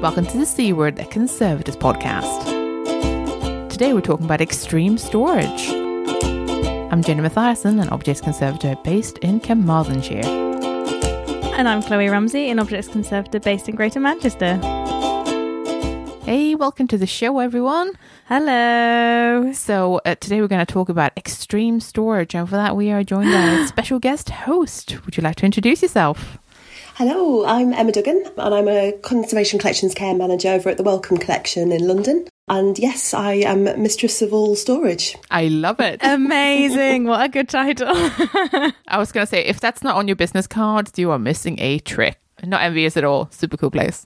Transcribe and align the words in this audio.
Welcome 0.00 0.26
to 0.26 0.38
the 0.38 0.46
C 0.46 0.72
Word, 0.72 0.96
a 1.00 1.04
Conservators 1.06 1.76
podcast. 1.76 2.44
Today 3.68 3.92
we're 3.92 4.00
talking 4.00 4.26
about 4.26 4.40
extreme 4.40 4.96
storage. 4.96 5.70
I'm 6.92 7.02
Jenny 7.02 7.20
Mathiasen, 7.20 7.82
an 7.82 7.88
Objects 7.88 8.20
Conservator 8.20 8.76
based 8.84 9.18
in 9.18 9.40
Carmarthenshire. 9.40 10.24
And 11.56 11.68
I'm 11.68 11.82
Kloe 11.82 12.06
Rumsey, 12.06 12.48
an 12.48 12.60
Objects 12.60 12.86
Conservator 12.86 13.40
based 13.40 13.68
in 13.68 13.74
Greater 13.74 13.98
Manchester. 13.98 14.54
Hey, 16.24 16.54
welcome 16.54 16.86
to 16.86 16.96
the 16.96 17.06
show, 17.06 17.40
everyone. 17.40 17.90
Hello. 18.26 19.52
So, 19.52 20.00
uh, 20.04 20.14
today 20.14 20.40
we're 20.40 20.46
going 20.46 20.64
to 20.64 20.72
talk 20.72 20.88
about 20.88 21.10
extreme 21.16 21.80
storage, 21.80 22.36
and 22.36 22.48
for 22.48 22.54
that, 22.54 22.76
we 22.76 22.92
are 22.92 23.02
joined 23.02 23.32
by 23.32 23.62
a 23.62 23.66
special 23.66 23.98
guest 23.98 24.30
host. 24.30 25.04
Would 25.04 25.16
you 25.16 25.24
like 25.24 25.36
to 25.36 25.44
introduce 25.44 25.82
yourself? 25.82 26.38
Hello, 26.98 27.44
I'm 27.46 27.72
Emma 27.72 27.92
Duggan 27.92 28.24
and 28.36 28.52
I'm 28.52 28.66
a 28.66 28.90
Conservation 28.90 29.60
Collections 29.60 29.94
Care 29.94 30.16
Manager 30.16 30.48
over 30.48 30.68
at 30.68 30.78
the 30.78 30.82
Wellcome 30.82 31.18
Collection 31.18 31.70
in 31.70 31.86
London. 31.86 32.26
And 32.48 32.76
yes, 32.76 33.14
I 33.14 33.34
am 33.34 33.62
Mistress 33.80 34.20
of 34.20 34.34
All 34.34 34.56
Storage. 34.56 35.16
I 35.30 35.46
love 35.46 35.78
it. 35.78 36.00
Amazing. 36.02 37.04
what 37.04 37.24
a 37.24 37.28
good 37.28 37.48
title. 37.48 37.86
I 37.92 38.96
was 38.96 39.12
going 39.12 39.24
to 39.24 39.30
say, 39.30 39.44
if 39.44 39.60
that's 39.60 39.84
not 39.84 39.94
on 39.94 40.08
your 40.08 40.16
business 40.16 40.48
cards, 40.48 40.90
you 40.96 41.12
are 41.12 41.20
missing 41.20 41.60
a 41.60 41.78
trick. 41.78 42.18
Not 42.42 42.62
envious 42.62 42.96
at 42.96 43.04
all. 43.04 43.28
Super 43.30 43.56
cool 43.56 43.70
place. 43.70 44.04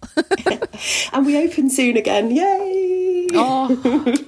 and 1.14 1.24
we 1.24 1.38
open 1.38 1.70
soon 1.70 1.96
again. 1.96 2.30
Yay! 2.30 3.28
Oh, 3.32 3.74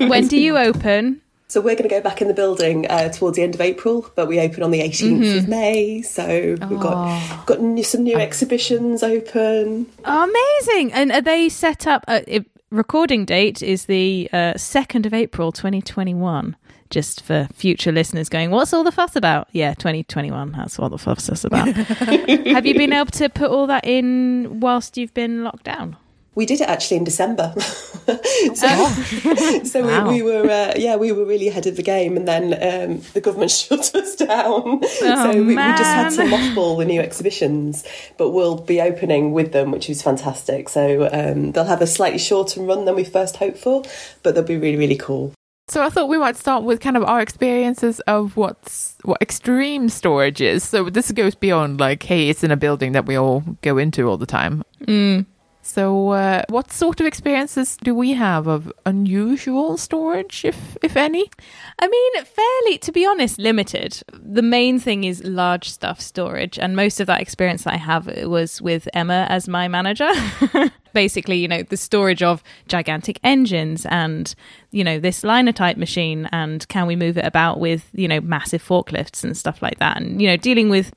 when 0.09 0.27
do 0.27 0.41
you 0.41 0.57
open? 0.57 1.21
So 1.49 1.61
we're 1.61 1.77
going 1.77 1.89
to 1.89 1.95
go 1.95 2.01
back 2.01 2.23
in 2.23 2.29
the 2.29 2.35
building 2.35 2.87
uh, 2.91 3.11
towards 3.11 3.37
the 3.37 3.43
end 3.43 3.55
of 3.55 3.61
April, 3.61 4.11
but 4.17 4.27
we 4.27 4.41
open 4.41 4.63
on 4.63 4.71
the 4.71 4.81
18th 4.81 5.21
mm-hmm. 5.21 5.39
of 5.39 5.49
May. 5.49 6.03
So 6.03 6.57
we've 6.69 6.81
got 6.81 7.47
got 7.47 7.61
new, 7.61 7.85
some 7.85 8.03
new 8.03 8.17
exhibitions 8.17 9.03
open. 9.03 9.87
Oh, 10.05 10.25
amazing! 10.25 10.93
And 10.93 11.13
are 11.13 11.21
they 11.21 11.49
set 11.49 11.87
up? 11.87 12.05
Uh, 12.09 12.21
it, 12.27 12.47
recording 12.71 13.25
date 13.25 13.63
is 13.63 13.87
the 13.87 14.29
uh, 14.33 14.57
second 14.57 15.07
of 15.07 15.15
April, 15.15 15.53
2021 15.53 16.57
just 16.91 17.23
for 17.23 17.49
future 17.53 17.91
listeners 17.91 18.29
going, 18.29 18.51
what's 18.51 18.73
all 18.73 18.85
the 18.85 18.93
fuss 18.93 19.17
about? 19.17 19.49
Yeah, 19.51 19.75
2021, 19.75 20.53
that's 20.53 20.79
what 20.79 20.91
the 20.91 20.99
fuss 20.99 21.29
is 21.29 21.45
about. 21.45 21.67
Have 21.75 22.67
you 22.67 22.75
been 22.75 22.93
able 22.93 23.11
to 23.13 23.29
put 23.29 23.51
all 23.51 23.67
that 23.67 23.85
in 23.85 24.61
whilst 24.61 24.97
you've 24.97 25.13
been 25.13 25.43
locked 25.43 25.65
down? 25.65 25.97
We 26.35 26.47
did 26.47 26.61
it 26.61 26.69
actually 26.69 26.97
in 26.99 27.05
December. 27.05 27.55
so, 27.61 28.17
oh. 28.63 29.61
so 29.65 29.87
wow. 29.87 30.09
we, 30.09 30.23
we, 30.23 30.23
were, 30.23 30.51
uh, 30.51 30.75
yeah, 30.77 30.97
we 30.97 31.13
were 31.13 31.25
really 31.25 31.49
ahead 31.49 31.67
of 31.67 31.77
the 31.77 31.83
game, 31.83 32.17
and 32.17 32.27
then 32.27 32.53
um, 32.55 33.03
the 33.13 33.21
government 33.21 33.51
shut 33.51 33.95
us 33.95 34.17
down. 34.17 34.81
Oh, 34.83 35.33
so 35.33 35.33
we, 35.33 35.43
we, 35.43 35.55
just 35.55 35.83
had 35.83 36.11
to 36.11 36.23
mothball 36.23 36.79
the 36.79 36.85
new 36.85 37.01
exhibitions, 37.01 37.85
but 38.17 38.31
we'll 38.31 38.57
be 38.57 38.81
opening 38.81 39.33
with 39.33 39.53
them, 39.53 39.71
which 39.71 39.89
is 39.89 40.03
fantastic. 40.03 40.69
So 40.69 41.09
um, 41.13 41.53
they'll 41.53 41.65
have 41.65 41.83
a 41.83 41.87
slightly 41.87 42.19
shorter 42.19 42.61
run 42.63 42.85
than 42.85 42.95
we 42.95 43.05
first 43.05 43.37
hoped 43.37 43.59
for, 43.59 43.83
but 44.23 44.35
they'll 44.35 44.45
be 44.45 44.57
really, 44.57 44.77
really 44.77 44.97
cool. 44.97 45.33
So 45.69 45.83
I 45.83 45.89
thought 45.89 46.09
we 46.09 46.19
might 46.19 46.37
start 46.37 46.63
with 46.63 46.81
kind 46.81 46.97
of 46.97 47.05
our 47.05 47.23
experiences 47.23 48.01
of 48.01 48.37
what's 48.37 48.97
what 49.03 49.23
extreme 49.23 49.89
storage 49.89 50.43
is. 50.43 50.63
So 50.63 50.91
this 50.91 51.11
goes 51.13 51.35
beyond 51.35 51.81
like, 51.81 52.03
hey, 52.03 52.29
it's 52.29 52.45
in 52.45 52.51
a 52.51 52.57
building 52.57 52.93
that 52.93 53.07
we 53.07 53.17
all 53.17 53.43
go 53.63 53.79
into 53.79 54.09
all 54.09 54.19
the 54.19 54.27
time. 54.27 54.63
Mm. 54.83 55.25
So, 55.67 56.11
uh, 56.11 56.43
what 56.51 56.71
sort 56.71 57.01
of 57.01 57.07
experiences 57.07 57.79
do 57.79 57.95
we 57.95 58.13
have 58.13 58.47
of 58.47 58.71
unusual 58.85 59.79
storage, 59.79 60.45
if 60.45 60.77
if 60.83 60.95
any? 60.95 61.31
I 61.79 61.89
mean, 61.89 62.25
fairly, 62.25 62.77
to 62.79 62.93
be 62.93 63.07
honest, 63.07 63.39
limited. 63.39 64.03
The 64.13 64.43
main 64.43 64.79
thing 64.79 65.05
is 65.05 65.25
large 65.25 65.71
stuff 65.71 66.03
storage, 66.03 66.59
and 66.59 66.77
most 66.77 67.01
of 67.01 67.07
that 67.07 67.23
experience 67.23 67.65
that 67.65 67.73
I 67.73 67.79
have 67.79 68.07
was 68.27 68.61
with 68.61 68.87
Emma 68.93 69.27
as 69.31 69.49
my 69.49 69.67
manager. 69.67 70.11
Basically, 70.93 71.39
you 71.39 71.49
know, 71.49 71.63
the 71.63 71.79
storage 71.79 72.23
of 72.23 72.43
gigantic 72.69 73.19
engines 73.25 73.87
and 73.87 74.35
you 74.71 74.85
know 74.85 75.01
this 75.01 75.25
linotype 75.25 75.79
machine, 75.79 76.29
and 76.31 76.69
can 76.69 76.87
we 76.87 76.95
move 76.95 77.17
it 77.17 77.25
about 77.25 77.59
with 77.59 77.89
you 77.95 78.07
know 78.07 78.21
massive 78.21 78.63
forklifts 78.63 79.25
and 79.25 79.35
stuff 79.35 79.63
like 79.63 79.79
that, 79.79 79.97
and 79.97 80.21
you 80.21 80.29
know 80.29 80.37
dealing 80.37 80.69
with 80.69 80.93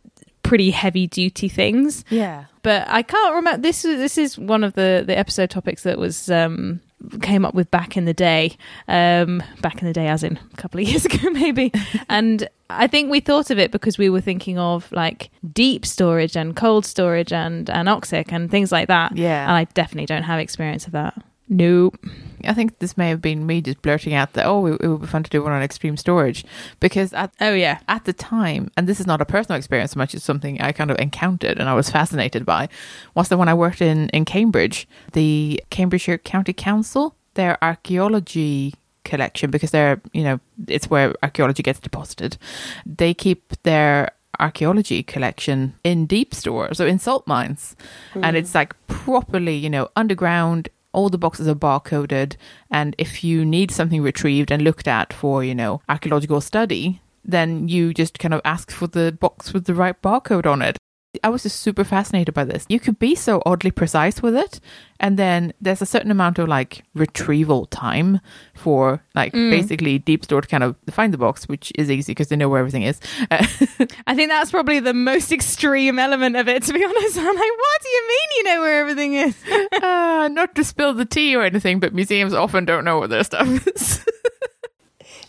pretty 0.47 0.71
heavy 0.71 1.07
duty 1.07 1.49
things. 1.49 2.05
Yeah. 2.09 2.45
But 2.63 2.87
I 2.89 3.01
can't 3.01 3.35
remember 3.35 3.61
this 3.61 3.83
this 3.83 4.17
is 4.17 4.37
one 4.37 4.63
of 4.63 4.73
the 4.73 5.03
the 5.05 5.17
episode 5.17 5.49
topics 5.49 5.83
that 5.83 5.97
was 5.97 6.29
um 6.29 6.81
came 7.21 7.45
up 7.45 7.53
with 7.53 7.69
back 7.69 7.95
in 7.95 8.05
the 8.05 8.13
day 8.13 8.57
um 8.87 9.43
back 9.61 9.81
in 9.81 9.87
the 9.87 9.93
day 9.93 10.07
as 10.07 10.23
in 10.23 10.39
a 10.51 10.57
couple 10.57 10.79
of 10.81 10.87
years 10.89 11.05
ago 11.05 11.29
maybe 11.29 11.71
and 12.09 12.49
i 12.71 12.87
think 12.87 13.11
we 13.11 13.19
thought 13.19 13.51
of 13.51 13.59
it 13.59 13.71
because 13.71 13.99
we 13.99 14.09
were 14.09 14.19
thinking 14.19 14.57
of 14.57 14.91
like 14.91 15.29
deep 15.53 15.85
storage 15.85 16.35
and 16.35 16.55
cold 16.55 16.87
storage 16.87 17.31
and 17.31 17.67
anoxic 17.67 18.31
and 18.31 18.49
things 18.49 18.71
like 18.71 18.87
that 18.87 19.15
yeah 19.15 19.43
and 19.43 19.51
i 19.51 19.63
definitely 19.75 20.07
don't 20.07 20.23
have 20.23 20.39
experience 20.39 20.87
of 20.87 20.91
that 20.93 21.13
Nope. 21.49 22.05
I 22.43 22.53
think 22.53 22.79
this 22.79 22.97
may 22.97 23.09
have 23.09 23.21
been 23.21 23.45
me 23.45 23.61
just 23.61 23.81
blurting 23.81 24.13
out 24.13 24.33
that 24.33 24.45
oh, 24.45 24.65
it, 24.67 24.81
it 24.81 24.87
would 24.87 25.01
be 25.01 25.07
fun 25.07 25.23
to 25.23 25.29
do 25.29 25.41
one 25.41 25.53
on 25.53 25.61
extreme 25.61 25.97
storage 25.97 26.45
because 26.79 27.13
at 27.13 27.33
oh 27.41 27.53
yeah 27.53 27.79
at 27.87 28.05
the 28.05 28.13
time, 28.13 28.69
and 28.77 28.87
this 28.87 28.99
is 28.99 29.07
not 29.07 29.21
a 29.21 29.25
personal 29.25 29.57
experience 29.57 29.91
so 29.91 29.97
much 29.97 30.13
as 30.13 30.23
something 30.23 30.61
I 30.61 30.71
kind 30.71 30.91
of 30.91 30.99
encountered 30.99 31.57
and 31.57 31.69
I 31.69 31.73
was 31.73 31.89
fascinated 31.89 32.45
by, 32.45 32.69
was 33.15 33.29
that 33.29 33.37
when 33.37 33.49
I 33.49 33.53
worked 33.53 33.81
in 33.81 34.09
in 34.09 34.25
Cambridge, 34.25 34.87
the 35.13 35.63
Cambridgeshire 35.69 36.19
County 36.19 36.53
Council, 36.53 37.15
their 37.33 37.57
archaeology 37.63 38.73
collection 39.03 39.49
because 39.49 39.71
they're 39.71 40.01
you 40.11 40.23
know 40.23 40.39
it's 40.67 40.89
where 40.89 41.13
archaeology 41.23 41.63
gets 41.63 41.79
deposited. 41.79 42.37
They 42.85 43.13
keep 43.13 43.53
their 43.63 44.11
archaeology 44.39 45.01
collection 45.01 45.73
in 45.83 46.05
deep 46.05 46.33
store, 46.33 46.73
so 46.73 46.85
in 46.85 46.99
salt 46.99 47.25
mines. 47.25 47.75
Mm. 48.13 48.25
And 48.25 48.37
it's 48.37 48.53
like 48.53 48.75
properly, 48.87 49.55
you 49.55 49.69
know, 49.69 49.89
underground 49.95 50.69
all 50.97 51.09
the 51.09 51.17
boxes 51.25 51.47
are 51.47 51.53
barcoded 51.53 52.35
and 52.71 52.95
if 52.97 53.23
you 53.23 53.45
need 53.45 53.69
something 53.69 54.01
retrieved 54.01 54.51
and 54.51 54.63
looked 54.63 54.87
at 54.87 55.13
for 55.13 55.43
you 55.43 55.53
know 55.53 55.79
archaeological 55.87 56.41
study 56.41 56.99
then 57.23 57.67
you 57.67 57.93
just 57.93 58.17
kind 58.17 58.33
of 58.33 58.41
ask 58.43 58.71
for 58.71 58.87
the 58.87 59.11
box 59.11 59.53
with 59.53 59.65
the 59.65 59.75
right 59.75 60.01
barcode 60.01 60.47
on 60.47 60.59
it 60.59 60.75
I 61.23 61.29
was 61.29 61.43
just 61.43 61.59
super 61.59 61.83
fascinated 61.83 62.33
by 62.33 62.43
this. 62.43 62.65
You 62.69 62.79
could 62.79 62.99
be 62.99 63.15
so 63.15 63.41
oddly 63.45 63.71
precise 63.71 64.21
with 64.21 64.35
it, 64.35 64.59
and 64.99 65.17
then 65.17 65.53
there's 65.61 65.81
a 65.81 65.85
certain 65.85 66.11
amount 66.11 66.39
of 66.39 66.47
like 66.47 66.83
retrieval 66.93 67.65
time 67.67 68.19
for 68.53 69.03
like 69.15 69.33
mm. 69.33 69.51
basically 69.51 69.99
deep 69.99 70.23
store 70.23 70.41
to 70.41 70.47
kind 70.47 70.63
of 70.63 70.75
find 70.89 71.13
the 71.13 71.17
box, 71.17 71.47
which 71.47 71.71
is 71.75 71.91
easy 71.91 72.11
because 72.11 72.27
they 72.27 72.35
know 72.35 72.49
where 72.49 72.59
everything 72.59 72.83
is. 72.83 72.99
I 73.31 74.15
think 74.15 74.29
that's 74.29 74.51
probably 74.51 74.79
the 74.79 74.93
most 74.93 75.31
extreme 75.31 75.99
element 75.99 76.35
of 76.35 76.47
it, 76.47 76.63
to 76.63 76.73
be 76.73 76.83
honest. 76.85 77.17
I'm 77.17 77.25
like, 77.25 77.35
what 77.35 77.81
do 77.81 77.89
you 77.89 78.07
mean 78.07 78.27
you 78.37 78.43
know 78.43 78.61
where 78.61 78.81
everything 78.81 79.13
is? 79.15 79.35
uh, 79.81 80.29
not 80.31 80.55
to 80.55 80.63
spill 80.63 80.93
the 80.93 81.05
tea 81.05 81.35
or 81.35 81.43
anything, 81.43 81.79
but 81.79 81.93
museums 81.93 82.33
often 82.33 82.65
don't 82.65 82.85
know 82.85 82.99
where 82.99 83.07
their 83.07 83.23
stuff 83.23 83.67
is. 83.67 84.05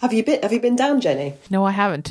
have 0.01 0.13
you 0.13 0.25
been? 0.25 0.43
Have 0.43 0.53
you 0.53 0.61
been 0.61 0.77
down, 0.77 1.01
Jenny? 1.01 1.35
No, 1.51 1.65
I 1.65 1.73
haven't. 1.73 2.11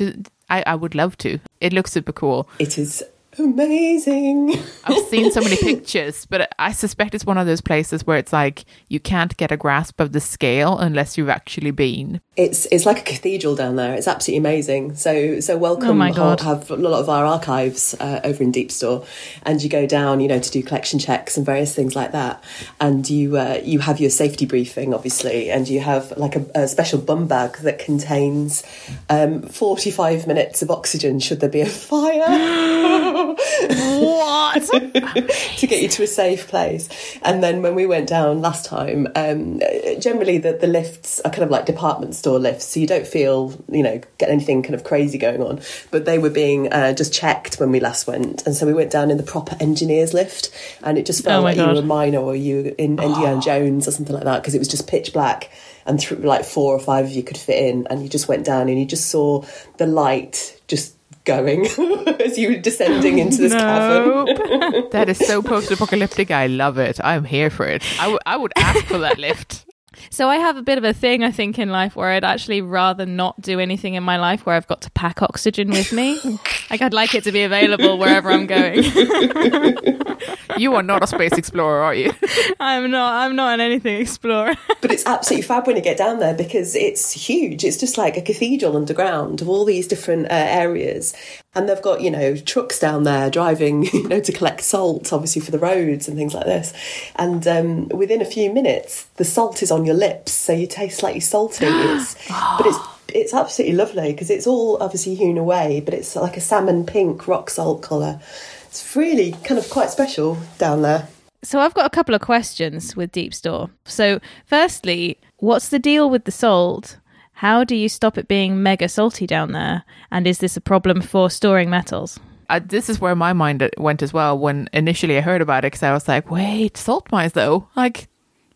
I, 0.50 0.62
I 0.66 0.74
would 0.74 0.94
love 0.94 1.16
to. 1.18 1.38
It 1.60 1.72
looks 1.72 1.92
super 1.92 2.12
cool. 2.12 2.48
It 2.58 2.78
is 2.78 3.02
amazing. 3.38 4.58
I've 4.84 5.06
seen 5.06 5.30
so 5.30 5.40
many 5.40 5.56
pictures, 5.60 6.26
but 6.26 6.52
I 6.58 6.72
suspect 6.72 7.14
it's 7.14 7.24
one 7.24 7.38
of 7.38 7.46
those 7.46 7.60
places 7.60 8.06
where 8.06 8.18
it's 8.18 8.32
like 8.32 8.64
you 8.88 9.00
can't 9.00 9.36
get 9.36 9.52
a 9.52 9.56
grasp 9.56 10.00
of 10.00 10.12
the 10.12 10.20
scale 10.20 10.78
unless 10.78 11.16
you've 11.16 11.28
actually 11.28 11.70
been. 11.70 12.20
It's 12.36 12.66
it's 12.66 12.86
like 12.86 13.00
a 13.00 13.02
cathedral 13.02 13.56
down 13.56 13.76
there. 13.76 13.94
It's 13.94 14.06
absolutely 14.06 14.38
amazing. 14.38 14.94
So 14.94 15.40
so 15.40 15.56
welcome. 15.56 15.88
Oh 15.88 15.94
my 15.94 16.12
God. 16.12 16.40
Have 16.40 16.70
a 16.70 16.76
lot 16.76 17.00
of 17.00 17.08
our 17.08 17.24
archives 17.24 17.94
uh, 17.98 18.20
over 18.24 18.42
in 18.42 18.52
Deep 18.52 18.70
Store, 18.70 19.04
and 19.42 19.62
you 19.62 19.68
go 19.68 19.86
down, 19.86 20.20
you 20.20 20.28
know, 20.28 20.38
to 20.38 20.50
do 20.50 20.62
collection 20.62 20.98
checks 20.98 21.36
and 21.36 21.44
various 21.44 21.74
things 21.74 21.96
like 21.96 22.12
that. 22.12 22.42
And 22.80 23.08
you 23.08 23.36
uh, 23.36 23.60
you 23.62 23.80
have 23.80 24.00
your 24.00 24.10
safety 24.10 24.46
briefing, 24.46 24.94
obviously, 24.94 25.50
and 25.50 25.68
you 25.68 25.80
have 25.80 26.12
like 26.16 26.36
a, 26.36 26.46
a 26.54 26.68
special 26.68 27.00
bum 27.00 27.26
bag 27.26 27.56
that 27.58 27.78
contains 27.78 28.62
um, 29.10 29.42
forty 29.42 29.90
five 29.90 30.26
minutes 30.26 30.62
of 30.62 30.70
oxygen 30.70 31.18
should 31.18 31.40
there 31.40 31.48
be 31.48 31.60
a 31.60 31.66
fire. 31.66 33.26
what? 33.36 34.62
to 34.62 35.66
get 35.66 35.82
you 35.82 35.88
to 35.88 36.02
a 36.02 36.06
safe 36.06 36.48
place. 36.48 36.88
And 37.22 37.42
then 37.42 37.62
when 37.62 37.74
we 37.74 37.86
went 37.86 38.08
down 38.08 38.40
last 38.40 38.64
time, 38.64 39.08
um, 39.14 39.60
generally 39.98 40.38
the, 40.38 40.52
the 40.52 40.66
lifts 40.66 41.20
are 41.20 41.30
kind 41.30 41.42
of 41.42 41.50
like 41.50 41.66
department 41.66 42.14
store 42.14 42.38
lifts, 42.38 42.66
so 42.66 42.80
you 42.80 42.86
don't 42.86 43.06
feel, 43.06 43.58
you 43.70 43.82
know, 43.82 44.00
get 44.18 44.30
anything 44.30 44.62
kind 44.62 44.74
of 44.74 44.84
crazy 44.84 45.18
going 45.18 45.42
on. 45.42 45.60
But 45.90 46.04
they 46.04 46.18
were 46.18 46.30
being 46.30 46.72
uh, 46.72 46.92
just 46.92 47.12
checked 47.12 47.56
when 47.60 47.70
we 47.70 47.80
last 47.80 48.06
went. 48.06 48.46
And 48.46 48.54
so 48.54 48.66
we 48.66 48.74
went 48.74 48.90
down 48.90 49.10
in 49.10 49.16
the 49.16 49.22
proper 49.22 49.56
engineer's 49.60 50.14
lift, 50.14 50.50
and 50.82 50.98
it 50.98 51.06
just 51.06 51.24
felt 51.24 51.40
oh 51.40 51.44
like 51.44 51.56
God. 51.56 51.68
you 51.68 51.74
were 51.74 51.80
a 51.80 51.84
miner 51.84 52.18
or 52.18 52.34
you 52.36 52.74
in 52.78 52.98
Indiana 52.98 53.40
Jones 53.40 53.88
or 53.88 53.90
something 53.90 54.14
like 54.14 54.24
that, 54.24 54.42
because 54.42 54.54
it 54.54 54.58
was 54.58 54.68
just 54.68 54.86
pitch 54.88 55.12
black 55.12 55.50
and 55.86 55.98
th- 55.98 56.20
like 56.20 56.44
four 56.44 56.74
or 56.74 56.78
five 56.78 57.06
of 57.06 57.12
you 57.12 57.22
could 57.22 57.38
fit 57.38 57.64
in, 57.64 57.86
and 57.88 58.02
you 58.02 58.08
just 58.08 58.28
went 58.28 58.44
down 58.44 58.68
and 58.68 58.78
you 58.78 58.84
just 58.84 59.08
saw 59.08 59.42
the 59.78 59.86
light 59.86 60.60
just 60.68 60.97
going 61.28 61.66
as 62.26 62.36
you 62.38 62.48
were 62.48 62.56
descending 62.56 63.18
into 63.18 63.42
this 63.42 63.52
nope. 63.52 64.26
cavern. 64.28 64.88
that 64.90 65.08
is 65.08 65.18
so 65.18 65.42
post-apocalyptic. 65.42 66.30
I 66.30 66.46
love 66.48 66.78
it. 66.78 66.98
I'm 67.04 67.24
here 67.24 67.50
for 67.50 67.66
it. 67.66 67.84
I, 68.00 68.04
w- 68.04 68.18
I 68.26 68.36
would 68.36 68.52
ask 68.56 68.84
for 68.86 68.98
that 68.98 69.18
lift. 69.18 69.67
So 70.10 70.28
I 70.28 70.36
have 70.36 70.56
a 70.56 70.62
bit 70.62 70.78
of 70.78 70.84
a 70.84 70.92
thing, 70.92 71.24
I 71.24 71.30
think, 71.30 71.58
in 71.58 71.70
life 71.70 71.96
where 71.96 72.10
I'd 72.10 72.24
actually 72.24 72.60
rather 72.62 73.06
not 73.06 73.40
do 73.40 73.60
anything 73.60 73.94
in 73.94 74.02
my 74.02 74.16
life 74.16 74.46
where 74.46 74.54
I've 74.54 74.66
got 74.66 74.82
to 74.82 74.90
pack 74.92 75.22
oxygen 75.22 75.70
with 75.70 75.92
me. 75.92 76.18
like 76.70 76.82
I'd 76.82 76.94
like 76.94 77.14
it 77.14 77.24
to 77.24 77.32
be 77.32 77.42
available 77.42 77.98
wherever 77.98 78.30
I'm 78.30 78.46
going. 78.46 78.84
you 80.58 80.74
are 80.74 80.82
not 80.82 81.02
a 81.02 81.06
space 81.06 81.32
explorer, 81.32 81.82
are 81.82 81.94
you? 81.94 82.12
I'm 82.60 82.90
not. 82.90 83.14
I'm 83.14 83.36
not 83.36 83.54
an 83.54 83.60
anything 83.60 84.00
explorer. 84.00 84.54
but 84.80 84.90
it's 84.90 85.06
absolutely 85.06 85.46
fab 85.46 85.66
when 85.66 85.76
you 85.76 85.82
get 85.82 85.98
down 85.98 86.18
there 86.18 86.34
because 86.34 86.74
it's 86.74 87.12
huge. 87.12 87.64
It's 87.64 87.76
just 87.76 87.98
like 87.98 88.16
a 88.16 88.22
cathedral 88.22 88.76
underground 88.76 89.40
of 89.40 89.48
all 89.48 89.64
these 89.64 89.86
different 89.86 90.26
uh, 90.26 90.34
areas, 90.34 91.14
and 91.54 91.68
they've 91.68 91.82
got 91.82 92.00
you 92.00 92.10
know 92.10 92.36
trucks 92.36 92.78
down 92.78 93.04
there 93.04 93.30
driving 93.30 93.84
you 93.84 94.08
know 94.08 94.20
to 94.20 94.32
collect 94.32 94.62
salt, 94.62 95.12
obviously 95.12 95.42
for 95.42 95.50
the 95.50 95.58
roads 95.58 96.08
and 96.08 96.16
things 96.16 96.34
like 96.34 96.46
this. 96.46 96.72
And 97.16 97.46
um, 97.46 97.88
within 97.88 98.20
a 98.20 98.26
few 98.26 98.52
minutes, 98.52 99.04
the 99.16 99.24
salt 99.24 99.62
is 99.62 99.70
on 99.70 99.84
your 99.88 99.96
lips, 99.96 100.32
so 100.32 100.52
you 100.52 100.66
taste 100.66 100.98
slightly 100.98 101.20
salty. 101.20 101.66
It's, 101.68 102.14
but 102.30 102.66
it's 102.66 102.78
it's 103.12 103.34
absolutely 103.34 103.76
lovely 103.76 104.12
because 104.12 104.30
it's 104.30 104.46
all 104.46 104.76
obviously 104.82 105.14
hewn 105.14 105.38
away, 105.38 105.80
but 105.80 105.94
it's 105.94 106.14
like 106.14 106.36
a 106.36 106.40
salmon 106.40 106.84
pink 106.84 107.26
rock 107.26 107.50
salt 107.50 107.82
colour. 107.82 108.20
It's 108.66 108.94
really 108.94 109.32
kind 109.44 109.58
of 109.58 109.68
quite 109.70 109.90
special 109.90 110.38
down 110.58 110.82
there. 110.82 111.08
So 111.42 111.60
I've 111.60 111.74
got 111.74 111.86
a 111.86 111.90
couple 111.90 112.14
of 112.14 112.20
questions 112.20 112.96
with 112.96 113.12
Deep 113.12 113.32
Store. 113.32 113.70
So 113.84 114.20
firstly, 114.44 115.18
what's 115.38 115.68
the 115.68 115.78
deal 115.78 116.10
with 116.10 116.24
the 116.24 116.32
salt? 116.32 116.98
How 117.32 117.64
do 117.64 117.76
you 117.76 117.88
stop 117.88 118.18
it 118.18 118.28
being 118.28 118.62
mega 118.62 118.88
salty 118.88 119.26
down 119.26 119.52
there? 119.52 119.84
And 120.10 120.26
is 120.26 120.38
this 120.38 120.56
a 120.56 120.60
problem 120.60 121.00
for 121.00 121.30
storing 121.30 121.70
metals? 121.70 122.18
Uh, 122.50 122.60
this 122.64 122.88
is 122.88 123.00
where 123.00 123.14
my 123.14 123.32
mind 123.32 123.68
went 123.78 124.02
as 124.02 124.12
well 124.12 124.36
when 124.36 124.68
initially 124.72 125.18
I 125.18 125.20
heard 125.20 125.40
about 125.40 125.64
it 125.64 125.72
because 125.72 125.82
I 125.82 125.92
was 125.92 126.08
like, 126.08 126.30
wait, 126.30 126.76
salt 126.76 127.10
mines 127.12 127.34
though? 127.34 127.68
Like, 127.76 128.08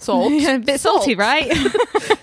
salt? 0.02 0.32
a 0.42 0.58
bit 0.58 0.80
salt. 0.80 1.02
salty, 1.02 1.14
right? 1.14 1.52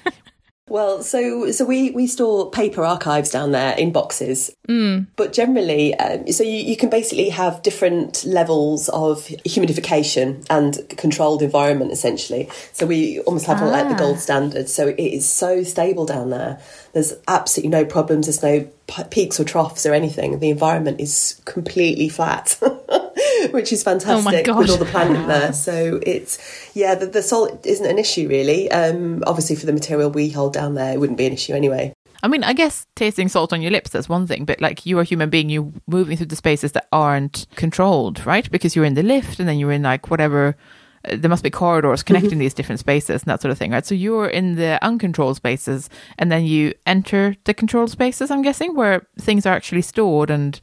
Well, 0.70 1.02
so 1.02 1.52
so 1.52 1.66
we 1.66 1.90
we 1.92 2.06
store 2.06 2.52
paper 2.52 2.86
archives 2.86 3.31
down 3.31 3.52
there 3.52 3.76
in 3.76 3.92
boxes, 3.92 4.52
mm. 4.68 5.08
but 5.16 5.34
generally, 5.34 5.96
um, 5.96 6.31
so 6.31 6.44
you, 6.44 6.58
you 6.58 6.78
can 6.78 6.92
basically 6.92 7.30
have 7.30 7.64
different 7.64 8.24
levels 8.24 8.88
of 8.90 9.26
humidification 9.48 10.46
and 10.50 10.78
controlled 10.90 11.42
environment. 11.42 11.92
Essentially, 11.92 12.50
so 12.72 12.86
we 12.86 13.20
almost 13.22 13.48
have 13.48 13.62
ah. 13.64 13.66
like 13.66 13.90
the 13.90 13.96
gold 13.96 14.18
ah. 14.18 14.20
standard. 14.20 14.70
So 14.70 14.88
it 14.88 15.00
is 15.00 15.28
so 15.28 15.64
stable 15.64 16.06
down 16.06 16.30
there. 16.30 16.62
There's 16.94 17.14
absolutely 17.28 17.72
no 17.72 17.86
problems. 17.86 18.28
There's 18.28 18.44
no 18.44 18.70
peaks 19.10 19.40
or 19.40 19.46
troughs 19.46 19.88
or 19.88 19.94
anything. 19.94 20.38
The 20.38 20.52
environment 20.52 21.02
is 21.02 21.42
completely 21.46 22.10
flat. 22.10 22.60
which 23.51 23.71
is 23.71 23.83
fantastic 23.83 24.47
oh 24.47 24.57
with 24.57 24.69
all 24.69 24.77
the 24.77 24.86
planet 24.86 25.27
there. 25.27 25.53
So 25.53 26.00
it's 26.03 26.71
yeah, 26.75 26.95
the, 26.95 27.06
the 27.07 27.21
salt 27.21 27.65
isn't 27.65 27.86
an 27.86 27.97
issue 27.97 28.27
really. 28.27 28.71
Um, 28.71 29.24
obviously, 29.27 29.56
for 29.56 29.65
the 29.65 29.74
material 29.74 30.09
we 30.09 30.30
hold 30.30 30.53
down 30.53 30.75
there, 30.75 30.94
it 30.94 31.00
wouldn't 31.00 31.18
be 31.18 31.25
an 31.25 31.33
issue 31.33 31.53
anyway. 31.53 31.94
I 32.21 32.27
mean, 32.27 32.44
I 32.44 32.53
guess 32.53 32.86
tasting 32.95 33.30
salt 33.30 33.53
on 33.53 33.62
your 33.62 33.71
lips, 33.71 33.91
that's 33.91 34.09
one 34.09 34.27
thing, 34.27 34.44
but 34.45 34.59
like 34.59 34.86
you're 34.86 35.01
a 35.01 35.06
human 35.06 35.30
being, 35.30 35.50
you're 35.50 35.71
moving 35.88 36.18
through 36.18 36.25
the 36.25 36.36
spaces 36.36 36.74
that 36.74 36.88
aren't 36.91 37.45
controlled, 37.56 38.25
right? 38.25 38.50
Because 38.51 38.75
you're 38.75 38.86
in 38.86 38.95
the 38.95 39.03
lift 39.03 39.39
and 39.39 39.47
then 39.47 39.57
you're 39.57 39.71
in 39.71 39.83
like 39.83 40.12
whatever, 40.12 40.57
uh, 41.06 41.15
there 41.15 41.30
must 41.30 41.44
be 41.44 41.50
corridors 41.50 42.03
connecting 42.03 42.31
mm-hmm. 42.31 42.39
these 42.39 42.53
different 42.53 42.80
spaces 42.80 43.21
and 43.21 43.30
that 43.30 43.41
sort 43.41 43.53
of 43.53 43.57
thing, 43.57 43.71
right? 43.71 43.86
So 43.86 43.95
you're 43.95 44.27
in 44.27 44.56
the 44.56 44.83
uncontrolled 44.83 45.38
spaces 45.38 45.89
and 46.18 46.30
then 46.30 46.44
you 46.44 46.74
enter 46.86 47.36
the 47.45 47.53
controlled 47.53 47.91
spaces, 47.91 48.31
I'm 48.31 48.41
guessing, 48.41 48.75
where 48.75 49.07
things 49.18 49.45
are 49.45 49.53
actually 49.53 49.83
stored 49.83 50.30
and 50.30 50.59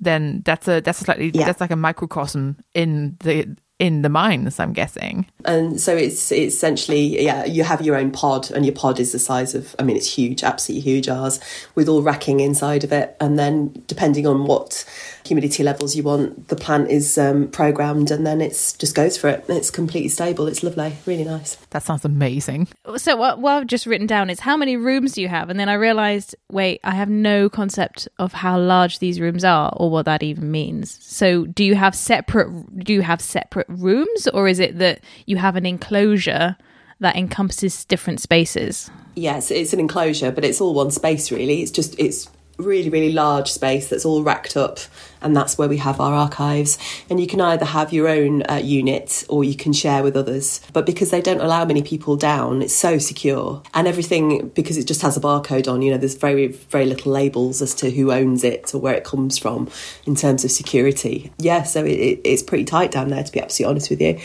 then 0.00 0.42
that's 0.44 0.68
a 0.68 0.80
that's 0.80 1.00
a 1.00 1.04
slightly 1.04 1.30
yeah. 1.34 1.46
that's 1.46 1.60
like 1.60 1.70
a 1.70 1.76
microcosm 1.76 2.56
in 2.74 3.16
the 3.20 3.56
in 3.78 4.02
the 4.02 4.08
mines 4.08 4.60
i'm 4.60 4.72
guessing 4.72 5.26
and 5.44 5.80
so 5.80 5.96
it's, 5.96 6.30
it's 6.30 6.54
essentially 6.54 7.22
yeah 7.22 7.44
you 7.44 7.64
have 7.64 7.82
your 7.82 7.96
own 7.96 8.10
pod 8.10 8.50
and 8.52 8.64
your 8.64 8.74
pod 8.74 9.00
is 9.00 9.12
the 9.12 9.18
size 9.18 9.54
of 9.54 9.74
i 9.78 9.82
mean 9.82 9.96
it's 9.96 10.14
huge 10.14 10.44
absolutely 10.44 10.80
huge 10.80 11.08
ours 11.08 11.40
with 11.74 11.88
all 11.88 12.02
racking 12.02 12.40
inside 12.40 12.84
of 12.84 12.92
it 12.92 13.16
and 13.20 13.38
then 13.38 13.72
depending 13.86 14.26
on 14.26 14.44
what 14.44 14.84
humidity 15.26 15.62
levels 15.62 15.96
you 15.96 16.02
want. 16.02 16.48
The 16.48 16.56
plant 16.56 16.90
is 16.90 17.16
um, 17.16 17.48
programmed 17.48 18.10
and 18.10 18.26
then 18.26 18.40
it's 18.40 18.74
just 18.74 18.94
goes 18.94 19.16
for 19.16 19.28
it. 19.28 19.44
It's 19.48 19.70
completely 19.70 20.08
stable. 20.08 20.46
It's 20.46 20.62
lovely, 20.62 20.96
really 21.06 21.24
nice. 21.24 21.56
That 21.70 21.82
sounds 21.82 22.04
amazing. 22.04 22.68
So 22.96 23.16
what, 23.16 23.38
what 23.38 23.54
I've 23.54 23.66
just 23.66 23.86
written 23.86 24.06
down 24.06 24.30
is 24.30 24.40
how 24.40 24.56
many 24.56 24.76
rooms 24.76 25.12
do 25.12 25.22
you 25.22 25.28
have? 25.28 25.50
And 25.50 25.58
then 25.58 25.68
I 25.68 25.74
realised, 25.74 26.36
wait, 26.50 26.80
I 26.84 26.94
have 26.94 27.08
no 27.08 27.48
concept 27.48 28.06
of 28.18 28.32
how 28.32 28.58
large 28.58 28.98
these 28.98 29.20
rooms 29.20 29.44
are 29.44 29.72
or 29.76 29.90
what 29.90 30.04
that 30.04 30.22
even 30.22 30.50
means. 30.50 30.98
So 31.02 31.46
do 31.46 31.64
you 31.64 31.74
have 31.74 31.94
separate? 31.94 32.84
Do 32.84 32.92
you 32.92 33.02
have 33.02 33.20
separate 33.20 33.63
rooms, 33.68 34.28
or 34.32 34.48
is 34.48 34.60
it 34.60 34.78
that 34.78 35.00
you 35.26 35.36
have 35.36 35.56
an 35.56 35.66
enclosure? 35.66 36.56
that 37.00 37.16
encompasses 37.16 37.84
different 37.84 38.20
spaces. 38.20 38.90
Yes, 39.14 39.50
it's 39.50 39.72
an 39.72 39.80
enclosure, 39.80 40.30
but 40.30 40.44
it's 40.44 40.60
all 40.60 40.74
one 40.74 40.90
space 40.90 41.30
really. 41.30 41.62
It's 41.62 41.70
just 41.70 41.98
it's 41.98 42.30
really 42.58 42.90
really 42.90 43.12
large 43.12 43.50
space 43.50 43.88
that's 43.88 44.04
all 44.04 44.22
racked 44.22 44.56
up 44.56 44.78
and 45.24 45.34
that's 45.34 45.56
where 45.58 45.68
we 45.68 45.78
have 45.78 46.00
our 46.00 46.12
archives. 46.12 46.78
And 47.08 47.18
you 47.18 47.26
can 47.26 47.40
either 47.40 47.64
have 47.64 47.92
your 47.92 48.06
own 48.08 48.42
uh, 48.48 48.60
unit 48.62 49.24
or 49.28 49.42
you 49.42 49.56
can 49.56 49.72
share 49.72 50.02
with 50.02 50.16
others. 50.16 50.60
But 50.74 50.84
because 50.84 51.10
they 51.10 51.22
don't 51.22 51.40
allow 51.40 51.64
many 51.64 51.82
people 51.82 52.16
down, 52.16 52.60
it's 52.60 52.74
so 52.74 52.98
secure. 52.98 53.62
And 53.72 53.88
everything, 53.88 54.48
because 54.48 54.76
it 54.76 54.86
just 54.86 55.00
has 55.00 55.16
a 55.16 55.20
barcode 55.20 55.66
on, 55.66 55.80
you 55.80 55.90
know, 55.90 55.96
there's 55.96 56.14
very, 56.14 56.48
very 56.48 56.84
little 56.84 57.10
labels 57.10 57.62
as 57.62 57.74
to 57.76 57.90
who 57.90 58.12
owns 58.12 58.44
it 58.44 58.74
or 58.74 58.78
where 58.78 58.94
it 58.94 59.04
comes 59.04 59.38
from 59.38 59.70
in 60.04 60.14
terms 60.14 60.44
of 60.44 60.50
security. 60.50 61.32
Yeah, 61.38 61.62
so 61.62 61.84
it, 61.84 62.20
it's 62.22 62.42
pretty 62.42 62.64
tight 62.64 62.90
down 62.90 63.08
there, 63.08 63.24
to 63.24 63.32
be 63.32 63.40
absolutely 63.40 63.70
honest 63.70 63.90
with 63.90 64.02
you. 64.02 64.20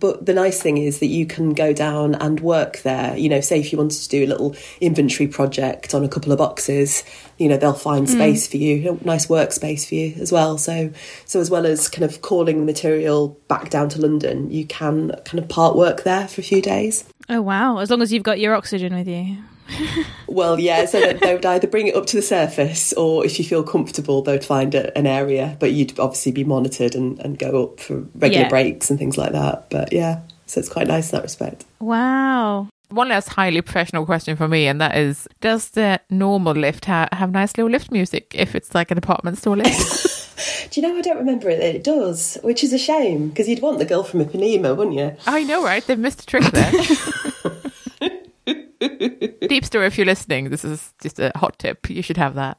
But 0.00 0.26
the 0.26 0.34
nice 0.34 0.60
thing 0.60 0.78
is 0.78 0.98
that 0.98 1.06
you 1.06 1.26
can 1.26 1.54
go 1.54 1.72
down 1.72 2.16
and 2.16 2.40
work 2.40 2.78
there. 2.78 3.16
You 3.16 3.28
know, 3.28 3.40
say 3.40 3.60
if 3.60 3.70
you 3.70 3.78
wanted 3.78 4.00
to 4.02 4.08
do 4.08 4.24
a 4.24 4.26
little 4.26 4.56
inventory 4.80 5.28
project 5.28 5.94
on 5.94 6.02
a 6.02 6.08
couple 6.08 6.32
of 6.32 6.38
boxes, 6.38 7.04
you 7.40 7.48
know, 7.48 7.56
they'll 7.56 7.72
find 7.72 8.06
mm. 8.06 8.10
space 8.10 8.46
mm. 8.46 8.50
for 8.50 8.56
you, 8.58 9.00
nice 9.02 9.26
workspace 9.26 9.88
for 9.88 9.94
you 9.94 10.14
as 10.20 10.30
well. 10.30 10.58
So, 10.58 10.92
so 11.24 11.40
as 11.40 11.50
well 11.50 11.64
as 11.64 11.88
kind 11.88 12.04
of 12.04 12.20
calling 12.20 12.60
the 12.60 12.66
material 12.66 13.28
back 13.48 13.70
down 13.70 13.88
to 13.90 14.00
London, 14.00 14.50
you 14.50 14.66
can 14.66 15.12
kind 15.24 15.42
of 15.42 15.48
part 15.48 15.74
work 15.74 16.04
there 16.04 16.28
for 16.28 16.42
a 16.42 16.44
few 16.44 16.60
days. 16.60 17.04
Oh 17.30 17.40
wow! 17.40 17.78
As 17.78 17.90
long 17.90 18.02
as 18.02 18.12
you've 18.12 18.22
got 18.22 18.40
your 18.40 18.54
oxygen 18.54 18.94
with 18.94 19.08
you. 19.08 19.38
well, 20.26 20.60
yeah. 20.60 20.84
So 20.84 21.00
they 21.00 21.32
would 21.32 21.46
either 21.46 21.66
bring 21.66 21.86
it 21.86 21.96
up 21.96 22.04
to 22.06 22.16
the 22.16 22.22
surface, 22.22 22.92
or 22.92 23.24
if 23.24 23.38
you 23.38 23.44
feel 23.44 23.62
comfortable, 23.62 24.20
they'd 24.20 24.44
find 24.44 24.74
a, 24.74 24.96
an 24.98 25.06
area. 25.06 25.56
But 25.58 25.72
you'd 25.72 25.98
obviously 25.98 26.32
be 26.32 26.44
monitored 26.44 26.94
and, 26.94 27.18
and 27.20 27.38
go 27.38 27.64
up 27.64 27.80
for 27.80 28.00
regular 28.14 28.44
yeah. 28.44 28.48
breaks 28.48 28.90
and 28.90 28.98
things 28.98 29.16
like 29.16 29.32
that. 29.32 29.70
But 29.70 29.94
yeah, 29.94 30.20
so 30.44 30.60
it's 30.60 30.68
quite 30.68 30.88
nice 30.88 31.10
in 31.10 31.16
that 31.16 31.22
respect. 31.22 31.64
Wow. 31.78 32.68
One 32.90 33.08
last 33.08 33.28
highly 33.28 33.62
professional 33.62 34.04
question 34.04 34.36
for 34.36 34.48
me, 34.48 34.66
and 34.66 34.80
that 34.80 34.96
is: 34.96 35.28
Does 35.40 35.70
the 35.70 36.00
normal 36.10 36.54
lift 36.54 36.86
ha- 36.86 37.08
have 37.12 37.30
nice 37.30 37.56
little 37.56 37.70
lift 37.70 37.90
music 37.90 38.32
if 38.34 38.54
it's 38.54 38.74
like 38.74 38.90
an 38.90 38.96
department 38.96 39.38
store 39.38 39.56
lift? 39.56 40.16
Do 40.70 40.80
you 40.80 40.86
know, 40.86 40.96
I 40.96 41.00
don't 41.00 41.18
remember 41.18 41.50
it. 41.50 41.60
It 41.60 41.84
does, 41.84 42.38
which 42.42 42.62
is 42.62 42.72
a 42.72 42.78
shame 42.78 43.28
because 43.28 43.48
you'd 43.48 43.60
want 43.60 43.78
the 43.78 43.84
girl 43.84 44.02
from 44.02 44.24
Ipanema, 44.24 44.76
wouldn't 44.76 44.96
you? 44.96 45.16
I 45.26 45.42
know, 45.42 45.64
right? 45.64 45.84
They've 45.84 45.98
missed 45.98 46.22
a 46.22 46.26
trick 46.26 46.44
there. 46.44 46.72
Deep 49.48 49.64
Store, 49.64 49.84
if 49.84 49.98
you're 49.98 50.06
listening, 50.06 50.50
this 50.50 50.64
is 50.64 50.94
just 51.02 51.18
a 51.18 51.32
hot 51.34 51.58
tip. 51.58 51.90
You 51.90 52.02
should 52.02 52.16
have 52.16 52.34
that. 52.36 52.58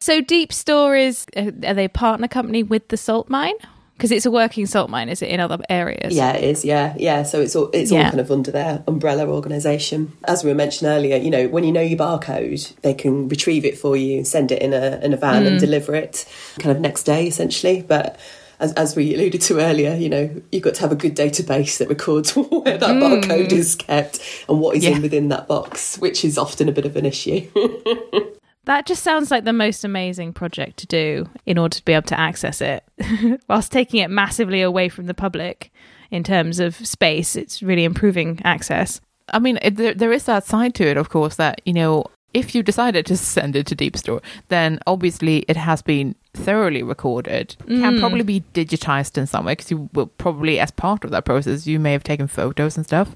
so, 0.00 0.20
Deep 0.20 0.52
Store 0.52 0.96
is, 0.96 1.26
uh, 1.36 1.50
are 1.64 1.74
they 1.74 1.84
a 1.84 1.90
partner 1.90 2.26
company 2.26 2.62
with 2.62 2.88
the 2.88 2.96
salt 2.96 3.28
mine? 3.28 3.54
Because 3.98 4.12
it's 4.12 4.24
a 4.24 4.30
working 4.30 4.64
salt 4.64 4.88
mine 4.88 5.08
is 5.08 5.22
it 5.22 5.28
in 5.28 5.40
other 5.40 5.58
areas 5.68 6.14
yeah 6.14 6.32
it 6.32 6.44
is 6.44 6.64
yeah 6.64 6.94
yeah 6.96 7.24
so 7.24 7.40
it's 7.40 7.56
all 7.56 7.68
it's 7.72 7.90
yeah. 7.90 8.04
all 8.04 8.10
kind 8.10 8.20
of 8.20 8.30
under 8.30 8.52
their 8.52 8.82
umbrella 8.86 9.26
organization 9.26 10.16
as 10.24 10.44
we 10.44 10.50
were 10.50 10.56
mentioned 10.56 10.88
earlier 10.88 11.16
you 11.16 11.30
know 11.30 11.48
when 11.48 11.64
you 11.64 11.72
know 11.72 11.80
your 11.80 11.98
barcode 11.98 12.74
they 12.82 12.94
can 12.94 13.28
retrieve 13.28 13.64
it 13.64 13.76
for 13.76 13.96
you 13.96 14.24
send 14.24 14.52
it 14.52 14.62
in 14.62 14.72
a 14.72 15.00
in 15.02 15.12
a 15.12 15.16
van 15.16 15.42
mm. 15.42 15.48
and 15.48 15.60
deliver 15.60 15.94
it 15.94 16.24
kind 16.60 16.74
of 16.74 16.80
next 16.80 17.02
day 17.02 17.26
essentially 17.26 17.82
but 17.82 18.18
as, 18.60 18.72
as 18.72 18.96
we 18.96 19.14
alluded 19.14 19.40
to 19.42 19.60
earlier, 19.60 19.94
you 19.94 20.08
know, 20.08 20.42
you've 20.50 20.64
got 20.64 20.74
to 20.74 20.80
have 20.80 20.90
a 20.90 20.96
good 20.96 21.14
database 21.14 21.78
that 21.78 21.88
records 21.88 22.32
where 22.34 22.76
that 22.76 22.90
mm. 22.90 23.22
barcode 23.22 23.52
is 23.52 23.76
kept 23.76 24.18
and 24.48 24.58
what 24.58 24.76
is 24.76 24.82
yeah. 24.82 24.96
in 24.96 25.02
within 25.02 25.28
that 25.28 25.46
box, 25.46 25.96
which 25.98 26.24
is 26.24 26.36
often 26.36 26.68
a 26.68 26.72
bit 26.72 26.84
of 26.84 26.96
an 26.96 27.06
issue. 27.06 27.48
That 28.68 28.84
just 28.84 29.02
sounds 29.02 29.30
like 29.30 29.44
the 29.44 29.54
most 29.54 29.82
amazing 29.82 30.34
project 30.34 30.76
to 30.80 30.86
do 30.86 31.30
in 31.46 31.56
order 31.56 31.74
to 31.74 31.84
be 31.86 31.94
able 31.94 32.06
to 32.08 32.20
access 32.20 32.60
it, 32.60 32.84
whilst 33.48 33.72
taking 33.72 34.00
it 34.00 34.10
massively 34.10 34.60
away 34.60 34.90
from 34.90 35.06
the 35.06 35.14
public 35.14 35.72
in 36.10 36.22
terms 36.22 36.60
of 36.60 36.74
space. 36.86 37.34
It's 37.34 37.62
really 37.62 37.84
improving 37.84 38.42
access. 38.44 39.00
I 39.32 39.38
mean, 39.38 39.58
it, 39.62 39.76
there, 39.76 39.94
there 39.94 40.12
is 40.12 40.24
that 40.24 40.44
side 40.44 40.74
to 40.74 40.86
it, 40.86 40.98
of 40.98 41.08
course, 41.08 41.36
that, 41.36 41.62
you 41.64 41.72
know, 41.72 42.04
if 42.34 42.54
you 42.54 42.62
decided 42.62 43.06
to 43.06 43.16
send 43.16 43.56
it 43.56 43.66
to 43.68 43.74
Deep 43.74 43.96
Store, 43.96 44.20
then 44.48 44.80
obviously 44.86 45.46
it 45.48 45.56
has 45.56 45.80
been 45.80 46.14
thoroughly 46.38 46.82
recorded 46.82 47.56
can 47.66 47.96
mm. 47.96 48.00
probably 48.00 48.22
be 48.22 48.42
digitized 48.54 49.18
in 49.18 49.26
some 49.26 49.44
way 49.44 49.52
because 49.52 49.70
you 49.70 49.88
will 49.92 50.06
probably 50.06 50.58
as 50.58 50.70
part 50.70 51.04
of 51.04 51.10
that 51.10 51.24
process 51.24 51.66
you 51.66 51.78
may 51.78 51.92
have 51.92 52.04
taken 52.04 52.26
photos 52.26 52.76
and 52.76 52.86
stuff. 52.86 53.14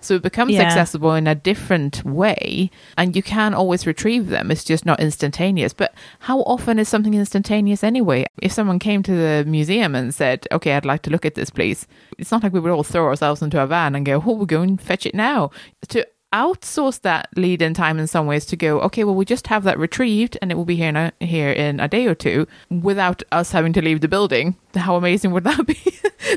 So 0.00 0.14
it 0.14 0.22
becomes 0.22 0.52
Yeah. 0.52 0.62
accessible 0.62 1.14
in 1.14 1.26
a 1.26 1.34
different 1.34 2.04
way 2.04 2.70
and 2.96 3.16
you 3.16 3.22
can 3.22 3.54
always 3.54 3.86
retrieve 3.86 4.28
them. 4.28 4.50
It's 4.50 4.64
just 4.64 4.84
not 4.84 5.00
instantaneous. 5.00 5.72
But 5.72 5.94
how 6.20 6.40
often 6.40 6.78
is 6.78 6.88
something 6.88 7.14
instantaneous 7.14 7.84
anyway? 7.84 8.26
If 8.42 8.52
someone 8.52 8.78
came 8.78 9.02
to 9.04 9.12
the 9.12 9.44
museum 9.46 9.94
and 9.94 10.14
said 10.14 10.46
okay 10.52 10.74
i'd 10.74 10.84
like 10.84 11.02
to 11.02 11.10
look 11.10 11.24
at 11.24 11.34
this 11.34 11.50
please 11.50 11.86
it's 12.18 12.30
not 12.30 12.42
like 12.42 12.52
we 12.52 12.60
would 12.60 12.72
all 12.72 12.82
throw 12.82 13.06
ourselves 13.06 13.42
into 13.42 13.60
a 13.60 13.66
van 13.66 13.94
and 13.94 14.04
go 14.06 14.22
oh 14.24 14.32
we're 14.32 14.46
going 14.46 14.76
to 14.76 14.84
fetch 14.84 15.06
it 15.06 15.14
now. 15.14 15.50
To 15.88 16.06
outsource 16.34 17.00
that 17.02 17.28
lead 17.36 17.62
in 17.62 17.72
time 17.74 17.98
in 17.98 18.06
some 18.06 18.26
ways 18.26 18.44
to 18.44 18.56
go 18.56 18.80
okay 18.80 19.04
well 19.04 19.14
we 19.14 19.24
just 19.24 19.46
have 19.46 19.62
that 19.64 19.78
retrieved 19.78 20.36
and 20.42 20.50
it 20.50 20.56
will 20.56 20.64
be 20.64 20.76
here 20.76 20.88
in 20.88 20.96
a, 20.96 21.12
here 21.20 21.50
in 21.50 21.78
a 21.80 21.86
day 21.88 22.06
or 22.06 22.14
two 22.14 22.46
without 22.70 23.22
us 23.32 23.52
having 23.52 23.72
to 23.72 23.80
leave 23.80 24.00
the 24.00 24.08
building 24.08 24.56
how 24.74 24.96
amazing 24.96 25.30
would 25.30 25.44
that 25.44 25.64
be 25.72 25.78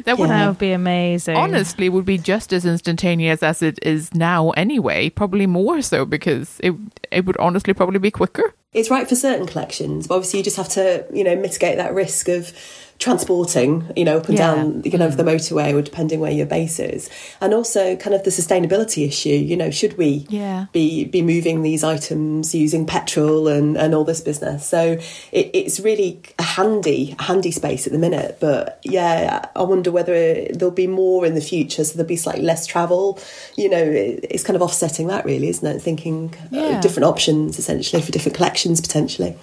that 0.05 0.17
would 0.19 0.29
Yeah. 0.29 0.37
That 0.37 0.47
would 0.49 0.59
be 0.59 0.71
amazing. 0.71 1.35
honestly 1.35 1.89
would 1.89 2.05
be 2.05 2.19
just 2.19 2.53
as 2.53 2.65
instantaneous 2.65 3.41
as 3.41 3.61
it 3.63 3.79
is 3.81 4.13
now 4.13 4.51
anyway 4.51 5.09
probably 5.09 5.47
more 5.47 5.81
so 5.81 6.05
because 6.05 6.59
it 6.61 6.73
it 7.11 7.25
would 7.25 7.37
honestly 7.37 7.73
probably 7.73 7.99
be 7.99 8.11
quicker 8.11 8.53
It's 8.73 8.91
right 8.91 9.07
for 9.09 9.15
certain 9.15 9.47
collections, 9.47 10.05
but 10.07 10.15
obviously 10.15 10.37
you 10.39 10.43
just 10.43 10.57
have 10.57 10.69
to, 10.69 11.05
you 11.11 11.23
know, 11.23 11.35
mitigate 11.35 11.77
that 11.77 11.93
risk 11.95 12.27
of 12.29 12.53
transporting, 12.99 13.89
you 13.95 14.03
know, 14.03 14.17
up 14.17 14.27
and 14.27 14.37
Yeah. 14.37 14.55
down, 14.55 14.81
you 14.83 14.97
know, 14.97 15.07
the 15.09 15.23
motorway 15.23 15.73
or 15.73 15.81
depending 15.81 16.19
where 16.19 16.31
your 16.31 16.45
base 16.47 16.79
is. 16.79 17.09
And 17.41 17.53
also 17.53 17.95
kind 17.95 18.15
of 18.15 18.23
the 18.23 18.31
sustainability 18.31 19.07
issue, 19.07 19.29
you 19.29 19.55
know, 19.55 19.69
should 19.69 19.97
we 19.97 20.25
Yeah. 20.29 20.65
be 20.73 21.05
be 21.05 21.21
moving 21.21 21.61
these 21.61 21.83
items 21.83 22.55
using 22.55 22.85
petrol 22.85 23.47
and, 23.47 23.77
and 23.77 23.93
all 23.93 24.03
this 24.03 24.21
business? 24.21 24.65
So 24.65 24.97
it, 25.31 25.51
it's 25.53 25.79
really 25.79 26.21
a 26.39 26.43
handy, 26.43 27.15
handy 27.19 27.51
space 27.51 27.85
at 27.85 27.93
the 27.93 27.99
minute. 27.99 28.37
But 28.39 28.79
yeah, 28.83 29.45
I 29.55 29.63
wonder 29.63 29.91
whether 29.91 30.45
there'll 30.53 30.71
be 30.71 30.87
more 30.87 31.25
in 31.25 31.35
the 31.35 31.41
future, 31.41 31.83
so 31.83 31.93
there'll 31.93 32.07
be 32.07 32.15
slightly 32.15 32.43
less 32.43 32.65
travel. 32.65 33.19
You 33.55 33.69
know, 33.69 33.83
it, 33.83 34.25
it's 34.29 34.43
kind 34.43 34.55
of 34.55 34.61
offsetting 34.61 35.07
that 35.07 35.23
really, 35.25 35.49
isn't 35.49 35.67
it? 35.67 35.81
Thinking 35.81 36.33
Yeah. 36.51 36.61
uh, 36.63 36.81
different 36.81 37.05
options 37.05 37.59
essentially 37.59 38.01
for 38.01 38.11
different 38.11 38.35
collections 38.35 38.81
potentially. 38.81 39.35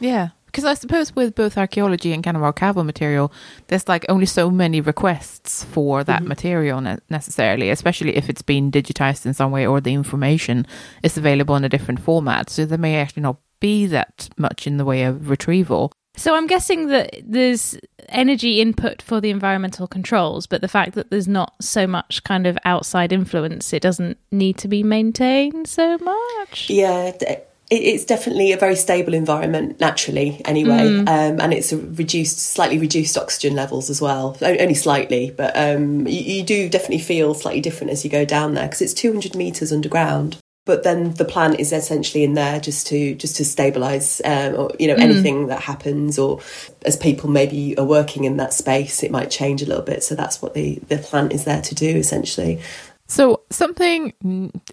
Yeah. 0.00 0.28
Because 0.48 0.64
I 0.64 0.74
suppose 0.74 1.14
with 1.14 1.34
both 1.34 1.58
archaeology 1.58 2.12
and 2.12 2.24
kind 2.24 2.36
of 2.36 2.42
archival 2.42 2.84
material, 2.84 3.30
there's 3.68 3.86
like 3.86 4.06
only 4.08 4.26
so 4.26 4.50
many 4.50 4.80
requests 4.80 5.62
for 5.64 6.02
that 6.04 6.20
mm-hmm. 6.20 6.28
material 6.28 6.80
ne- 6.80 6.98
necessarily, 7.10 7.70
especially 7.70 8.16
if 8.16 8.28
it's 8.28 8.42
been 8.42 8.70
digitized 8.70 9.26
in 9.26 9.34
some 9.34 9.52
way 9.52 9.66
or 9.66 9.80
the 9.80 9.92
information 9.92 10.66
is 11.02 11.16
available 11.18 11.54
in 11.54 11.64
a 11.64 11.68
different 11.68 12.00
format. 12.00 12.50
So 12.50 12.64
there 12.64 12.78
may 12.78 12.96
actually 12.96 13.22
not 13.22 13.36
be 13.60 13.86
that 13.86 14.28
much 14.36 14.66
in 14.66 14.78
the 14.78 14.84
way 14.84 15.02
of 15.04 15.28
retrieval. 15.28 15.92
So 16.16 16.34
I'm 16.34 16.48
guessing 16.48 16.88
that 16.88 17.14
there's 17.22 17.78
energy 18.08 18.60
input 18.60 19.02
for 19.02 19.20
the 19.20 19.30
environmental 19.30 19.86
controls, 19.86 20.46
but 20.48 20.60
the 20.62 20.68
fact 20.68 20.94
that 20.94 21.10
there's 21.10 21.28
not 21.28 21.54
so 21.60 21.86
much 21.86 22.24
kind 22.24 22.46
of 22.46 22.58
outside 22.64 23.12
influence, 23.12 23.72
it 23.72 23.82
doesn't 23.82 24.18
need 24.32 24.58
to 24.58 24.68
be 24.68 24.82
maintained 24.82 25.68
so 25.68 25.96
much. 25.98 26.70
Yeah, 26.70 27.12
d- 27.12 27.26
it- 27.26 27.47
it's 27.70 28.04
definitely 28.06 28.52
a 28.52 28.56
very 28.56 28.76
stable 28.76 29.12
environment 29.12 29.78
naturally, 29.78 30.40
anyway, 30.46 30.86
um, 31.00 31.40
and 31.40 31.52
it's 31.52 31.70
a 31.70 31.76
reduced, 31.76 32.38
slightly 32.38 32.78
reduced 32.78 33.18
oxygen 33.18 33.54
levels 33.54 33.90
as 33.90 34.00
well. 34.00 34.36
Only 34.40 34.74
slightly, 34.74 35.30
but 35.30 35.54
um, 35.54 36.06
you, 36.06 36.20
you 36.20 36.42
do 36.42 36.68
definitely 36.70 37.00
feel 37.00 37.34
slightly 37.34 37.60
different 37.60 37.92
as 37.92 38.04
you 38.04 38.10
go 38.10 38.24
down 38.24 38.54
there 38.54 38.66
because 38.66 38.80
it's 38.80 38.94
200 38.94 39.34
meters 39.34 39.72
underground. 39.72 40.38
But 40.64 40.82
then 40.82 41.14
the 41.14 41.24
plant 41.24 41.60
is 41.60 41.72
essentially 41.72 42.24
in 42.24 42.34
there 42.34 42.60
just 42.60 42.86
to 42.88 43.14
just 43.14 43.36
to 43.36 43.44
stabilize, 43.44 44.20
um, 44.24 44.54
or 44.54 44.70
you 44.78 44.86
know, 44.86 44.96
anything 44.96 45.46
that 45.46 45.62
happens, 45.62 46.18
or 46.18 46.40
as 46.84 46.94
people 46.94 47.30
maybe 47.30 47.76
are 47.78 47.86
working 47.86 48.24
in 48.24 48.36
that 48.36 48.52
space, 48.52 49.02
it 49.02 49.10
might 49.10 49.30
change 49.30 49.62
a 49.62 49.66
little 49.66 49.82
bit. 49.82 50.02
So 50.02 50.14
that's 50.14 50.42
what 50.42 50.52
the 50.52 50.78
the 50.88 50.98
plant 50.98 51.32
is 51.32 51.44
there 51.44 51.62
to 51.62 51.74
do, 51.74 51.96
essentially. 51.96 52.60
So 53.08 53.40
something, 53.50 54.12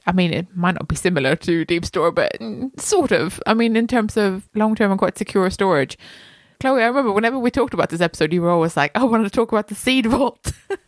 I 0.05 0.11
mean, 0.11 0.33
it 0.33 0.47
might 0.55 0.75
not 0.75 0.87
be 0.89 0.95
similar 0.95 1.35
to 1.37 1.63
Deep 1.65 1.85
Store, 1.85 2.11
but 2.11 2.37
sort 2.77 3.11
of. 3.11 3.41
I 3.47 3.53
mean, 3.53 3.75
in 3.77 3.87
terms 3.87 4.17
of 4.17 4.49
long-term 4.55 4.91
and 4.91 4.99
quite 4.99 5.17
secure 5.17 5.49
storage. 5.49 5.97
Kloe, 6.59 6.77
I 6.77 6.85
remember 6.85 7.11
whenever 7.11 7.37
we 7.39 7.51
talked 7.51 7.73
about 7.73 7.89
this 7.89 8.01
episode, 8.01 8.31
you 8.31 8.41
were 8.41 8.49
always 8.49 8.77
like, 8.77 8.91
"I 8.95 9.03
want 9.03 9.23
to 9.25 9.29
talk 9.29 9.51
about 9.51 9.67
the 9.67 9.75
seed 9.75 10.05
vault." 10.05 10.51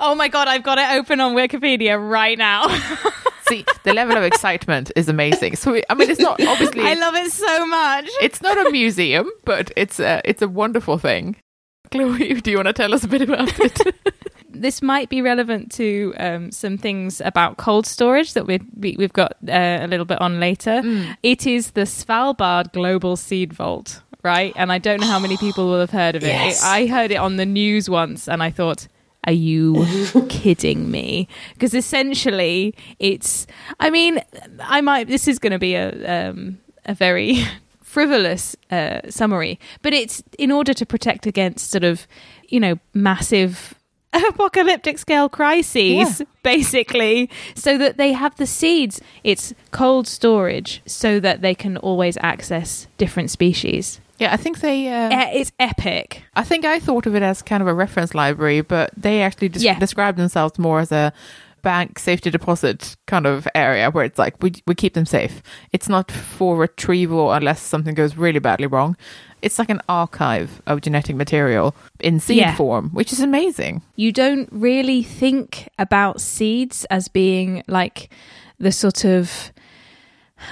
Oh 0.00 0.14
my 0.16 0.26
god, 0.28 0.48
I've 0.48 0.64
got 0.64 0.78
it 0.78 0.98
open 0.98 1.20
on 1.20 1.34
Wikipedia 1.36 1.96
right 1.96 2.36
now. 2.36 2.66
See, 3.48 3.64
the 3.84 3.94
level 3.94 4.16
of 4.16 4.24
excitement 4.24 4.90
is 4.96 5.08
amazing. 5.08 5.56
So, 5.56 5.80
I 5.88 5.94
mean, 5.94 6.10
it's 6.10 6.20
not 6.20 6.42
obviously 6.44 6.82
I 6.82 6.94
love 6.94 7.14
it 7.14 7.30
so 7.30 7.66
much. 7.66 8.08
it's 8.20 8.42
not 8.42 8.66
a 8.66 8.70
museum, 8.70 9.30
but 9.44 9.70
it's 9.76 10.00
a 10.00 10.20
it's 10.24 10.42
a 10.42 10.48
wonderful 10.48 10.98
thing. 10.98 11.36
Kloe, 11.90 12.16
do 12.18 12.50
you 12.50 12.56
want 12.56 12.66
to 12.66 12.72
tell 12.72 12.92
us 12.94 13.04
a 13.04 13.08
bit 13.08 13.22
about 13.22 13.58
it? 13.60 13.94
This 14.60 14.82
might 14.82 15.08
be 15.08 15.22
relevant 15.22 15.72
to 15.72 16.14
um, 16.18 16.52
some 16.52 16.76
things 16.76 17.20
about 17.20 17.56
cold 17.56 17.86
storage 17.86 18.34
that 18.34 18.46
we've, 18.46 18.64
we, 18.76 18.94
we've 18.98 19.12
got 19.12 19.32
uh, 19.48 19.78
a 19.80 19.86
little 19.86 20.04
bit 20.04 20.20
on 20.20 20.38
later. 20.38 20.82
It 21.22 21.46
is 21.46 21.72
the 21.72 21.82
Svalbard 21.82 22.72
Global 22.72 23.16
Seed 23.16 23.52
Vault, 23.52 24.02
right? 24.22 24.52
And 24.56 24.70
I 24.70 24.78
don't 24.78 25.00
know 25.00 25.06
how 25.06 25.18
many 25.18 25.36
people 25.38 25.66
will 25.66 25.80
have 25.80 25.90
heard 25.90 26.14
of 26.14 26.22
it. 26.22 26.28
Yes. 26.28 26.62
I 26.62 26.86
heard 26.86 27.10
it 27.10 27.16
on 27.16 27.36
the 27.36 27.46
news 27.46 27.88
once 27.88 28.28
and 28.28 28.42
I 28.42 28.50
thought, 28.50 28.86
are 29.24 29.32
you 29.32 29.86
kidding 30.28 30.90
me? 30.90 31.28
Because 31.54 31.74
essentially, 31.74 32.74
it's. 32.98 33.46
I 33.78 33.90
mean, 33.90 34.22
I 34.60 34.80
might. 34.80 35.08
This 35.08 35.28
is 35.28 35.38
going 35.38 35.52
to 35.52 35.58
be 35.58 35.74
a 35.74 36.30
um, 36.30 36.58
a 36.86 36.94
very 36.94 37.44
frivolous 37.82 38.56
uh, 38.70 39.00
summary, 39.10 39.58
but 39.82 39.92
it's 39.92 40.22
in 40.38 40.50
order 40.50 40.72
to 40.72 40.86
protect 40.86 41.26
against 41.26 41.70
sort 41.70 41.84
of, 41.84 42.06
you 42.48 42.60
know, 42.60 42.78
massive 42.94 43.74
apocalyptic 44.12 44.98
scale 44.98 45.28
crises, 45.28 46.20
Yeah. 46.20 46.26
basically, 46.42 47.30
so 47.54 47.78
that 47.78 47.96
they 47.96 48.12
have 48.12 48.34
the 48.36 48.46
seeds. 48.46 49.00
It's 49.24 49.54
cold 49.70 50.06
storage 50.06 50.82
so 50.86 51.20
that 51.20 51.40
they 51.42 51.54
can 51.54 51.76
always 51.78 52.16
access 52.20 52.86
different 52.98 53.30
species. 53.30 54.00
yeah, 54.18 54.34
I 54.34 54.36
think 54.36 54.60
they. 54.60 54.88
Uh, 54.88 55.30
It's 55.32 55.50
epic. 55.58 56.22
I 56.36 56.42
think 56.44 56.64
I 56.66 56.78
thought 56.78 57.06
of 57.06 57.14
it 57.14 57.22
as 57.22 57.40
kind 57.42 57.62
of 57.62 57.68
a 57.68 57.72
reference 57.74 58.14
library, 58.14 58.60
but 58.60 58.90
they 58.96 59.22
actually 59.22 59.48
des- 59.48 59.60
Yeah. 59.60 59.78
describe 59.78 60.16
themselves 60.16 60.58
more 60.58 60.80
as 60.80 60.92
a 60.92 61.12
bank 61.62 61.98
safety 61.98 62.30
deposit 62.30 62.96
kind 63.06 63.26
of 63.26 63.46
area 63.54 63.90
where 63.90 64.04
it's 64.04 64.18
like 64.18 64.34
we 64.42 64.50
we 64.66 64.74
keep 64.74 64.92
them 64.94 65.06
safe. 65.06 65.42
It's 65.72 65.88
not 65.88 66.10
for 66.10 66.56
retrieval 66.56 67.32
unless 67.32 67.60
something 67.62 67.94
goes 67.94 68.16
really 68.16 68.40
badly 68.40 68.66
wrong. 68.66 68.96
It's 69.42 69.58
like 69.58 69.70
an 69.70 69.80
archive 69.88 70.62
of 70.66 70.80
genetic 70.80 71.16
material 71.16 71.74
in 72.00 72.20
seed 72.20 72.36
Yeah. 72.38 72.56
form, 72.56 72.90
which 72.90 73.12
is 73.12 73.20
amazing. 73.20 73.82
you 73.96 74.12
don't 74.12 74.48
really 74.52 75.02
think 75.02 75.68
about 75.78 76.20
seeds 76.20 76.84
as 76.90 77.08
being 77.08 77.62
like 77.68 78.10
the 78.58 78.72
sort 78.72 79.04
of 79.04 79.52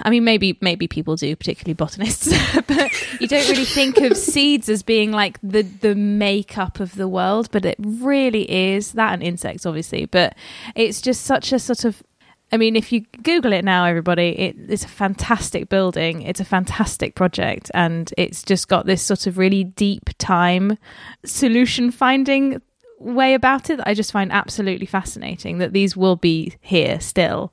I 0.02 0.10
mean 0.10 0.22
maybe 0.24 0.58
maybe 0.60 0.86
people 0.86 1.16
do 1.16 1.34
particularly 1.34 1.72
botanists 1.74 2.28
but 2.66 2.90
you 3.20 3.26
don't 3.26 3.48
really 3.48 3.64
think 3.64 3.96
of 3.98 4.16
seeds 4.32 4.68
as 4.68 4.82
being 4.82 5.12
like 5.12 5.38
the 5.42 5.62
the 5.62 5.94
makeup 5.94 6.78
of 6.80 6.94
the 6.94 7.08
world 7.08 7.48
but 7.50 7.64
it 7.64 7.76
really 7.78 8.50
is 8.50 8.92
that 8.92 9.14
and 9.14 9.22
insects 9.22 9.64
obviously 9.64 10.04
but 10.04 10.34
it's 10.74 11.00
just 11.00 11.22
such 11.24 11.52
a 11.54 11.58
sort 11.58 11.86
of 11.86 12.02
I 12.50 12.56
mean, 12.56 12.76
if 12.76 12.92
you 12.92 13.02
Google 13.22 13.52
it 13.52 13.64
now, 13.64 13.84
everybody, 13.84 14.28
it, 14.38 14.56
it's 14.68 14.84
a 14.84 14.88
fantastic 14.88 15.68
building. 15.68 16.22
It's 16.22 16.40
a 16.40 16.44
fantastic 16.44 17.14
project, 17.14 17.70
and 17.74 18.12
it's 18.16 18.42
just 18.42 18.68
got 18.68 18.86
this 18.86 19.02
sort 19.02 19.26
of 19.26 19.36
really 19.36 19.64
deep 19.64 20.10
time 20.18 20.78
solution 21.24 21.90
finding 21.90 22.62
way 22.98 23.34
about 23.34 23.70
it 23.70 23.76
that 23.76 23.86
I 23.86 23.94
just 23.94 24.12
find 24.12 24.32
absolutely 24.32 24.86
fascinating. 24.86 25.58
That 25.58 25.72
these 25.72 25.96
will 25.96 26.16
be 26.16 26.54
here 26.60 27.00
still 27.00 27.52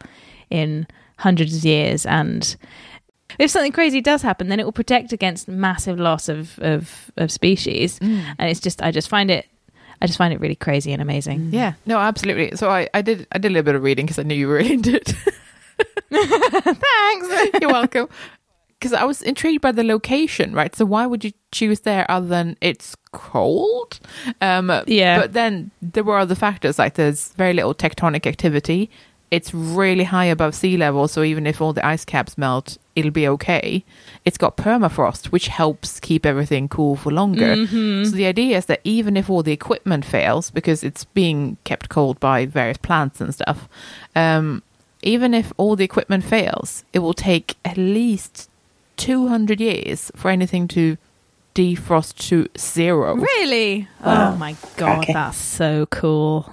in 0.50 0.88
hundreds 1.20 1.58
of 1.58 1.66
years, 1.66 2.06
and 2.06 2.56
if 3.38 3.52
something 3.52 3.74
crazy 3.74 4.00
does 4.00 4.22
happen, 4.22 4.48
then 4.48 4.60
it 4.62 4.64
will 4.64 4.72
protect 4.72 5.12
against 5.12 5.48
massive 5.50 6.00
loss 6.00 6.30
of 6.30 6.58
of, 6.60 7.12
of 7.18 7.32
species. 7.32 8.00
Mm. 8.00 8.36
And 8.40 8.50
it's 8.50 8.62
just, 8.62 8.82
I 8.82 8.92
just 8.92 9.10
find 9.10 9.30
it, 9.30 9.46
I 10.02 10.08
just 10.08 10.18
find 10.18 10.34
it 10.34 10.40
really 10.40 10.56
crazy 10.56 10.92
and 10.94 11.02
amazing. 11.02 11.50
Yeah, 11.52 11.74
no, 11.86 11.98
absolutely. 11.98 12.56
So 12.58 12.70
I, 12.70 12.90
I 12.94 13.02
did 13.02 13.28
I 13.32 13.38
did 13.38 13.50
a 13.52 13.54
little 13.54 13.64
bit 13.66 13.76
of 13.76 13.84
reading 13.84 14.06
because 14.06 14.20
I 14.20 14.24
knew 14.24 14.36
you 14.36 14.48
were 14.48 14.58
into 14.74 14.96
it. 14.96 15.14
Thanks. 16.12 17.60
You're 17.62 17.72
welcome. 17.72 18.08
Because 18.80 18.94
I 18.94 19.06
was 19.06 19.22
intrigued 19.22 19.62
by 19.62 19.72
the 19.72 19.84
location, 19.84 20.54
right? 20.54 20.76
So 20.76 20.86
why 20.86 21.06
would 21.06 21.24
you 21.24 21.32
choose 21.52 21.82
there 21.82 22.10
other 22.12 22.28
than 22.28 22.58
it's 22.62 22.96
cold? 23.14 24.00
Um, 24.42 24.70
Yeah. 24.86 25.20
But 25.22 25.34
then 25.34 25.72
there 25.82 26.04
were 26.04 26.18
other 26.20 26.36
factors, 26.36 26.78
like 26.78 26.96
there's 26.96 27.30
very 27.34 27.54
little 27.54 27.74
tectonic 27.74 28.28
activity. 28.28 28.90
It's 29.32 29.54
really 29.54 30.04
high 30.04 30.26
above 30.26 30.54
sea 30.56 30.78
level, 30.78 31.08
so 31.08 31.24
even 31.24 31.48
if 31.48 31.62
all 31.62 31.74
the 31.74 31.86
ice 31.86 32.06
caps 32.06 32.38
melt, 32.38 32.78
it'll 32.96 33.12
be 33.12 33.28
okay. 33.28 33.84
It's 34.24 34.38
got 34.38 34.56
permafrost, 34.58 35.28
which 35.28 35.48
helps 35.50 36.00
keep 36.00 36.26
everything 36.26 36.68
cool 36.70 36.96
for 36.96 37.12
longer. 37.12 37.56
So 38.06 38.12
the 38.16 38.26
idea 38.26 38.58
is 38.58 38.66
that 38.68 38.80
even 38.84 39.18
if 39.18 39.30
all 39.30 39.44
the 39.44 39.52
equipment 39.52 40.06
fails, 40.06 40.50
because 40.50 40.84
it's 40.84 41.04
being 41.06 41.58
kept 41.66 41.90
cold 41.90 42.20
by 42.20 42.46
various 42.46 42.78
plants 42.78 43.20
and 43.22 43.34
stuff, 43.34 43.68
um, 44.16 44.64
even 45.04 45.34
if 45.34 45.52
all 45.58 45.76
the 45.76 45.84
equipment 45.84 46.24
fails, 46.24 46.84
it 46.94 47.00
will 47.00 47.14
take 47.14 47.56
at 47.66 47.78
least 47.78 48.50
200 48.98 49.60
years 49.60 50.12
for 50.16 50.32
anything 50.32 50.68
to 50.70 50.98
defrost 51.54 52.16
to 52.30 52.48
zero. 52.58 53.16
Really? 53.16 53.88
Wow. 54.04 54.34
Oh 54.34 54.38
my 54.38 54.56
god, 54.78 55.00
Okay. 55.04 55.14
that's 55.14 55.38
so 55.38 55.86
cool. 55.88 56.52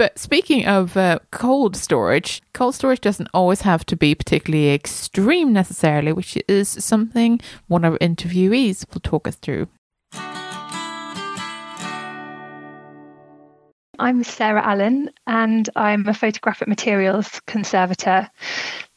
But 0.00 0.18
speaking 0.18 0.66
of 0.66 0.96
uh, 0.96 1.18
cold 1.30 1.76
storage, 1.76 2.40
cold 2.54 2.74
storage 2.74 3.02
doesn't 3.02 3.28
always 3.34 3.60
have 3.60 3.84
to 3.84 3.96
be 3.96 4.14
particularly 4.14 4.72
extreme 4.72 5.52
necessarily, 5.52 6.10
which 6.14 6.38
is 6.48 6.70
something 6.70 7.38
one 7.68 7.84
of 7.84 7.92
our 7.92 7.98
interviewees 7.98 8.86
will 8.94 9.02
talk 9.02 9.28
us 9.28 9.34
through. 9.34 9.68
I'm 13.98 14.24
Sarah 14.24 14.66
Allen 14.66 15.10
and 15.26 15.68
I'm 15.76 16.08
a 16.08 16.14
photographic 16.14 16.66
materials 16.66 17.38
conservator, 17.46 18.26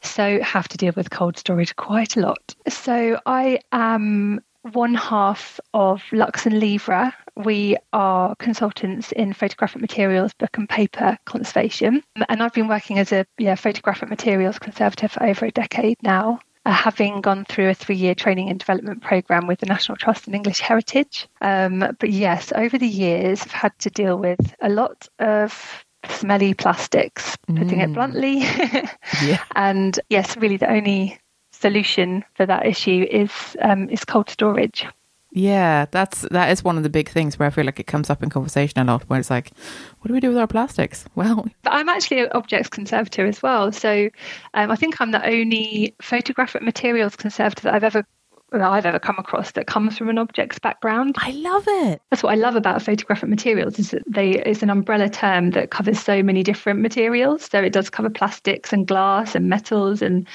so 0.00 0.40
have 0.40 0.68
to 0.68 0.78
deal 0.78 0.94
with 0.96 1.10
cold 1.10 1.36
storage 1.36 1.76
quite 1.76 2.16
a 2.16 2.20
lot. 2.20 2.54
So 2.66 3.20
I 3.26 3.58
am 3.72 4.40
one 4.72 4.94
half 4.94 5.60
of 5.74 6.02
Lux 6.12 6.46
and 6.46 6.58
Livre. 6.58 7.12
We 7.36 7.76
are 7.92 8.34
consultants 8.36 9.12
in 9.12 9.32
photographic 9.32 9.80
materials, 9.80 10.32
book 10.34 10.56
and 10.56 10.68
paper 10.68 11.18
conservation. 11.24 12.02
And 12.28 12.42
I've 12.42 12.52
been 12.54 12.68
working 12.68 12.98
as 12.98 13.12
a 13.12 13.26
yeah, 13.38 13.54
photographic 13.56 14.08
materials 14.08 14.58
conservator 14.58 15.08
for 15.08 15.22
over 15.24 15.46
a 15.46 15.50
decade 15.50 15.96
now 16.02 16.38
uh, 16.66 16.72
having 16.72 17.20
gone 17.20 17.44
through 17.44 17.68
a 17.70 17.74
three 17.74 17.96
year 17.96 18.14
training 18.14 18.48
and 18.50 18.58
development 18.58 19.02
program 19.02 19.46
with 19.46 19.58
the 19.60 19.66
National 19.66 19.96
Trust 19.96 20.28
in 20.28 20.34
English 20.34 20.60
Heritage. 20.60 21.28
Um, 21.40 21.80
but 21.98 22.10
yes, 22.10 22.52
over 22.54 22.78
the 22.78 22.86
years, 22.86 23.42
I've 23.42 23.50
had 23.50 23.78
to 23.80 23.90
deal 23.90 24.16
with 24.16 24.54
a 24.62 24.68
lot 24.68 25.08
of 25.18 25.84
smelly 26.08 26.54
plastics, 26.54 27.36
putting 27.46 27.80
it 27.80 27.90
Mm. 27.90 27.94
bluntly. 27.94 28.44
Yeah. 29.22 29.42
and 29.54 29.98
yes, 30.08 30.36
really 30.36 30.56
the 30.56 30.70
only 30.70 31.18
solution 31.52 32.24
for 32.34 32.46
that 32.46 32.66
issue 32.66 33.06
is 33.10 33.30
um, 33.60 33.88
is 33.90 34.04
cold 34.04 34.28
storage. 34.30 34.86
Yeah, 35.34 35.86
that's 35.90 36.22
that 36.30 36.50
is 36.52 36.62
one 36.62 36.76
of 36.76 36.84
the 36.84 36.88
big 36.88 37.08
things 37.08 37.38
where 37.38 37.48
I 37.48 37.50
feel 37.50 37.64
like 37.64 37.80
it 37.80 37.88
comes 37.88 38.08
up 38.08 38.22
in 38.22 38.30
conversation 38.30 38.78
a 38.78 38.84
lot 38.84 39.02
where 39.10 39.18
it's 39.18 39.30
like, 39.30 39.50
what 39.98 40.06
do 40.06 40.14
we 40.14 40.20
do 40.20 40.28
with 40.28 40.38
our 40.38 40.46
plastics? 40.46 41.04
Well, 41.16 41.46
But 41.62 41.72
I'm 41.72 41.88
actually 41.88 42.20
an 42.20 42.28
objects 42.32 42.68
conservator 42.68 43.26
as 43.26 43.42
well. 43.42 43.70
So 43.72 44.10
um, 44.54 44.70
I 44.70 44.76
think 44.76 45.00
I'm 45.00 45.10
the 45.10 45.24
only 45.24 45.94
photographic 46.02 46.62
materials 46.62 47.16
conservator 47.16 47.62
that 47.62 47.74
I've 47.74 47.84
ever 47.84 48.04
that 48.52 48.62
I've 48.62 48.86
ever 48.86 48.98
come 49.00 49.16
across 49.18 49.52
that 49.52 49.66
comes 49.66 49.98
from 49.98 50.08
an 50.08 50.18
objects 50.18 50.58
background. 50.60 51.16
I 51.18 51.32
love 51.32 51.64
it. 51.66 52.00
That's 52.10 52.22
what 52.22 52.32
I 52.32 52.36
love 52.36 52.54
about 52.54 52.82
photographic 52.82 53.28
materials 53.28 53.78
is 53.78 53.90
that 53.90 54.02
they 54.06 54.32
it's 54.32 54.62
an 54.62 54.70
umbrella 54.70 55.08
term 55.08 55.50
that 55.50 55.70
covers 55.70 55.98
so 55.98 56.22
many 56.22 56.44
different 56.44 56.80
materials. 56.80 57.48
So 57.50 57.60
it 57.60 57.72
does 57.72 57.90
cover 57.90 58.10
plastics 58.10 58.72
and 58.72 58.86
glass 58.86 59.34
and 59.34 59.48
metals 59.48 60.00
and 60.00 60.28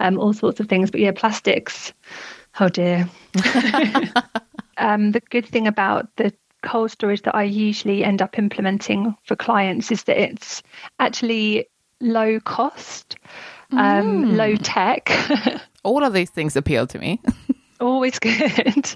um, 0.00 0.18
all 0.18 0.32
sorts 0.32 0.58
of 0.58 0.68
things. 0.68 0.90
But 0.90 1.00
yeah, 1.00 1.12
plastics. 1.12 1.92
Oh 2.60 2.68
dear. 2.68 3.08
um, 4.76 5.12
the 5.12 5.22
good 5.30 5.46
thing 5.46 5.66
about 5.66 6.14
the 6.16 6.32
cold 6.62 6.90
storage 6.90 7.22
that 7.22 7.34
I 7.34 7.44
usually 7.44 8.04
end 8.04 8.20
up 8.20 8.38
implementing 8.38 9.16
for 9.24 9.34
clients 9.34 9.90
is 9.90 10.04
that 10.04 10.18
it's 10.18 10.62
actually 10.98 11.68
low 12.00 12.38
cost, 12.40 13.16
um, 13.72 14.36
low 14.36 14.56
tech. 14.56 15.10
All 15.84 16.04
of 16.04 16.12
these 16.12 16.30
things 16.30 16.54
appeal 16.54 16.86
to 16.88 16.98
me. 16.98 17.20
always 17.80 18.18
good, 18.18 18.94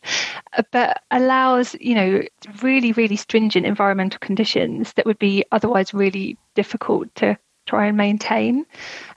but 0.70 1.02
allows, 1.10 1.74
you 1.80 1.94
know, 1.94 2.22
really, 2.62 2.92
really 2.92 3.16
stringent 3.16 3.64
environmental 3.64 4.18
conditions 4.20 4.92
that 4.92 5.06
would 5.06 5.18
be 5.18 5.44
otherwise 5.52 5.94
really 5.94 6.36
difficult 6.54 7.12
to 7.14 7.38
try 7.66 7.86
and 7.86 7.96
maintain. 7.96 8.66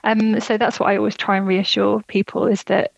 Um, 0.04 0.40
so 0.40 0.56
that's 0.56 0.80
what 0.80 0.88
I 0.88 0.96
always 0.96 1.16
try 1.16 1.36
and 1.36 1.46
reassure 1.46 2.02
people 2.08 2.46
is 2.46 2.64
that, 2.64 2.92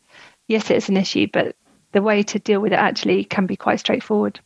yes, 0.50 0.70
it's 0.70 0.88
an 0.88 0.96
issue, 0.96 1.28
but 1.32 1.56
the 1.92 2.02
way 2.02 2.22
to 2.24 2.38
deal 2.38 2.60
with 2.60 2.72
it 2.72 2.78
actually 2.78 3.24
can 3.24 3.46
be 3.46 3.56
quite 3.56 3.80
straightforward. 3.80 4.40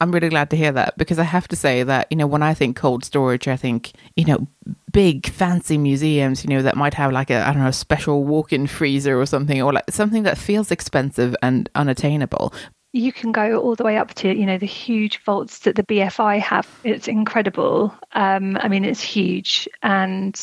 I'm 0.00 0.12
really 0.12 0.28
glad 0.28 0.50
to 0.50 0.56
hear 0.56 0.70
that 0.72 0.96
because 0.96 1.18
I 1.18 1.24
have 1.24 1.48
to 1.48 1.56
say 1.56 1.82
that, 1.82 2.06
you 2.10 2.16
know, 2.16 2.28
when 2.28 2.42
I 2.42 2.54
think 2.54 2.76
cold 2.76 3.04
storage, 3.04 3.48
I 3.48 3.56
think, 3.56 3.90
you 4.14 4.24
know, 4.24 4.46
big 4.92 5.28
fancy 5.28 5.76
museums, 5.76 6.44
you 6.44 6.50
know, 6.50 6.62
that 6.62 6.76
might 6.76 6.94
have 6.94 7.10
like 7.10 7.30
a, 7.30 7.46
I 7.46 7.52
don't 7.52 7.64
know, 7.64 7.72
special 7.72 8.22
walk 8.22 8.52
in 8.52 8.68
freezer 8.68 9.20
or 9.20 9.26
something, 9.26 9.60
or 9.60 9.72
like 9.72 9.90
something 9.90 10.22
that 10.22 10.38
feels 10.38 10.70
expensive 10.70 11.34
and 11.42 11.68
unattainable. 11.74 12.54
you 12.92 13.12
can 13.12 13.32
go 13.32 13.60
all 13.60 13.74
the 13.74 13.84
way 13.84 13.98
up 13.98 14.14
to 14.14 14.34
you 14.34 14.46
know 14.46 14.56
the 14.56 14.66
huge 14.66 15.18
vaults 15.24 15.58
that 15.60 15.74
the 15.74 15.82
BFI 15.82 16.40
have. 16.40 16.68
It's 16.84 17.08
incredible. 17.08 17.92
Um, 18.12 18.56
I 18.60 18.68
mean, 18.68 18.84
it's 18.84 19.02
huge 19.02 19.68
and 19.82 20.40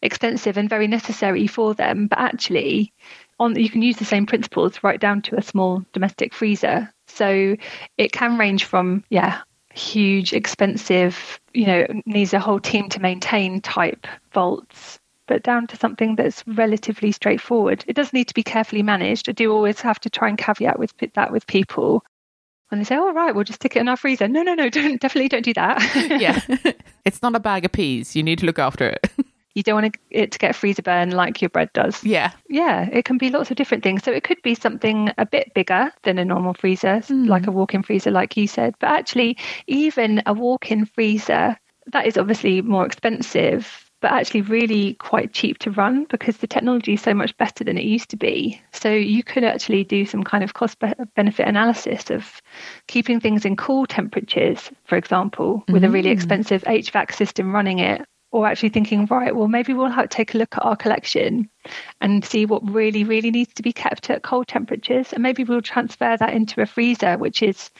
extensive 0.00 0.56
and 0.56 0.68
very 0.70 0.86
necessary 0.86 1.46
for 1.46 1.74
them. 1.74 2.06
But 2.06 2.18
actually, 2.18 2.92
on 3.38 3.58
you 3.58 3.70
can 3.70 3.82
use 3.82 3.96
the 3.96 4.04
same 4.04 4.26
principles 4.26 4.82
right 4.82 5.00
down 5.00 5.22
to 5.22 5.36
a 5.36 5.42
small 5.42 5.84
domestic 5.92 6.34
freezer. 6.34 6.92
So 7.08 7.56
it 7.98 8.12
can 8.12 8.38
range 8.38 8.64
from 8.64 9.04
yeah 9.10 9.42
huge, 9.74 10.32
expensive, 10.32 11.40
you 11.54 11.66
know, 11.66 11.86
needs 12.04 12.34
a 12.34 12.38
whole 12.38 12.60
team 12.60 12.88
to 12.90 13.00
maintain 13.00 13.60
type 13.60 14.06
vaults 14.32 14.98
but 15.26 15.42
down 15.42 15.66
to 15.68 15.76
something 15.76 16.16
that's 16.16 16.46
relatively 16.46 17.12
straightforward. 17.12 17.84
It 17.86 17.94
does 17.94 18.12
need 18.12 18.28
to 18.28 18.34
be 18.34 18.42
carefully 18.42 18.82
managed. 18.82 19.28
I 19.28 19.32
do 19.32 19.52
always 19.52 19.80
have 19.80 20.00
to 20.00 20.10
try 20.10 20.28
and 20.28 20.36
caveat 20.36 20.78
with 20.78 20.92
that 21.14 21.32
with 21.32 21.46
people 21.46 22.04
And 22.70 22.80
they 22.80 22.84
say, 22.84 22.96
"Oh, 22.96 23.12
right, 23.12 23.34
we'll 23.34 23.44
just 23.44 23.60
stick 23.60 23.76
it 23.76 23.80
in 23.80 23.88
our 23.88 23.96
freezer." 23.96 24.28
No, 24.28 24.42
no, 24.42 24.54
no, 24.54 24.68
don't 24.70 25.00
definitely 25.00 25.28
don't 25.28 25.44
do 25.44 25.54
that. 25.54 26.20
Yeah. 26.20 26.40
it's 27.04 27.22
not 27.22 27.34
a 27.34 27.40
bag 27.40 27.64
of 27.64 27.72
peas. 27.72 28.16
You 28.16 28.22
need 28.22 28.38
to 28.40 28.46
look 28.46 28.58
after 28.58 28.88
it. 28.88 29.10
you 29.54 29.62
don't 29.62 29.82
want 29.82 29.96
it 30.10 30.32
to 30.32 30.38
get 30.38 30.54
freezer 30.54 30.82
burn 30.82 31.10
like 31.10 31.40
your 31.40 31.48
bread 31.48 31.72
does. 31.72 32.02
yeah. 32.04 32.32
Yeah, 32.48 32.88
it 32.92 33.04
can 33.04 33.18
be 33.18 33.30
lots 33.30 33.50
of 33.50 33.56
different 33.56 33.82
things. 33.82 34.04
So 34.04 34.12
it 34.12 34.24
could 34.24 34.40
be 34.42 34.54
something 34.54 35.10
a 35.18 35.26
bit 35.26 35.52
bigger 35.54 35.90
than 36.02 36.18
a 36.18 36.24
normal 36.24 36.54
freezer, 36.54 37.00
hmm. 37.00 37.24
like 37.24 37.46
a 37.46 37.52
walk-in 37.52 37.82
freezer, 37.82 38.10
like 38.10 38.36
you 38.36 38.46
said. 38.46 38.74
But 38.78 38.90
actually, 38.90 39.38
even 39.66 40.22
a 40.26 40.32
walk-in 40.32 40.86
freezer 40.86 41.56
that 41.92 42.06
is 42.06 42.16
obviously 42.16 42.62
more 42.62 42.86
expensive 42.86 43.90
but 44.02 44.10
actually 44.10 44.42
really 44.42 44.94
quite 44.94 45.32
cheap 45.32 45.58
to 45.58 45.70
run 45.70 46.04
because 46.10 46.38
the 46.38 46.46
technology 46.46 46.94
is 46.94 47.00
so 47.00 47.14
much 47.14 47.34
better 47.36 47.62
than 47.62 47.78
it 47.78 47.84
used 47.84 48.10
to 48.10 48.16
be. 48.16 48.60
So 48.72 48.90
you 48.90 49.22
could 49.22 49.44
actually 49.44 49.84
do 49.84 50.04
some 50.04 50.24
kind 50.24 50.42
of 50.44 50.54
cost 50.54 50.80
be- 50.80 50.92
benefit 51.14 51.46
analysis 51.46 52.10
of 52.10 52.42
keeping 52.88 53.20
things 53.20 53.44
in 53.44 53.56
cool 53.56 53.86
temperatures, 53.86 54.70
for 54.84 54.96
example, 54.96 55.64
with 55.68 55.84
a 55.84 55.88
really 55.88 56.10
hmm. 56.10 56.14
expensive 56.14 56.64
HVAC 56.64 57.14
system 57.14 57.54
running 57.54 57.78
it. 57.78 58.04
Or 58.32 58.46
actually 58.46 58.70
thinking, 58.70 59.06
right, 59.06 59.36
well, 59.36 59.46
maybe 59.46 59.74
we'll 59.74 59.94
take 60.08 60.34
a 60.34 60.38
look 60.38 60.56
at 60.56 60.64
our 60.64 60.74
collection 60.74 61.48
and 62.00 62.24
see 62.24 62.46
what 62.46 62.68
really, 62.68 63.04
really 63.04 63.30
needs 63.30 63.52
to 63.54 63.62
be 63.62 63.72
kept 63.72 64.08
at 64.08 64.22
cold 64.22 64.48
temperatures. 64.48 65.12
And 65.12 65.22
maybe 65.22 65.44
we'll 65.44 65.62
transfer 65.62 66.16
that 66.16 66.32
into 66.32 66.62
a 66.62 66.66
freezer, 66.66 67.18
which 67.18 67.42
is 67.42 67.70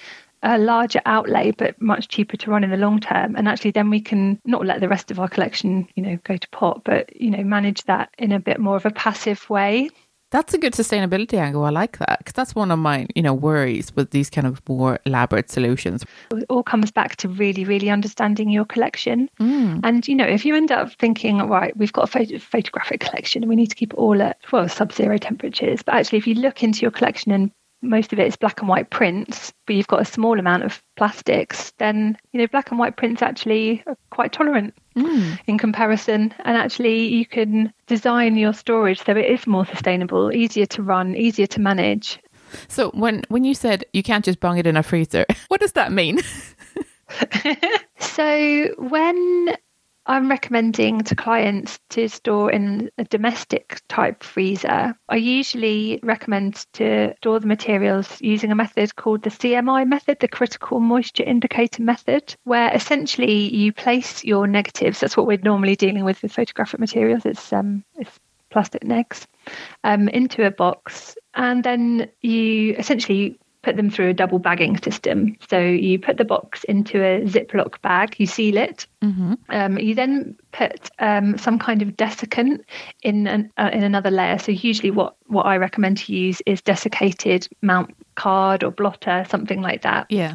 a 0.42 0.58
larger 0.58 1.00
outlay 1.06 1.52
but 1.52 1.80
much 1.80 2.08
cheaper 2.08 2.36
to 2.36 2.50
run 2.50 2.64
in 2.64 2.70
the 2.70 2.76
long 2.76 2.98
term 2.98 3.36
and 3.36 3.46
actually 3.48 3.70
then 3.70 3.90
we 3.90 4.00
can 4.00 4.40
not 4.44 4.66
let 4.66 4.80
the 4.80 4.88
rest 4.88 5.10
of 5.10 5.20
our 5.20 5.28
collection 5.28 5.86
you 5.94 6.02
know 6.02 6.18
go 6.24 6.36
to 6.36 6.48
pot 6.48 6.82
but 6.84 7.14
you 7.20 7.30
know 7.30 7.44
manage 7.44 7.84
that 7.84 8.10
in 8.18 8.32
a 8.32 8.40
bit 8.40 8.58
more 8.58 8.76
of 8.76 8.84
a 8.84 8.90
passive 8.90 9.48
way 9.48 9.88
That's 10.32 10.54
a 10.54 10.58
good 10.58 10.72
sustainability 10.72 11.34
angle. 11.34 11.64
I 11.64 11.70
like 11.70 11.98
that 11.98 12.18
because 12.18 12.32
that's 12.32 12.54
one 12.54 12.70
of 12.70 12.78
my, 12.78 13.06
you 13.14 13.22
know, 13.22 13.34
worries 13.34 13.94
with 13.94 14.10
these 14.10 14.30
kind 14.30 14.46
of 14.46 14.66
more 14.66 14.98
elaborate 15.04 15.50
solutions. 15.50 16.04
it 16.32 16.46
all 16.48 16.62
comes 16.62 16.90
back 16.90 17.16
to 17.16 17.28
really 17.28 17.64
really 17.64 17.90
understanding 17.90 18.48
your 18.48 18.64
collection 18.64 19.28
mm. 19.38 19.80
and 19.84 20.08
you 20.08 20.14
know 20.14 20.24
if 20.24 20.44
you 20.44 20.54
end 20.56 20.72
up 20.72 20.92
thinking 20.98 21.38
right 21.48 21.76
we've 21.76 21.92
got 21.92 22.04
a 22.04 22.06
photo- 22.06 22.38
photographic 22.38 23.00
collection 23.00 23.42
and 23.42 23.48
we 23.50 23.56
need 23.56 23.68
to 23.68 23.74
keep 23.76 23.92
it 23.92 23.96
all 23.96 24.20
at 24.22 24.38
well 24.52 24.68
sub-zero 24.68 25.18
temperatures 25.18 25.82
but 25.82 25.94
actually 25.94 26.18
if 26.18 26.26
you 26.26 26.34
look 26.34 26.62
into 26.62 26.80
your 26.80 26.90
collection 26.90 27.32
and 27.32 27.50
most 27.82 28.12
of 28.12 28.18
it 28.18 28.26
is 28.26 28.36
black 28.36 28.60
and 28.60 28.68
white 28.68 28.90
prints 28.90 29.52
but 29.66 29.76
you've 29.76 29.88
got 29.88 30.00
a 30.00 30.04
small 30.04 30.38
amount 30.38 30.62
of 30.62 30.82
plastics 30.96 31.72
then 31.78 32.16
you 32.32 32.40
know 32.40 32.46
black 32.46 32.70
and 32.70 32.78
white 32.78 32.96
prints 32.96 33.22
actually 33.22 33.82
are 33.86 33.96
quite 34.10 34.32
tolerant 34.32 34.74
hmm. 34.94 35.32
in 35.46 35.58
comparison. 35.58 36.34
And 36.44 36.56
actually 36.56 37.06
you 37.08 37.26
can 37.26 37.72
design 37.86 38.36
your 38.36 38.52
storage 38.52 39.02
so 39.02 39.12
it 39.12 39.26
is 39.26 39.46
more 39.46 39.66
sustainable 39.66 40.32
easier 40.32 40.66
to 40.66 40.82
run 40.82 41.16
easier 41.16 41.46
to 41.48 41.60
manage. 41.60 42.18
So 42.68 42.90
when 42.90 43.22
when 43.28 43.44
you 43.44 43.54
said 43.54 43.84
you 43.92 44.02
can't 44.02 44.24
just 44.24 44.40
bung 44.40 44.58
it 44.58 44.66
in 44.66 44.76
a 44.76 44.82
freezer, 44.82 45.24
what 45.48 45.60
does 45.60 45.72
that 45.72 45.92
mean? 45.92 46.18
So 47.98 48.68
when 48.78 49.56
I'm 50.06 50.28
recommending 50.28 51.02
to 51.02 51.14
clients 51.14 51.78
to 51.90 52.08
store 52.08 52.50
in 52.50 52.90
a 52.98 53.04
domestic 53.04 53.80
type 53.88 54.24
freezer, 54.24 54.96
I 55.08 55.16
usually 55.16 56.00
recommend 56.02 56.66
to 56.72 57.14
store 57.18 57.38
the 57.38 57.46
materials 57.46 58.20
using 58.20 58.50
a 58.50 58.56
method 58.56 58.96
called 58.96 59.22
the 59.22 59.30
CMI 59.30 59.86
method, 59.86 60.18
the 60.18 60.26
critical 60.26 60.80
moisture 60.80 61.22
indicator 61.22 61.82
method, 61.82 62.34
where 62.42 62.74
essentially 62.74 63.54
you 63.54 63.72
place 63.72 64.24
your 64.24 64.48
negatives. 64.48 64.98
That's 64.98 65.16
what 65.16 65.26
we're 65.26 65.38
normally 65.38 65.76
dealing 65.76 66.04
with 66.04 66.20
with 66.22 66.32
photographic 66.32 66.80
materials. 66.80 67.24
It's 67.24 67.52
um, 67.52 67.84
it's 67.94 68.18
plastic 68.50 68.82
negs 68.82 69.26
um, 69.84 70.08
into 70.08 70.44
a 70.44 70.50
box, 70.50 71.16
and 71.34 71.62
then 71.62 72.10
you 72.22 72.74
essentially 72.74 73.38
put 73.62 73.76
them 73.76 73.90
through 73.90 74.10
a 74.10 74.14
double 74.14 74.38
bagging 74.38 74.76
system. 74.82 75.36
So 75.48 75.58
you 75.58 75.98
put 75.98 76.16
the 76.16 76.24
box 76.24 76.64
into 76.64 77.02
a 77.02 77.22
Ziploc 77.22 77.80
bag, 77.80 78.16
you 78.18 78.26
seal 78.26 78.56
it. 78.56 78.86
Mm-hmm. 79.02 79.34
Um, 79.48 79.78
you 79.78 79.94
then 79.94 80.36
put 80.52 80.90
um, 80.98 81.38
some 81.38 81.58
kind 81.58 81.82
of 81.82 81.90
desiccant 81.90 82.60
in 83.02 83.26
an, 83.26 83.52
uh, 83.56 83.70
in 83.72 83.82
another 83.82 84.10
layer. 84.10 84.38
So 84.38 84.52
usually, 84.52 84.90
what 84.90 85.16
what 85.26 85.46
I 85.46 85.56
recommend 85.56 85.98
to 85.98 86.12
use 86.12 86.42
is 86.44 86.60
desiccated 86.60 87.48
mount 87.62 87.94
card 88.16 88.64
or 88.64 88.70
blotter, 88.70 89.24
something 89.28 89.62
like 89.62 89.82
that. 89.82 90.06
Yeah. 90.10 90.34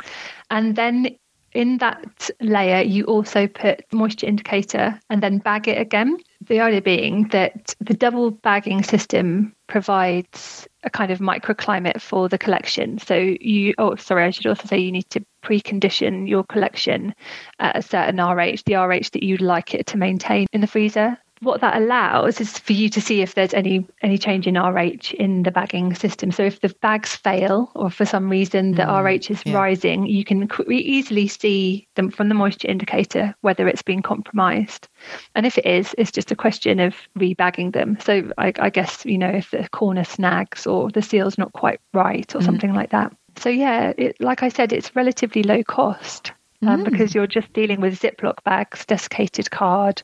And 0.49 0.75
then 0.75 1.17
in 1.57 1.79
that 1.79 2.29
layer, 2.39 2.83
you 2.83 3.05
also 3.05 3.47
put 3.47 3.81
moisture 3.91 4.27
indicator 4.27 4.99
and 5.09 5.23
then 5.23 5.39
bag 5.39 5.67
it 5.67 5.81
again. 5.81 6.15
The 6.47 6.59
idea 6.59 6.83
being 6.83 7.29
that 7.29 7.73
the 7.81 7.95
double 7.95 8.29
bagging 8.29 8.83
system 8.83 9.55
provides 9.65 10.67
a 10.83 10.91
kind 10.91 11.09
of 11.11 11.17
microclimate 11.17 11.99
for 11.99 12.29
the 12.29 12.37
collection. 12.37 12.99
So 12.99 13.15
you, 13.15 13.73
oh, 13.79 13.95
sorry, 13.95 14.25
I 14.25 14.29
should 14.29 14.45
also 14.45 14.67
say 14.67 14.77
you 14.77 14.91
need 14.91 15.09
to 15.09 15.25
precondition 15.43 16.29
your 16.29 16.43
collection 16.43 17.15
at 17.57 17.75
a 17.75 17.81
certain 17.81 18.21
RH, 18.21 18.61
the 18.67 18.75
RH 18.75 19.09
that 19.13 19.23
you'd 19.23 19.41
like 19.41 19.73
it 19.73 19.87
to 19.87 19.97
maintain 19.97 20.45
in 20.53 20.61
the 20.61 20.67
freezer 20.67 21.17
what 21.41 21.61
that 21.61 21.77
allows 21.77 22.41
is 22.41 22.57
for 22.57 22.73
you 22.73 22.89
to 22.89 23.01
see 23.01 23.21
if 23.21 23.35
there's 23.35 23.53
any 23.53 23.85
any 24.01 24.17
change 24.17 24.47
in 24.47 24.55
RH 24.57 25.13
in 25.19 25.43
the 25.43 25.51
bagging 25.51 25.93
system. 25.95 26.31
So 26.31 26.43
if 26.43 26.59
the 26.61 26.69
bags 26.81 27.15
fail 27.15 27.71
or 27.75 27.89
for 27.89 28.05
some 28.05 28.29
reason 28.29 28.73
the 28.75 28.83
Mm, 28.83 29.03
RH 29.19 29.31
is 29.31 29.43
yeah. 29.45 29.53
rising, 29.53 30.05
you 30.07 30.23
can 30.25 30.49
easily 30.69 31.27
see 31.27 31.87
them 31.95 32.09
from 32.09 32.29
the 32.29 32.35
moisture 32.35 32.67
indicator 32.67 33.35
whether 33.41 33.67
it's 33.67 33.83
been 33.83 34.01
compromised. 34.01 34.87
And 35.35 35.45
if 35.45 35.57
it 35.57 35.65
is, 35.65 35.93
it's 35.97 36.11
just 36.11 36.31
a 36.31 36.35
question 36.35 36.79
of 36.79 36.95
rebagging 37.17 37.73
them. 37.73 37.97
So 38.01 38.31
I, 38.37 38.53
I 38.59 38.69
guess 38.69 39.05
you 39.05 39.17
know 39.17 39.29
if 39.29 39.51
the 39.51 39.67
corner 39.69 40.03
snags 40.03 40.65
or 40.67 40.89
the 40.91 41.01
seal's 41.01 41.37
not 41.37 41.53
quite 41.53 41.79
right 41.93 42.33
or 42.35 42.41
Mm. 42.41 42.45
something 42.45 42.73
like 42.73 42.89
that. 42.91 43.15
So 43.37 43.49
yeah, 43.49 43.93
it, 43.97 44.19
like 44.19 44.41
I 44.43 44.49
said, 44.49 44.73
it's 44.73 44.95
relatively 44.95 45.43
low 45.43 45.63
cost. 45.63 46.31
Um, 46.63 46.81
Mm. 46.81 46.85
because 46.85 47.13
you're 47.13 47.27
just 47.27 47.53
dealing 47.53 47.81
with 47.81 47.99
Ziploc 48.01 48.43
bags, 48.43 48.83
desiccated 48.83 49.51
card, 49.51 50.01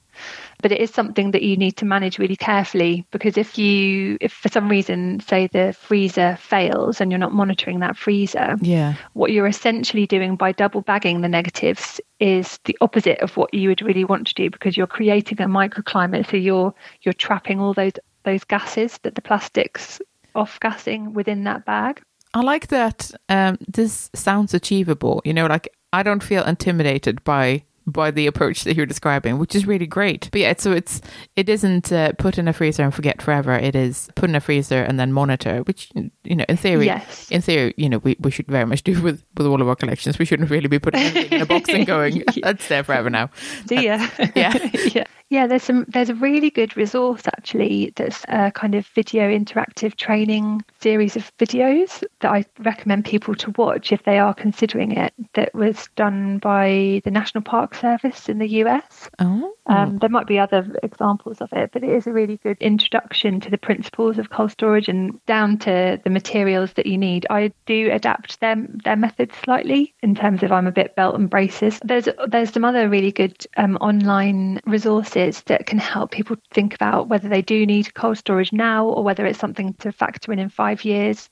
but 0.61 0.71
it 0.71 0.79
is 0.79 0.91
something 0.91 1.31
that 1.31 1.41
you 1.41 1.57
need 1.57 1.77
to 1.77 1.85
manage 1.85 2.19
really 2.19 2.35
carefully 2.35 3.07
because 3.09 3.37
if 3.39 3.57
you 3.57 4.19
if 4.21 4.31
for 4.31 4.49
some 4.49 4.69
reason 4.69 5.19
say 5.19 5.47
the 5.47 5.75
freezer 5.79 6.37
fails 6.39 7.01
and 7.01 7.11
you're 7.11 7.17
not 7.17 7.33
monitoring 7.33 7.79
that 7.79 7.97
freezer 7.97 8.55
Yeah. 8.61 8.93
what 9.13 9.31
you're 9.31 9.47
essentially 9.47 10.05
doing 10.05 10.35
by 10.35 10.51
double 10.51 10.81
bagging 10.81 11.21
the 11.21 11.27
negatives 11.27 11.99
is 12.19 12.59
the 12.65 12.77
opposite 12.81 13.19
of 13.21 13.35
what 13.35 13.51
you 13.51 13.69
would 13.69 13.81
really 13.81 14.05
want 14.05 14.27
to 14.27 14.35
do 14.35 14.51
because 14.51 14.77
you're 14.77 14.85
creating 14.85 15.41
a 15.41 15.47
microclimate 15.47 16.29
so 16.29 16.37
you're 16.37 16.71
you're 17.01 17.13
trapping 17.13 17.59
all 17.59 17.73
those 17.73 17.93
those 18.25 18.43
gases 18.43 18.99
that 19.01 19.15
the 19.15 19.21
plastics 19.21 19.99
off 20.35 20.59
gassing 20.59 21.13
within 21.13 21.45
that 21.45 21.65
bag 21.65 21.99
I 22.35 22.41
like 22.41 22.67
that 22.67 23.11
um, 23.29 23.57
this 23.67 24.09
sounds 24.15 24.53
achievable. 24.55 25.21
You 25.23 25.33
know, 25.33 25.45
like 25.45 25.69
I 25.93 26.03
don't 26.03 26.23
feel 26.23 26.43
intimidated 26.43 27.23
by 27.23 27.63
by 27.85 28.11
the 28.11 28.27
approach 28.27 28.63
that 28.63 28.77
you're 28.77 28.85
describing, 28.85 29.37
which 29.39 29.53
is 29.55 29.67
really 29.67 29.85
great. 29.85 30.29
But 30.31 30.39
yeah, 30.39 30.53
so 30.57 30.71
it's 30.71 31.01
it 31.35 31.49
isn't 31.49 31.91
uh, 31.91 32.13
put 32.17 32.37
in 32.37 32.47
a 32.47 32.53
freezer 32.53 32.81
and 32.83 32.93
forget 32.95 33.21
forever. 33.21 33.53
It 33.53 33.75
is 33.75 34.09
put 34.15 34.29
in 34.29 34.35
a 34.37 34.39
freezer 34.39 34.81
and 34.81 34.97
then 34.97 35.11
monitor, 35.11 35.59
which 35.63 35.89
you 36.23 36.35
know, 36.37 36.45
in 36.47 36.55
theory, 36.55 36.85
Yes. 36.85 37.27
in 37.29 37.41
theory, 37.41 37.73
you 37.75 37.89
know, 37.89 37.97
we, 37.97 38.15
we 38.21 38.31
should 38.31 38.47
very 38.47 38.65
much 38.65 38.83
do 38.83 39.01
with 39.01 39.21
with 39.37 39.45
all 39.47 39.61
of 39.61 39.67
our 39.67 39.75
collections. 39.75 40.17
We 40.17 40.23
shouldn't 40.25 40.49
really 40.49 40.69
be 40.69 40.79
putting 40.79 41.01
everything 41.01 41.31
in 41.33 41.41
a 41.41 41.45
box 41.45 41.69
and 41.69 41.85
going, 41.95 42.23
that's 42.41 42.67
there 42.69 42.83
forever 42.85 43.09
now. 43.09 43.29
Do 43.67 43.75
you? 43.75 43.81
Yeah. 44.35 44.53
yeah. 44.93 45.03
Yeah, 45.33 45.47
there's 45.47 45.63
some 45.63 45.85
there's 45.87 46.11
a 46.11 46.13
really 46.13 46.51
good 46.51 46.77
resource 46.77 47.23
actually 47.25 47.91
that's 47.95 48.23
a 48.27 48.51
kind 48.51 48.75
of 48.75 48.85
video 48.93 49.31
interactive 49.31 49.95
training 49.95 50.63
series 50.79 51.15
of 51.15 51.35
videos 51.37 52.03
that 52.19 52.31
I 52.31 52.45
recommend 52.59 53.05
people 53.05 53.33
to 53.35 53.49
watch 53.57 53.91
if 53.91 54.03
they 54.03 54.19
are 54.19 54.35
considering 54.35 54.91
it 54.91 55.11
that 55.33 55.55
was 55.55 55.89
done 55.95 56.37
by 56.37 57.01
the 57.03 57.09
National 57.09 57.41
Park 57.41 57.73
Service 57.73 58.29
in 58.29 58.37
the 58.37 58.47
US. 58.61 59.09
Oh, 59.17 59.55
Um, 59.65 59.97
there 59.97 60.09
might 60.09 60.27
be 60.27 60.37
other 60.37 60.67
examples 60.83 61.41
of 61.41 61.51
it, 61.53 61.71
but 61.73 61.83
it 61.83 61.89
is 61.89 62.05
a 62.05 62.13
really 62.13 62.37
good 62.37 62.57
introduction 62.59 63.39
to 63.39 63.49
the 63.49 63.57
principles 63.57 64.19
of 64.19 64.29
cold 64.29 64.51
storage 64.51 64.89
and 64.89 65.25
down 65.25 65.57
to 65.59 65.99
the 66.03 66.09
materials 66.11 66.73
that 66.73 66.85
you 66.85 66.97
need. 66.97 67.25
I 67.31 67.53
do 67.65 67.89
adapt 67.91 68.39
them 68.39 68.77
their 68.83 68.97
methods 68.97 69.35
slightly 69.37 69.95
in 70.03 70.13
terms 70.13 70.43
of 70.43 70.51
I'm 70.51 70.67
a 70.67 70.71
bit 70.71 70.95
belt 70.95 71.15
and 71.15 71.27
braces. 71.27 71.79
There's 71.83 72.07
there's 72.27 72.51
some 72.53 72.65
other 72.65 72.87
really 72.87 73.11
good 73.11 73.47
um, 73.57 73.77
online 73.77 74.59
resources 74.67 75.22
that 75.45 75.65
can 75.65 75.77
help 75.79 76.11
people 76.11 76.35
think 76.51 76.73
about 76.73 77.07
whether 77.07 77.29
they 77.29 77.41
do 77.41 77.65
need 77.65 77.93
cold 77.93 78.17
storage 78.17 78.51
now 78.53 78.85
or 78.85 79.03
whether 79.03 79.25
it's 79.25 79.39
something 79.39 79.73
to 79.75 79.91
factor 79.91 80.31
in 80.31 80.39
in 80.39 80.49
five 80.49 80.85
years. 80.85 81.29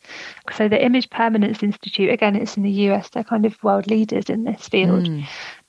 So 0.53 0.67
the 0.67 0.83
Image 0.83 1.09
Permanence 1.09 1.63
Institute, 1.63 2.09
again, 2.09 2.35
it's 2.35 2.57
in 2.57 2.63
the 2.63 2.71
US. 2.89 3.09
They're 3.09 3.23
kind 3.23 3.45
of 3.45 3.63
world 3.63 3.87
leaders 3.87 4.29
in 4.29 4.43
this 4.43 4.67
field 4.67 5.07
hmm. 5.07 5.21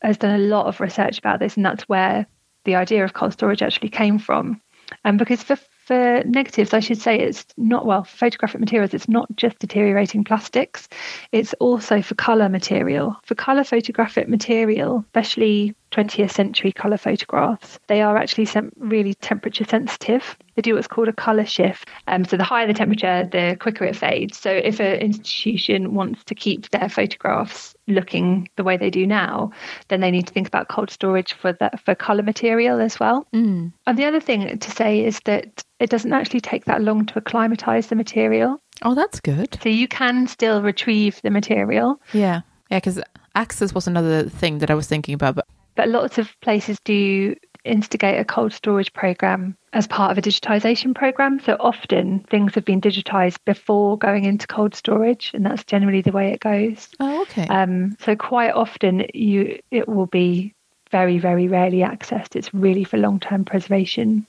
has 0.03 0.17
done 0.17 0.41
a 0.41 0.45
lot 0.45 0.67
of 0.67 0.81
research 0.81 1.19
about 1.19 1.41
this, 1.41 1.57
and 1.57 1.65
that's 1.65 1.89
where 1.89 2.27
the 2.65 2.77
idea 2.77 3.05
of 3.05 3.13
cold 3.13 3.33
storage 3.33 3.63
actually 3.63 3.91
came 3.91 4.19
from. 4.19 4.61
And 5.05 5.19
because 5.19 5.43
for 5.43 5.57
for 5.85 6.23
negatives, 6.25 6.73
I 6.73 6.79
should 6.79 7.01
say 7.01 7.19
it's 7.19 7.45
not 7.57 7.85
well 7.85 8.05
for 8.05 8.17
photographic 8.17 8.61
materials. 8.61 8.95
It's 8.95 9.09
not 9.09 9.35
just 9.35 9.59
deteriorating 9.59 10.23
plastics; 10.23 10.89
it's 11.33 11.55
also 11.55 12.03
for 12.03 12.15
color 12.15 12.49
material. 12.49 13.17
For 13.25 13.35
color 13.35 13.65
photographic 13.65 14.29
material, 14.29 15.05
especially 15.07 15.75
20th 15.93 16.33
century 16.33 16.73
color 16.73 16.97
photographs, 16.97 17.79
they 17.87 18.03
are 18.03 18.17
actually 18.17 18.49
really 18.79 19.15
temperature 19.15 19.65
sensitive. 19.65 20.37
They 20.55 20.63
do 20.63 20.75
what's 20.75 20.89
called 20.89 21.09
a 21.09 21.13
color 21.13 21.47
shift. 21.47 21.89
Um, 22.07 22.25
so 22.25 22.37
the 22.37 22.45
higher 22.45 22.67
the 22.67 22.75
temperature, 22.75 23.29
the 23.31 23.57
quicker 23.61 23.85
it 23.85 23.97
fades. 23.97 24.39
So 24.39 24.51
if 24.51 24.81
an 24.81 25.01
institution 25.01 25.95
wants 25.95 26.25
to 26.25 26.35
keep 26.35 26.71
their 26.71 26.89
photographs 26.89 27.75
looking 27.87 28.49
the 28.57 28.65
way 28.65 28.77
they 28.77 28.91
do 28.91 29.07
now, 29.07 29.53
then 29.89 30.01
they 30.01 30.11
need 30.11 30.27
to 30.27 30.33
think 30.33 30.49
about 30.49 30.69
cold 30.69 30.91
storage 30.91 31.33
for 31.35 31.53
the, 31.53 31.71
for 31.85 31.95
color 31.95 32.23
material 32.23 32.81
as 32.81 32.99
well. 32.99 33.27
Mm. 33.35 33.73
And 33.87 33.99
the 33.99 34.05
other 34.05 34.21
thing 34.21 34.59
to 34.59 34.71
say 34.71 35.05
is 35.05 35.21
that 35.25 35.65
it 35.79 35.91
doesn't 35.91 36.13
actually 36.13 36.41
take 36.41 36.65
that 36.67 36.83
long 36.83 37.07
to 37.07 37.19
acclimatize 37.19 37.89
the 37.89 37.97
material. 37.97 38.61
oh, 38.83 38.95
that's 38.95 39.21
good. 39.21 39.59
So 39.63 39.69
you 39.69 39.89
can 39.89 40.27
still 40.27 40.63
retrieve 40.63 41.21
the 41.23 41.31
material, 41.31 42.01
Yeah, 42.13 42.43
yeah, 42.71 42.79
because 42.79 43.01
access 43.35 43.75
was 43.75 43.87
another 43.87 44.29
thing 44.29 44.59
that 44.59 44.71
I 44.71 44.75
was 44.75 44.87
thinking 44.87 45.15
about, 45.15 45.35
but 45.35 45.47
but 45.75 45.89
lots 45.89 46.19
of 46.19 46.29
places 46.41 46.79
do 46.85 47.35
instigate 47.65 48.19
a 48.19 48.25
cold 48.25 48.53
storage 48.53 48.93
program 48.93 49.57
as 49.73 49.87
part 49.87 50.11
of 50.11 50.19
a 50.19 50.23
digitization 50.23 50.95
program. 50.95 51.41
So 51.41 51.57
often 51.59 52.21
things 52.21 52.55
have 52.55 52.65
been 52.65 52.81
digitized 52.81 53.39
before 53.45 53.97
going 53.97 54.25
into 54.25 54.47
cold 54.47 54.75
storage, 54.75 55.31
and 55.35 55.47
that's 55.47 55.65
generally 55.65 56.03
the 56.03 56.13
way 56.13 56.33
it 56.33 56.41
goes. 56.41 56.89
oh, 57.01 57.23
okay. 57.23 57.47
Um, 57.47 57.97
so 58.01 58.17
quite 58.17 58.53
often 58.53 59.07
you 59.15 59.61
it 59.71 59.89
will 59.89 60.07
be 60.07 60.55
very 60.91 61.19
very 61.19 61.49
rarely 61.49 61.79
accessed. 61.79 62.37
It's 62.37 62.53
really 62.53 62.85
for 62.85 62.99
long 62.99 63.21
term 63.21 63.45
preservation. 63.45 64.27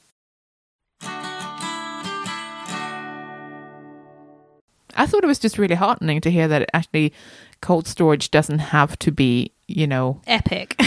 I 4.96 5.06
thought 5.06 5.24
it 5.24 5.28
was 5.28 5.40
just 5.40 5.58
really 5.58 5.76
heartening 5.76 6.22
to 6.22 6.32
hear 6.32 6.48
that 6.48 6.70
actually 6.74 7.14
cold 7.62 7.88
storage 7.88 8.32
doesn't 8.32 8.60
have 8.60 8.98
to 9.00 9.12
be, 9.12 9.52
you 9.68 9.88
know, 9.88 10.22
Epic. 10.28 10.80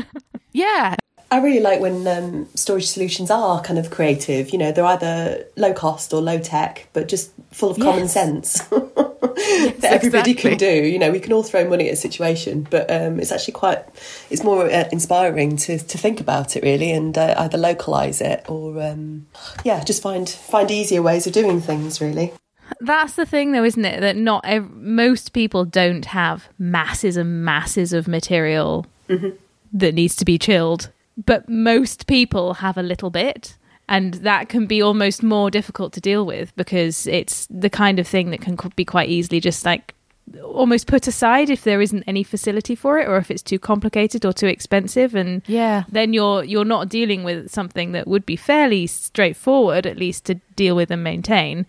yeah, 0.52 0.96
I 1.30 1.40
really 1.40 1.60
like 1.60 1.80
when 1.80 2.06
um, 2.08 2.48
storage 2.54 2.86
solutions 2.86 3.30
are 3.30 3.60
kind 3.60 3.78
of 3.78 3.90
creative. 3.90 4.50
You 4.50 4.58
know, 4.58 4.72
they're 4.72 4.84
either 4.84 5.44
low 5.56 5.74
cost 5.74 6.14
or 6.14 6.22
low 6.22 6.38
tech, 6.38 6.88
but 6.94 7.06
just 7.06 7.32
full 7.52 7.70
of 7.70 7.78
common 7.78 8.04
Yes. 8.04 8.12
sense 8.12 8.58
that 8.68 9.84
everybody 9.84 10.30
exactly. 10.30 10.34
can 10.34 10.58
do. 10.58 10.86
You 10.86 10.98
know, 10.98 11.10
we 11.10 11.20
can 11.20 11.34
all 11.34 11.42
throw 11.42 11.68
money 11.68 11.88
at 11.88 11.92
a 11.92 11.96
situation, 11.96 12.66
but 12.70 12.90
um, 12.90 13.20
it's 13.20 13.30
actually 13.30 13.52
quite, 13.52 13.84
it's 14.30 14.42
more 14.42 14.70
uh, 14.70 14.88
inspiring 14.90 15.58
to, 15.58 15.78
to 15.78 15.98
think 15.98 16.20
about 16.20 16.56
it 16.56 16.62
really 16.62 16.92
and 16.92 17.16
uh, 17.18 17.34
either 17.36 17.58
localize 17.58 18.22
it 18.22 18.46
or, 18.48 18.82
um, 18.82 19.26
yeah, 19.64 19.84
just 19.84 20.02
find 20.02 20.28
find 20.28 20.70
easier 20.70 21.02
ways 21.02 21.26
of 21.26 21.34
doing 21.34 21.60
things 21.60 22.00
really. 22.00 22.32
That's 22.80 23.14
the 23.14 23.26
thing, 23.26 23.52
though, 23.52 23.64
isn't 23.64 23.84
it? 23.84 24.00
That 24.00 24.16
not 24.16 24.44
ev- 24.44 24.70
most 24.70 25.32
people 25.32 25.64
don't 25.64 26.04
have 26.06 26.48
masses 26.58 27.16
and 27.16 27.44
masses 27.44 27.92
of 27.92 28.08
material 28.08 28.86
mm-hmm. 29.08 29.30
that 29.72 29.94
needs 29.94 30.16
to 30.16 30.24
be 30.24 30.38
chilled, 30.38 30.90
but 31.24 31.48
most 31.48 32.06
people 32.06 32.54
have 32.54 32.76
a 32.76 32.82
little 32.82 33.10
bit. 33.10 33.56
And 33.90 34.14
that 34.14 34.50
can 34.50 34.66
be 34.66 34.82
almost 34.82 35.22
more 35.22 35.50
difficult 35.50 35.94
to 35.94 36.00
deal 36.00 36.26
with 36.26 36.54
because 36.56 37.06
it's 37.06 37.46
the 37.48 37.70
kind 37.70 37.98
of 37.98 38.06
thing 38.06 38.30
that 38.30 38.42
can 38.42 38.56
be 38.76 38.84
quite 38.84 39.08
easily 39.08 39.40
just 39.40 39.64
like 39.64 39.94
almost 40.42 40.86
put 40.86 41.06
aside 41.06 41.50
if 41.50 41.64
there 41.64 41.80
isn't 41.80 42.04
any 42.06 42.22
facility 42.22 42.74
for 42.74 42.98
it 42.98 43.08
or 43.08 43.16
if 43.16 43.30
it's 43.30 43.42
too 43.42 43.58
complicated 43.58 44.24
or 44.24 44.32
too 44.32 44.46
expensive 44.46 45.14
and 45.14 45.42
yeah. 45.46 45.84
then 45.88 46.12
you're 46.12 46.44
you're 46.44 46.64
not 46.64 46.88
dealing 46.88 47.24
with 47.24 47.50
something 47.50 47.92
that 47.92 48.06
would 48.06 48.26
be 48.26 48.36
fairly 48.36 48.86
straightforward 48.86 49.86
at 49.86 49.96
least 49.96 50.24
to 50.26 50.34
deal 50.56 50.76
with 50.76 50.90
and 50.90 51.02
maintain 51.02 51.66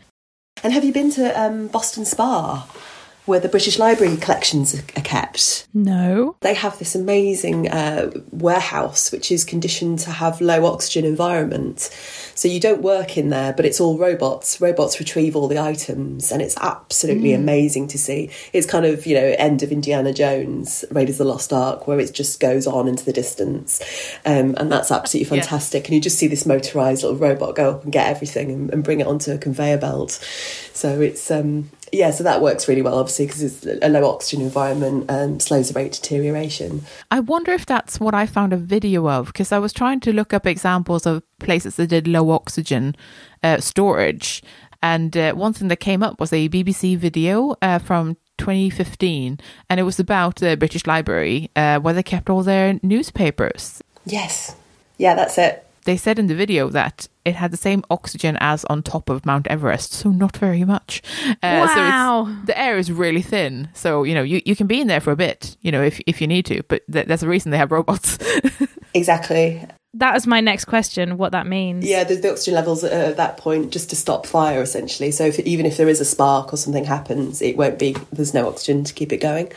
And 0.64 0.74
have 0.74 0.84
you 0.84 0.92
been 0.92 1.12
to 1.12 1.40
um, 1.40 1.68
Boston 1.68 2.06
Spa? 2.06 2.68
Where 3.26 3.40
the 3.40 3.50
British 3.50 3.78
Library 3.78 4.18
collections 4.18 4.74
are 4.76 5.02
kept. 5.02 5.68
No. 5.74 6.36
They 6.42 6.56
have 6.56 6.80
this 6.80 6.96
amazing 6.96 7.70
uh, 7.70 8.12
warehouse 8.32 9.12
which 9.12 9.32
is 9.32 9.46
conditioned 9.46 10.00
to 10.00 10.10
have 10.12 10.42
low 10.42 10.66
oxygen 10.66 11.06
environment. 11.06 11.80
So 12.36 12.48
you 12.48 12.60
don't 12.60 12.82
work 12.82 13.18
in 13.18 13.30
there, 13.30 13.54
but 13.54 13.66
it's 13.66 13.80
all 13.80 13.98
robots. 13.98 14.60
Robots 14.62 15.00
retrieve 15.00 15.36
all 15.36 15.48
the 15.48 15.60
items, 15.60 16.32
and 16.32 16.42
it's 16.42 16.58
absolutely 16.58 17.34
amazing 17.34 17.88
to 17.90 17.98
see. 17.98 18.30
It's 18.54 18.66
kind 18.66 18.86
of 18.86 19.06
you 19.06 19.16
know 19.16 19.36
end 19.38 19.62
of 19.62 19.72
Indiana 19.72 20.14
Jones, 20.14 20.86
Raiders 20.90 21.20
of 21.20 21.26
the 21.28 21.32
Lost 21.34 21.52
Ark, 21.54 21.88
where 21.88 22.00
it 22.00 22.14
just 22.14 22.40
goes 22.40 22.66
on 22.66 22.88
into 22.88 23.04
the 23.06 23.14
distance, 23.14 23.82
um, 24.26 24.56
and 24.58 24.72
that's 24.72 24.92
absolutely 24.92 25.36
Yeah. 25.38 25.44
fantastic. 25.44 25.86
And 25.86 25.94
you 25.96 26.02
just 26.02 26.18
see 26.18 26.28
this 26.28 26.46
motorized 26.46 27.04
little 27.04 27.18
robot 27.18 27.56
go 27.56 27.72
up 27.72 27.84
and 27.84 27.92
get 27.92 28.08
everything 28.08 28.50
and, 28.52 28.74
and 28.74 28.84
bring 28.84 29.02
it 29.02 29.08
onto 29.08 29.32
a 29.34 29.38
conveyor 29.38 29.78
belt. 29.78 30.12
So 30.74 31.02
it's 31.02 31.30
um, 31.30 31.70
yeah, 31.92 32.12
so 32.12 32.24
that 32.24 32.42
works 32.42 32.68
really 32.68 32.82
well, 32.82 32.98
obviously, 32.98 33.26
because 33.26 33.42
it's 33.44 33.66
a 33.84 33.90
low 33.90 34.10
oxygen 34.10 34.44
environment 34.44 35.10
um, 35.10 35.40
slows 35.40 35.70
the 35.70 35.74
rate 35.74 35.96
of 35.96 36.02
deterioration. 36.02 36.84
I 37.12 37.20
wonder 37.20 37.52
if 37.52 37.66
that's 37.66 38.00
what 38.00 38.14
I 38.14 38.26
found 38.26 38.54
a 38.54 38.58
video 38.58 39.08
of 39.10 39.28
because 39.28 39.52
I 39.52 39.60
was 39.60 39.74
trying 39.74 40.00
to 40.02 40.14
look 40.14 40.34
up 40.34 40.46
examples 40.46 41.06
of 41.06 41.24
places 41.40 41.76
that 41.76 41.88
did 41.88 42.08
low 42.08 42.32
oxygen 42.32 42.96
uh, 43.44 43.60
storage. 43.60 44.44
And 44.82 45.16
uh, 45.18 45.34
one 45.34 45.54
thing 45.54 45.68
that 45.68 45.78
came 45.78 46.04
up 46.04 46.20
was 46.20 46.32
a 46.32 46.48
BBC 46.50 46.98
video 46.98 47.56
uh, 47.62 47.80
from 47.80 48.16
2015, 48.38 49.40
and 49.70 49.80
it 49.80 49.84
was 49.84 50.00
about 50.00 50.38
the 50.38 50.56
British 50.56 50.88
Library 50.88 51.52
uh, 51.56 51.80
where 51.80 51.94
they 51.94 52.04
kept 52.04 52.30
all 52.30 52.44
their 52.44 52.80
newspapers. 52.82 53.84
Yes, 54.06 54.56
yeah, 54.98 55.16
that's 55.16 55.38
it. 55.38 55.66
They 55.86 55.98
said 55.98 56.20
in 56.20 56.28
the 56.28 56.36
video 56.36 56.70
that 56.70 57.08
it 57.30 57.36
had 57.36 57.52
the 57.52 57.58
same 57.58 57.84
oxygen 57.90 58.38
as 58.42 58.66
on 58.66 58.84
top 58.84 59.10
of 59.10 59.26
Mount 59.26 59.48
Everest, 59.48 59.94
so 59.94 60.10
not 60.10 60.36
very 60.38 60.64
much. 60.66 61.02
Uh, 61.42 61.66
so 61.68 61.72
it's- 61.72 61.92
Wow. 61.94 62.36
the 62.46 62.58
air 62.60 62.78
is 62.78 62.92
really 62.92 63.22
thin, 63.22 63.70
so 63.74 64.04
you 64.04 64.14
know 64.14 64.24
you, 64.24 64.42
you 64.46 64.56
can 64.56 64.68
be 64.68 64.82
in 64.82 64.88
there 64.88 65.00
for 65.02 65.12
a 65.12 65.16
bit, 65.16 65.56
you 65.62 65.72
know, 65.72 65.82
if 65.82 66.00
if 66.06 66.20
you 66.22 66.28
need 66.28 66.46
to. 66.48 66.62
But 66.68 66.82
th- 66.92 67.08
there's 67.08 67.24
a 67.24 67.28
reason 67.30 67.52
they 67.52 67.58
have 67.58 67.72
robots. 67.72 68.18
Exactly. 68.94 69.64
That 69.96 70.14
was 70.14 70.28
my 70.28 70.42
next 70.42 70.66
question, 70.66 71.18
what 71.18 71.32
that 71.32 71.48
means. 71.48 71.86
Yeah, 71.86 72.04
the, 72.04 72.16
the 72.16 72.32
oxygen 72.32 72.54
levels 72.56 72.84
are 72.84 72.88
at 72.90 73.18
that 73.18 73.38
point 73.38 73.72
just 73.72 73.90
to 73.90 73.96
stop 73.96 74.26
fire, 74.26 74.62
essentially. 74.62 75.12
So 75.12 75.26
if, 75.26 75.40
even 75.40 75.66
if 75.66 75.78
there 75.78 75.90
is 75.90 76.00
a 76.00 76.06
spark 76.06 76.54
or 76.54 76.58
something 76.58 76.86
happens, 76.86 77.42
it 77.42 77.58
won't 77.58 77.80
be. 77.80 77.96
There's 78.12 78.34
no 78.34 78.48
oxygen 78.48 78.84
to 78.84 78.94
keep 78.94 79.12
it 79.12 79.18
going. 79.18 79.52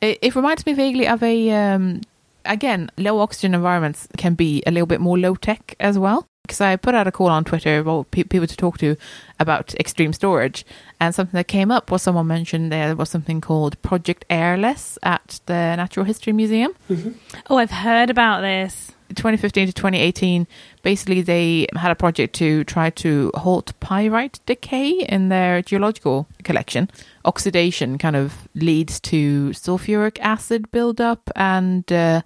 It, 0.00 0.18
it 0.22 0.34
reminds 0.36 0.64
me 0.66 0.74
vaguely 0.74 1.08
of 1.08 1.22
a, 1.22 1.50
um, 1.50 2.00
again, 2.44 2.90
low 2.98 3.18
oxygen 3.20 3.54
environments 3.54 4.06
can 4.16 4.34
be 4.34 4.62
a 4.66 4.70
little 4.70 4.86
bit 4.86 5.00
more 5.00 5.18
low 5.18 5.34
tech 5.34 5.74
as 5.80 5.98
well. 5.98 6.26
Because 6.46 6.60
I 6.60 6.76
put 6.76 6.94
out 6.94 7.06
a 7.06 7.12
call 7.12 7.28
on 7.28 7.44
Twitter 7.44 7.82
for 7.82 8.04
pe- 8.04 8.24
people 8.24 8.46
to 8.46 8.56
talk 8.56 8.76
to 8.78 8.96
about 9.40 9.74
extreme 9.76 10.12
storage, 10.12 10.66
and 11.00 11.14
something 11.14 11.36
that 11.38 11.48
came 11.48 11.70
up 11.70 11.90
was 11.90 12.02
someone 12.02 12.26
mentioned 12.26 12.70
there 12.70 12.94
was 12.94 13.08
something 13.08 13.40
called 13.40 13.80
Project 13.80 14.26
Airless 14.28 14.98
at 15.02 15.40
the 15.46 15.74
Natural 15.76 16.04
History 16.04 16.34
Museum. 16.34 16.74
Oh, 17.48 17.56
I've 17.56 17.70
heard 17.70 18.10
about 18.10 18.42
this. 18.42 18.92
2015 19.14 19.68
to 19.68 19.72
2018, 19.72 20.46
basically 20.82 21.22
they 21.22 21.66
had 21.76 21.90
a 21.90 21.94
project 21.94 22.34
to 22.36 22.64
try 22.64 22.90
to 22.90 23.30
halt 23.34 23.72
pyrite 23.80 24.40
decay 24.46 24.90
in 24.90 25.28
their 25.28 25.62
geological 25.62 26.26
collection. 26.42 26.90
Oxidation 27.24 27.96
kind 27.96 28.16
of 28.16 28.48
leads 28.54 28.98
to 29.00 29.50
sulfuric 29.50 30.18
acid 30.20 30.70
buildup, 30.72 31.30
and 31.36 31.90
uh, 31.92 32.22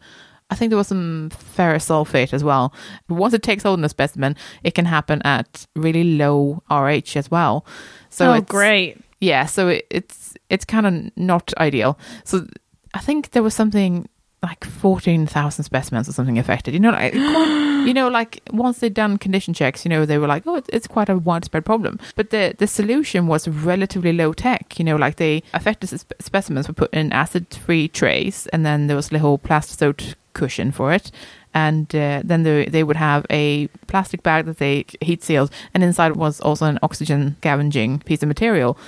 I 0.50 0.54
think 0.54 0.70
there 0.70 0.78
was 0.78 0.88
some 0.88 1.30
ferrous 1.30 1.88
sulfate 1.88 2.32
as 2.32 2.42
well. 2.42 2.72
Once 3.08 3.34
it 3.34 3.42
takes 3.42 3.62
hold 3.62 3.78
in 3.78 3.82
the 3.82 3.88
specimen, 3.88 4.34
it 4.62 4.74
can 4.74 4.86
happen 4.86 5.20
at 5.24 5.66
really 5.76 6.16
low 6.16 6.62
RH 6.70 7.16
as 7.16 7.30
well. 7.30 7.66
So 8.08 8.30
oh, 8.30 8.34
it's, 8.34 8.50
great. 8.50 8.98
yeah, 9.20 9.44
so 9.46 9.68
it, 9.68 9.86
it's 9.90 10.34
it's 10.48 10.64
kind 10.64 10.86
of 10.86 11.16
not 11.16 11.52
ideal. 11.58 11.98
So 12.24 12.46
I 12.94 13.00
think 13.00 13.30
there 13.30 13.42
was 13.42 13.54
something 13.54 14.08
like 14.42 14.64
fourteen 14.64 15.26
thousand 15.26 15.64
specimens 15.64 16.08
or 16.08 16.12
something 16.12 16.38
affected. 16.38 16.72
You 16.72 16.80
know, 16.80 16.92
like 16.92 17.12
quite, 17.12 17.82
you 17.86 17.92
know, 17.92 18.08
like 18.08 18.40
once 18.50 18.78
they'd 18.78 18.94
done 18.94 19.18
condition 19.18 19.52
checks, 19.52 19.84
you 19.84 19.90
know, 19.90 20.06
they 20.06 20.16
were 20.16 20.26
like, 20.26 20.44
oh, 20.46 20.62
it's, 20.68 20.86
quite 20.86 21.10
a 21.10 21.18
widespread 21.18 21.66
problem. 21.66 21.98
But 22.16 22.30
the 22.30 22.54
the 22.56 22.66
solution 22.66 23.26
was 23.26 23.46
relatively 23.48 24.14
low 24.14 24.32
tech. 24.32 24.78
You 24.78 24.84
know, 24.86 24.96
like 24.96 25.16
they 25.16 25.42
affected 25.52 25.88
spe- 25.88 26.12
specimens 26.20 26.68
were 26.68 26.74
put 26.74 26.94
in 26.94 27.12
acid 27.12 27.52
free 27.54 27.88
trays, 27.88 28.46
and 28.46 28.64
then 28.64 28.86
there 28.86 28.96
was 28.96 29.12
little 29.12 29.38
Plastazote 29.38 30.14
cushion 30.38 30.72
for 30.72 30.92
it. 30.92 31.10
And 31.54 31.94
uh, 31.94 32.22
then 32.24 32.42
they, 32.42 32.66
they 32.66 32.84
would 32.84 32.96
have 32.96 33.26
a 33.30 33.68
plastic 33.86 34.22
bag 34.22 34.44
that 34.46 34.58
they 34.58 34.84
heat 35.00 35.22
sealed, 35.24 35.50
and 35.74 35.82
inside 35.82 36.14
was 36.14 36.40
also 36.40 36.66
an 36.66 36.78
oxygen 36.82 37.36
scavenging 37.38 38.00
piece 38.00 38.22
of 38.22 38.28
material 38.28 38.78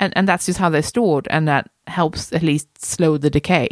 and 0.00 0.12
and 0.16 0.26
that's 0.26 0.46
just 0.46 0.58
how 0.58 0.68
they're 0.70 0.82
stored 0.82 1.28
and 1.30 1.46
that 1.46 1.70
helps 1.86 2.32
at 2.32 2.42
least 2.42 2.66
slow 2.82 3.16
the 3.16 3.30
decay 3.30 3.68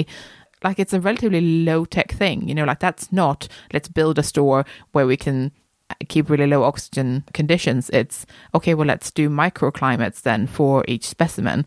like 0.63 0.79
it's 0.79 0.93
a 0.93 1.01
relatively 1.01 1.41
low 1.41 1.85
tech 1.85 2.13
thing 2.13 2.47
you 2.49 2.55
know 2.55 2.65
like 2.65 2.79
that's 2.79 3.11
not 3.11 3.49
let's 3.73 3.89
build 3.89 4.19
a 4.19 4.23
store 4.23 4.65
where 4.93 5.07
we 5.07 5.17
can 5.17 5.51
keep 6.09 6.29
really 6.31 6.47
low 6.47 6.63
oxygen 6.65 7.25
conditions 7.33 7.89
it's 7.91 8.27
okay 8.55 8.75
well 8.75 8.87
let's 8.87 9.11
do 9.11 9.29
microclimates 9.31 10.23
then 10.23 10.47
for 10.47 10.85
each 10.87 11.07
specimen 11.07 11.65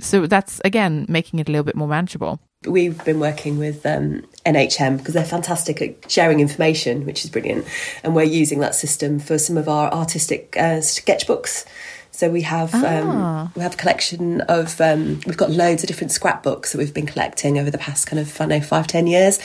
so 0.00 0.26
that's 0.26 0.60
again 0.64 1.04
making 1.08 1.38
it 1.40 1.48
a 1.48 1.52
little 1.52 1.64
bit 1.64 1.76
more 1.76 1.88
manageable 1.88 2.40
We've 2.66 3.04
been 3.04 3.20
working 3.20 3.58
with 3.58 3.84
um, 3.84 4.22
NHM 4.46 4.96
because 4.96 5.12
they're 5.12 5.22
fantastic 5.22 5.82
at 5.82 6.10
sharing 6.10 6.40
information, 6.40 7.04
which 7.04 7.22
is 7.22 7.30
brilliant. 7.30 7.66
And 8.02 8.14
we're 8.14 8.22
using 8.22 8.60
that 8.60 8.74
system 8.74 9.18
for 9.18 9.36
some 9.36 9.58
of 9.58 9.68
our 9.68 9.92
artistic 9.92 10.56
uh, 10.56 10.78
sketchbooks. 10.80 11.66
So 12.10 12.30
we 12.30 12.40
have 12.40 12.70
Ah. 12.72 13.42
um, 13.42 13.52
we 13.54 13.60
have 13.60 13.74
a 13.74 13.76
collection 13.76 14.40
of 14.42 14.80
um, 14.80 15.20
we've 15.26 15.36
got 15.36 15.50
loads 15.50 15.82
of 15.82 15.88
different 15.88 16.10
scrapbooks 16.12 16.72
that 16.72 16.78
we've 16.78 16.94
been 16.94 17.04
collecting 17.04 17.58
over 17.58 17.70
the 17.70 17.76
past 17.76 18.06
kind 18.06 18.18
of 18.18 18.34
I 18.40 18.46
don't 18.46 18.48
know 18.48 18.60
five 18.62 18.86
ten 18.86 19.06
years, 19.06 19.38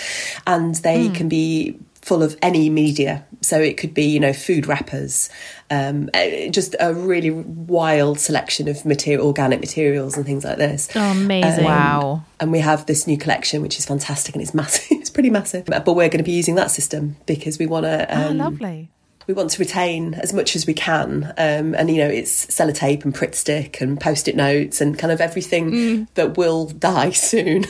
and 0.48 0.76
they 0.76 1.10
can 1.10 1.28
be 1.28 1.78
full 2.02 2.24
of 2.24 2.38
any 2.42 2.70
media. 2.70 3.26
So 3.42 3.60
it 3.60 3.78
could 3.78 3.94
be 3.94 4.04
you 4.04 4.20
know 4.20 4.34
food 4.34 4.68
wrappers, 4.68 5.30
um, 5.70 6.10
uh, 6.14 6.50
just 6.50 6.76
a 6.80 6.94
really 6.94 7.32
wild 7.32 8.20
selection 8.20 8.68
of 8.68 8.86
material, 8.86 9.28
organic 9.28 9.60
materials 9.60 10.18
and 10.18 10.26
things 10.26 10.44
like 10.44 10.58
this. 10.58 10.90
Oh, 10.96 11.12
amazing. 11.12 11.64
wow 11.64 12.24
And 12.40 12.52
we 12.52 12.60
have 12.60 12.86
this 12.86 13.08
new 13.08 13.18
collection, 13.18 13.62
which 13.62 13.78
is 13.78 13.86
fantastic 13.86 14.36
and 14.36 14.42
it's 14.42 14.54
massive. 14.54 14.88
It's 15.00 15.10
pretty 15.10 15.30
massive. 15.30 15.66
But 15.66 15.86
we're 15.88 16.10
going 16.10 16.20
to 16.20 16.24
be 16.24 16.34
using 16.34 16.56
that 16.56 16.72
system 16.72 17.16
because 17.26 17.58
we 17.58 17.66
want 17.66 17.86
to. 17.86 18.06
oh 18.12 18.30
Um, 18.30 18.38
lovely 18.38 18.92
we 19.30 19.36
want 19.36 19.52
to 19.52 19.60
retain 19.60 20.16
as 20.16 20.34
much 20.34 20.56
as 20.56 20.66
we 20.66 20.74
can. 20.74 21.26
Um, 21.38 21.76
and, 21.76 21.88
you 21.88 21.98
know, 21.98 22.08
it's 22.08 22.48
sellotape 22.48 23.06
and 23.06 23.14
Pritt 23.14 23.36
stick 23.36 23.80
and 23.80 24.02
post 24.02 24.28
it 24.28 24.36
notes 24.36 24.82
and 24.82 24.98
kind 24.98 25.14
of 25.14 25.22
everything 25.22 26.08
that 26.16 26.36
will 26.36 26.66
die 26.66 27.12
soon. 27.32 27.66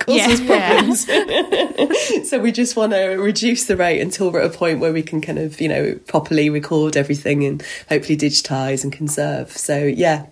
Causes 0.00 0.40
problems. 0.40 1.06
so 2.28 2.40
we 2.40 2.50
just 2.52 2.76
want 2.76 2.92
to 2.92 3.16
reduce 3.16 3.66
the 3.66 3.76
rate 3.76 4.00
until 4.00 4.32
we're 4.32 4.40
at 4.40 4.54
a 4.54 4.56
point 4.56 4.80
where 4.80 4.92
we 4.92 5.02
can 5.02 5.20
kind 5.20 5.38
of, 5.38 5.60
you 5.60 5.68
know, 5.68 5.94
properly 6.06 6.50
record 6.50 6.96
everything 6.96 7.44
and 7.44 7.62
hopefully 7.88 8.16
digitize 8.16 8.82
and 8.82 8.92
conserve. 8.92 9.52
So 9.52 9.78
yeah, 9.78 10.26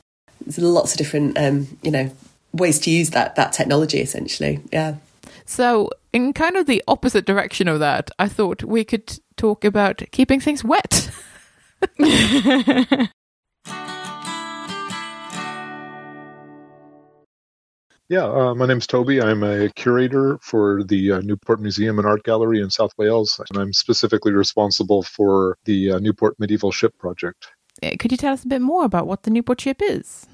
there's 0.44 0.58
lots 0.58 0.92
of 0.92 0.98
different, 0.98 1.38
um, 1.38 1.78
you 1.82 1.90
know, 1.90 2.10
ways 2.52 2.78
to 2.80 2.90
use 2.90 3.10
that 3.10 3.36
that 3.36 3.52
technology 3.52 4.00
essentially. 4.00 4.60
Yeah. 4.72 4.96
so 5.44 5.90
in 6.12 6.32
kind 6.32 6.56
of 6.56 6.66
the 6.66 6.82
opposite 6.88 7.26
direction 7.26 7.68
of 7.68 7.78
that 7.80 8.10
i 8.18 8.26
thought 8.26 8.62
we 8.64 8.84
could 8.84 9.18
talk 9.36 9.64
about 9.64 10.02
keeping 10.10 10.40
things 10.40 10.64
wet 10.64 11.10
Yeah, 18.08 18.24
uh, 18.24 18.54
my 18.54 18.64
name's 18.64 18.86
Toby. 18.86 19.20
I'm 19.20 19.42
a 19.42 19.68
curator 19.68 20.38
for 20.40 20.82
the 20.82 21.12
uh, 21.12 21.20
Newport 21.20 21.60
Museum 21.60 21.98
and 21.98 22.08
Art 22.08 22.22
Gallery 22.22 22.62
in 22.62 22.70
South 22.70 22.92
Wales, 22.96 23.38
and 23.50 23.58
I'm 23.58 23.74
specifically 23.74 24.32
responsible 24.32 25.02
for 25.02 25.58
the 25.66 25.92
uh, 25.92 25.98
Newport 25.98 26.34
Medieval 26.38 26.72
Ship 26.72 26.96
Project. 26.96 27.48
Uh, 27.82 27.90
could 27.98 28.10
you 28.10 28.16
tell 28.16 28.32
us 28.32 28.44
a 28.44 28.48
bit 28.48 28.62
more 28.62 28.84
about 28.84 29.06
what 29.06 29.24
the 29.24 29.30
newport 29.30 29.60
ship 29.60 29.82
is 29.82 30.26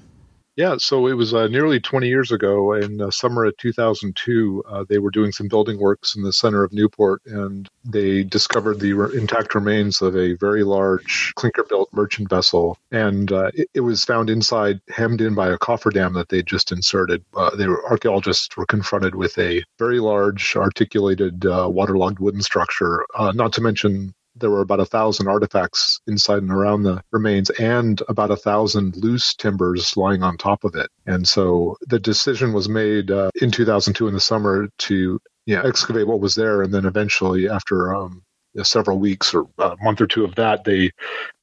Yeah, 0.55 0.77
so 0.77 1.07
it 1.07 1.13
was 1.13 1.33
uh, 1.33 1.47
nearly 1.47 1.81
20 1.81 2.07
years 2.07 2.31
ago 2.31 2.73
in 2.73 3.01
uh, 3.01 3.11
summer 3.11 3.43
of 3.43 3.57
2002. 3.57 4.63
Uh, 4.65 4.85
they 4.87 4.99
were 4.99 5.11
doing 5.11 5.33
some 5.33 5.49
building 5.49 5.77
works 5.77 6.15
in 6.15 6.23
the 6.23 6.31
center 6.31 6.63
of 6.63 6.71
Newport, 6.71 7.21
and 7.25 7.67
they 7.83 8.23
discovered 8.23 8.79
the 8.79 8.93
re- 8.93 9.17
intact 9.17 9.53
remains 9.53 10.01
of 10.01 10.15
a 10.15 10.33
very 10.35 10.63
large 10.63 11.33
clinker-built 11.35 11.89
merchant 11.91 12.29
vessel. 12.29 12.77
And 12.89 13.33
uh, 13.33 13.51
it, 13.53 13.69
it 13.73 13.81
was 13.81 14.05
found 14.05 14.29
inside, 14.29 14.79
hemmed 14.87 15.19
in 15.19 15.35
by 15.35 15.49
a 15.49 15.57
cofferdam 15.57 16.13
that 16.13 16.29
they 16.29 16.41
just 16.41 16.71
inserted. 16.71 17.21
Uh, 17.35 17.53
they 17.53 17.67
were 17.67 17.85
archaeologists 17.89 18.55
were 18.55 18.65
confronted 18.65 19.15
with 19.15 19.37
a 19.37 19.61
very 19.77 19.99
large, 19.99 20.55
articulated, 20.55 21.45
uh, 21.45 21.67
waterlogged 21.69 22.19
wooden 22.19 22.41
structure. 22.41 23.05
Not 23.33 23.51
to 23.53 23.61
mention 23.61 24.13
there 24.35 24.49
were 24.49 24.61
about 24.61 24.79
a 24.79 24.85
thousand 24.85 25.27
artifacts 25.27 26.01
inside 26.07 26.41
and 26.41 26.51
around 26.51 26.83
the 26.83 27.01
remains 27.11 27.49
and 27.51 28.01
about 28.09 28.31
a 28.31 28.35
thousand 28.35 28.95
loose 28.97 29.33
timbers 29.33 29.95
lying 29.95 30.23
on 30.23 30.37
top 30.37 30.63
of 30.63 30.75
it. 30.75 30.89
And 31.05 31.27
so 31.27 31.77
the 31.87 31.99
decision 31.99 32.53
was 32.53 32.67
made 32.67 33.11
uh, 33.11 33.31
in 33.41 33.51
2002 33.51 34.07
in 34.07 34.13
the 34.13 34.19
summer 34.19 34.67
to 34.79 35.19
yeah, 35.45 35.61
excavate 35.65 36.07
what 36.07 36.19
was 36.19 36.35
there. 36.35 36.61
And 36.61 36.73
then 36.73 36.85
eventually, 36.85 37.47
after 37.47 37.95
um, 37.95 38.23
several 38.63 38.99
weeks 38.99 39.33
or 39.33 39.47
a 39.59 39.75
month 39.81 40.01
or 40.01 40.07
two 40.07 40.23
of 40.23 40.35
that, 40.35 40.63
they 40.63 40.91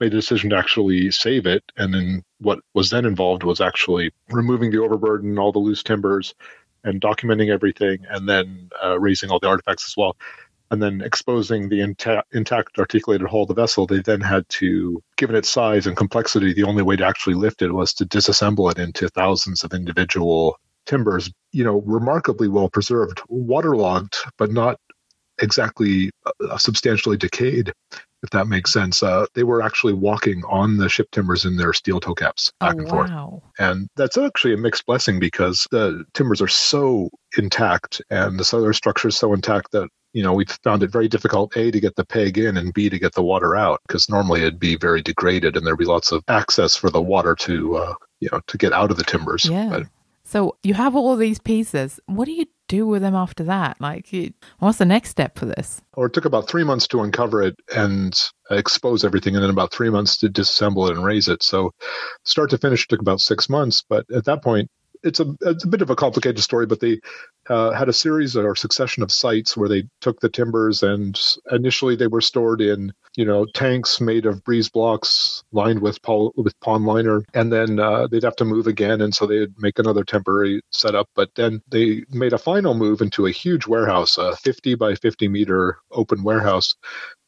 made 0.01 0.13
the 0.13 0.17
decision 0.17 0.51
to 0.51 0.57
actually 0.57 1.11
save 1.11 1.47
it. 1.47 1.63
And 1.77 1.95
then 1.95 2.23
what 2.39 2.61
was 2.75 2.91
then 2.91 3.05
involved 3.05 3.45
was 3.45 3.61
actually 3.61 4.13
removing 4.31 4.71
the 4.71 4.83
overburden, 4.83 5.39
all 5.39 5.53
the 5.53 5.59
loose 5.59 5.83
timbers, 5.83 6.35
and 6.85 7.01
documenting 7.01 7.51
everything, 7.51 7.99
and 8.11 8.29
then 8.29 8.69
uh, 8.83 8.99
raising 8.99 9.31
all 9.31 9.39
the 9.39 9.47
artifacts 9.47 9.89
as 9.89 9.97
well. 9.97 10.17
And 10.73 10.83
then 10.83 11.03
exposing 11.03 11.69
the 11.69 11.83
inta- 11.83 12.25
intact 12.33 12.79
articulated 12.79 13.29
hull 13.29 13.43
of 13.43 13.49
the 13.49 13.55
vessel, 13.55 13.87
they 13.87 14.01
then 14.01 14.23
had 14.23 14.49
to, 14.49 15.03
given 15.19 15.37
its 15.37 15.51
size 15.51 15.87
and 15.87 15.95
complexity, 15.95 16.55
the 16.55 16.65
only 16.65 16.83
way 16.83 16.97
to 16.97 17.07
actually 17.07 17.35
lift 17.35 17.61
it 17.61 17.73
was 17.73 17.93
to 17.95 18.07
disassemble 18.07 18.71
it 18.73 18.79
into 18.79 19.07
thousands 19.11 19.65
of 19.65 19.75
individual 19.75 20.57
timbers, 20.87 21.31
you 21.53 21.63
know, 21.63 21.83
remarkably 21.83 22.49
well 22.49 22.71
preserved, 22.71 23.21
waterlogged, 23.29 24.17
but 24.39 24.51
not 24.51 24.81
exactly 25.43 26.11
uh, 26.27 26.57
substantially 26.57 27.19
decayed, 27.19 27.73
if 28.23 28.31
that 28.31 28.47
makes 28.47 28.73
sense. 28.73 29.03
Uh, 29.03 29.27
they 29.35 29.45
were 29.45 29.61
actually 29.61 29.93
walking 29.93 30.43
on 30.49 30.79
the 30.79 30.89
ship 30.89 31.09
timbers 31.13 31.45
in 31.45 31.57
their 31.57 31.75
steel 31.75 32.01
toe 32.01 32.15
caps 32.15 32.51
back 32.61 32.77
oh, 32.77 32.79
and 32.79 32.89
forth. 32.89 33.11
wow. 33.11 33.43
And 33.59 33.89
that's 33.97 34.17
actually 34.17 34.55
a 34.55 34.59
mixed 34.59 34.87
blessing 34.87 35.21
because 35.21 35.67
the 35.71 36.07
timbers 36.15 36.41
are 36.41 36.49
so 36.49 37.11
intact 37.37 38.01
and 38.09 38.41
the 38.41 38.45
cellular 38.45 38.73
structure 38.73 39.09
is 39.09 39.19
so 39.19 39.35
intact 39.35 39.73
that 39.73 39.91
you 40.13 40.23
know, 40.23 40.33
we 40.33 40.45
found 40.63 40.83
it 40.83 40.91
very 40.91 41.09
difficult, 41.09 41.57
A, 41.57 41.71
to 41.71 41.81
get 41.81 41.97
the 41.97 42.05
PEG 42.05 42.39
in 42.39 42.57
and 42.57 42.73
B, 42.75 42.89
to 42.89 42.99
get 42.99 43.15
the 43.15 43.23
water 43.23 43.57
out 43.57 43.81
because 43.87 44.09
normally 44.09 44.41
it'd 44.41 44.61
be 44.61 44.77
very 44.77 45.03
degraded 45.03 45.57
and 45.57 45.67
there'd 45.67 45.79
be 45.79 45.85
lots 45.85 46.13
of 46.13 46.23
access 46.29 46.77
for 46.77 46.91
the 46.91 47.01
water 47.01 47.35
to, 47.37 47.77
uh, 47.77 47.95
you 48.21 48.29
know, 48.31 48.41
to 48.47 48.59
get 48.59 48.73
out 48.73 48.91
of 48.91 48.97
the 48.97 49.05
timbers. 49.05 49.47
Yeah. 49.47 49.69
But 49.71 49.87
So 50.25 50.57
you 50.63 50.75
have 50.75 50.95
all 50.95 51.17
these 51.17 51.39
pieces. 51.39 51.99
What 52.07 52.27
do 52.27 52.33
you 52.33 52.47
do 52.69 52.87
with 52.87 53.03
them 53.03 53.15
after 53.15 53.45
that? 53.45 53.81
Like, 53.81 54.13
you, 54.13 54.33
what's 54.59 54.79
the 54.79 54.85
next 54.85 55.11
step 55.11 55.39
for 55.39 55.47
this? 55.47 55.81
or 55.95 56.07
it 56.07 56.13
took 56.15 56.25
about 56.25 56.49
three 56.49 56.65
months 56.65 56.87
to 56.89 57.01
uncover 57.01 57.43
it 57.43 57.55
and 57.75 58.19
expose 58.51 59.05
everything, 59.05 59.35
and 59.35 59.43
then 59.43 59.51
about 59.51 59.73
three 59.73 59.91
months 59.91 60.17
to 60.19 60.29
disassemble 60.29 60.89
it 60.89 60.97
and 60.97 61.05
raise 61.05 61.29
it. 61.29 61.43
So, 61.43 61.73
start 62.25 62.51
to 62.51 62.59
finish 62.59 62.87
took 62.87 63.01
about 63.01 63.21
six 63.21 63.49
months. 63.49 63.85
But 63.87 64.07
at 64.11 64.25
that 64.25 64.43
point, 64.43 64.71
it's 65.03 65.21
a 65.21 65.35
it's 65.41 65.65
a 65.65 65.69
bit 65.69 65.83
of 65.83 65.91
a 65.91 65.97
complicated 65.97 66.43
story. 66.43 66.67
But 66.67 66.81
they 66.81 67.01
uh, 67.49 67.73
had 67.73 67.89
a 67.89 67.93
series 67.93 68.37
or 68.37 68.55
succession 68.55 69.03
of 69.03 69.13
sites 69.13 69.57
where 69.57 69.69
they 69.69 69.85
took 70.01 70.21
the 70.21 70.29
timbers, 70.29 70.83
and 70.83 71.19
initially 71.51 71.97
they 71.97 72.07
were 72.07 72.21
stored 72.21 72.61
in 72.61 72.93
you 73.17 73.25
know 73.25 73.47
tanks 73.55 74.01
made 74.01 74.27
of 74.27 74.43
breeze 74.45 74.69
blocks 74.69 75.43
lined 75.53 75.81
with 75.81 76.01
pol- 76.03 76.33
with 76.37 76.59
pond 76.61 76.87
liner, 76.87 77.23
and 77.35 77.53
then 77.53 77.79
uh, 77.79 78.07
they'd 78.07 78.23
have 78.23 78.37
to 78.37 78.45
move 78.45 78.67
again, 78.67 79.01
and 79.01 79.15
so 79.15 79.27
they'd 79.27 79.53
make 79.59 79.79
another 79.79 80.05
temporary 80.05 80.63
setup. 80.71 81.09
But 81.15 81.31
then 81.35 81.63
they 81.69 82.05
made 82.11 82.33
a 82.33 82.39
final 82.39 82.75
move 82.75 83.01
into 83.01 83.27
a 83.27 83.33
huge 83.33 83.67
warehouse, 83.67 84.19
a 84.19 84.37
50 84.37 84.75
by 84.77 84.95
50 84.95 85.29
meter 85.29 85.79
open 85.91 86.23
warehouse, 86.23 86.75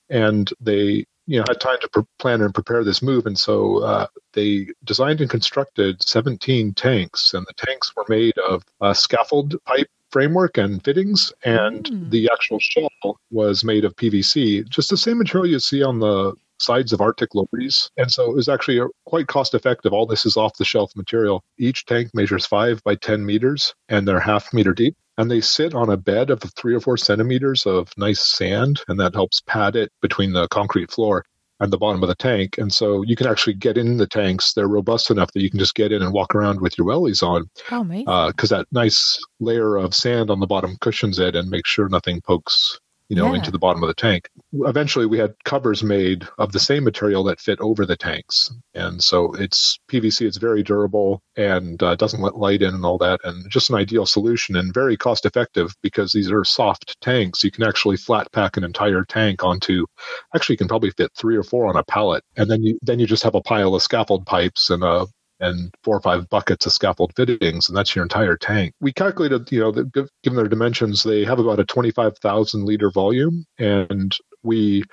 and 0.08 0.50
they 0.60 1.06
you 1.26 1.38
know 1.38 1.44
had 1.48 1.60
time 1.60 1.78
to 1.80 1.88
pre- 1.88 2.04
plan 2.18 2.40
and 2.42 2.54
prepare 2.54 2.84
this 2.84 3.02
move, 3.02 3.26
and 3.26 3.38
so 3.38 3.78
uh, 3.78 4.06
they 4.32 4.68
designed 4.84 5.20
and 5.20 5.30
constructed 5.30 6.02
17 6.02 6.74
tanks, 6.74 7.34
and 7.34 7.46
the 7.46 7.66
tanks 7.66 7.92
were 7.96 8.04
made 8.08 8.36
of 8.38 8.64
uh, 8.80 8.94
scaffold 8.94 9.56
pipe 9.64 9.88
framework 10.14 10.56
and 10.56 10.82
fittings, 10.84 11.32
and 11.44 11.86
Mm. 11.86 12.10
the 12.10 12.28
actual 12.32 12.60
shell 12.60 12.88
was 13.32 13.64
made 13.64 13.84
of 13.84 13.96
PVC, 13.96 14.62
just 14.68 14.88
the 14.88 14.96
same 14.96 15.18
material 15.18 15.50
you 15.50 15.58
see 15.58 15.82
on 15.82 15.98
the 15.98 16.32
sides 16.60 16.92
of 16.92 17.00
Arctic 17.00 17.30
lorries. 17.34 17.90
And 17.96 18.12
so 18.12 18.30
it 18.30 18.36
was 18.36 18.48
actually 18.48 18.80
quite 19.06 19.26
cost 19.26 19.54
effective. 19.54 19.92
All 19.92 20.06
this 20.06 20.24
is 20.24 20.36
off 20.36 20.56
the 20.56 20.64
shelf 20.64 20.92
material. 20.94 21.42
Each 21.58 21.84
tank 21.84 22.10
measures 22.14 22.46
five 22.46 22.80
by 22.84 22.94
10 22.94 23.26
meters 23.26 23.74
and 23.88 24.06
they're 24.06 24.20
half 24.20 24.54
meter 24.54 24.72
deep. 24.72 24.94
And 25.18 25.28
they 25.28 25.40
sit 25.40 25.74
on 25.74 25.90
a 25.90 25.96
bed 25.96 26.30
of 26.30 26.40
three 26.56 26.74
or 26.76 26.80
four 26.80 26.96
centimeters 26.96 27.66
of 27.66 27.88
nice 27.96 28.24
sand, 28.24 28.82
and 28.88 28.98
that 29.00 29.14
helps 29.14 29.42
pad 29.46 29.74
it 29.74 29.90
between 30.00 30.32
the 30.32 30.46
concrete 30.48 30.90
floor 30.92 31.24
and 31.60 31.72
the 31.72 31.78
bottom 31.78 32.02
of 32.02 32.08
the 32.08 32.14
tank. 32.14 32.58
And 32.58 32.72
so 32.72 33.02
you 33.02 33.16
can 33.16 33.26
actually 33.26 33.54
get 33.54 33.78
in 33.78 33.96
the 33.96 34.06
tanks. 34.06 34.52
They're 34.52 34.68
robust 34.68 35.10
enough 35.10 35.32
that 35.32 35.42
you 35.42 35.50
can 35.50 35.58
just 35.58 35.74
get 35.74 35.92
in 35.92 36.02
and 36.02 36.12
walk 36.12 36.34
around 36.34 36.60
with 36.60 36.76
your 36.76 36.86
wellies 36.86 37.22
on 37.22 37.48
Oh, 37.70 37.84
because 38.28 38.52
uh, 38.52 38.58
that 38.58 38.66
nice 38.72 39.18
layer 39.40 39.76
of 39.76 39.94
sand 39.94 40.30
on 40.30 40.40
the 40.40 40.46
bottom 40.46 40.76
cushions 40.80 41.18
it 41.18 41.36
and 41.36 41.50
makes 41.50 41.70
sure 41.70 41.88
nothing 41.88 42.20
pokes 42.20 42.78
you 43.08 43.16
know 43.16 43.30
Yeah. 43.30 43.36
into 43.36 43.50
the 43.50 43.58
bottom 43.58 43.82
of 43.82 43.88
the 43.88 43.94
tank. 43.94 44.28
Eventually 44.52 45.06
we 45.06 45.18
had 45.18 45.34
covers 45.44 45.82
made 45.82 46.26
of 46.38 46.52
the 46.52 46.58
same 46.60 46.84
material 46.84 47.24
that 47.24 47.40
fit 47.40 47.60
over 47.60 47.84
the 47.86 47.96
tanks. 47.96 48.52
And 48.74 49.02
so 49.02 49.32
it's 49.34 49.78
pvc 49.90 50.26
it's 50.26 50.36
very 50.38 50.62
durable 50.62 51.22
and 51.36 51.82
uh, 51.82 51.94
doesn't 51.96 52.22
let 52.22 52.36
light 52.36 52.62
in 52.62 52.74
and 52.74 52.84
all 52.84 52.98
that 52.98 53.20
and 53.24 53.48
just 53.50 53.70
an 53.70 53.76
ideal 53.76 54.06
solution 54.06 54.56
and 54.56 54.72
very 54.72 54.96
cost 54.96 55.26
effective 55.26 55.74
because 55.82 56.12
these 56.12 56.30
are 56.30 56.44
soft 56.44 56.96
tanks. 57.00 57.44
You 57.44 57.50
can 57.50 57.64
actually 57.64 57.96
flat 57.96 58.30
pack 58.32 58.56
an 58.56 58.64
entire 58.64 59.04
tank 59.04 59.44
onto 59.44 59.86
actually 60.34 60.54
you 60.54 60.58
can 60.58 60.68
probably 60.68 60.90
fit 60.90 61.10
three 61.16 61.36
or 61.36 61.42
four 61.42 61.66
on 61.66 61.76
a 61.76 61.84
pallet. 61.84 62.22
And 62.36 62.50
then 62.50 62.62
you 62.62 62.78
then 62.82 62.98
you 62.98 63.06
just 63.06 63.22
have 63.24 63.34
a 63.34 63.42
pile 63.42 63.74
of 63.74 63.82
scaffold 63.82 64.26
pipes 64.26 64.70
and 64.70 64.82
a 64.82 65.06
and 65.44 65.74
four 65.82 65.96
or 65.96 66.00
five 66.00 66.28
buckets 66.28 66.66
of 66.66 66.72
scaffold 66.72 67.12
fittings, 67.16 67.68
and 67.68 67.76
that's 67.76 67.94
your 67.94 68.02
entire 68.02 68.36
tank. 68.36 68.72
We 68.80 68.92
calculated, 68.92 69.50
you 69.52 69.60
know, 69.60 69.70
that 69.72 70.08
given 70.22 70.36
their 70.36 70.48
dimensions, 70.48 71.02
they 71.02 71.24
have 71.24 71.38
about 71.38 71.60
a 71.60 71.64
25,000 71.64 72.64
liter 72.64 72.90
volume, 72.90 73.44
and 73.58 74.16
we 74.42 74.84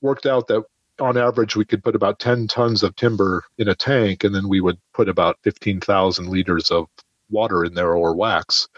worked 0.00 0.26
out 0.26 0.46
that 0.48 0.64
on 1.00 1.16
average 1.16 1.56
we 1.56 1.64
could 1.64 1.82
put 1.82 1.94
about 1.94 2.18
10 2.18 2.46
tons 2.46 2.82
of 2.82 2.94
timber 2.96 3.44
in 3.58 3.68
a 3.68 3.74
tank, 3.74 4.24
and 4.24 4.34
then 4.34 4.48
we 4.48 4.60
would 4.60 4.78
put 4.92 5.08
about 5.08 5.38
15,000 5.42 6.28
liters 6.28 6.70
of 6.70 6.86
water 7.30 7.64
in 7.64 7.74
there 7.74 7.94
or 7.94 8.14
wax. 8.14 8.68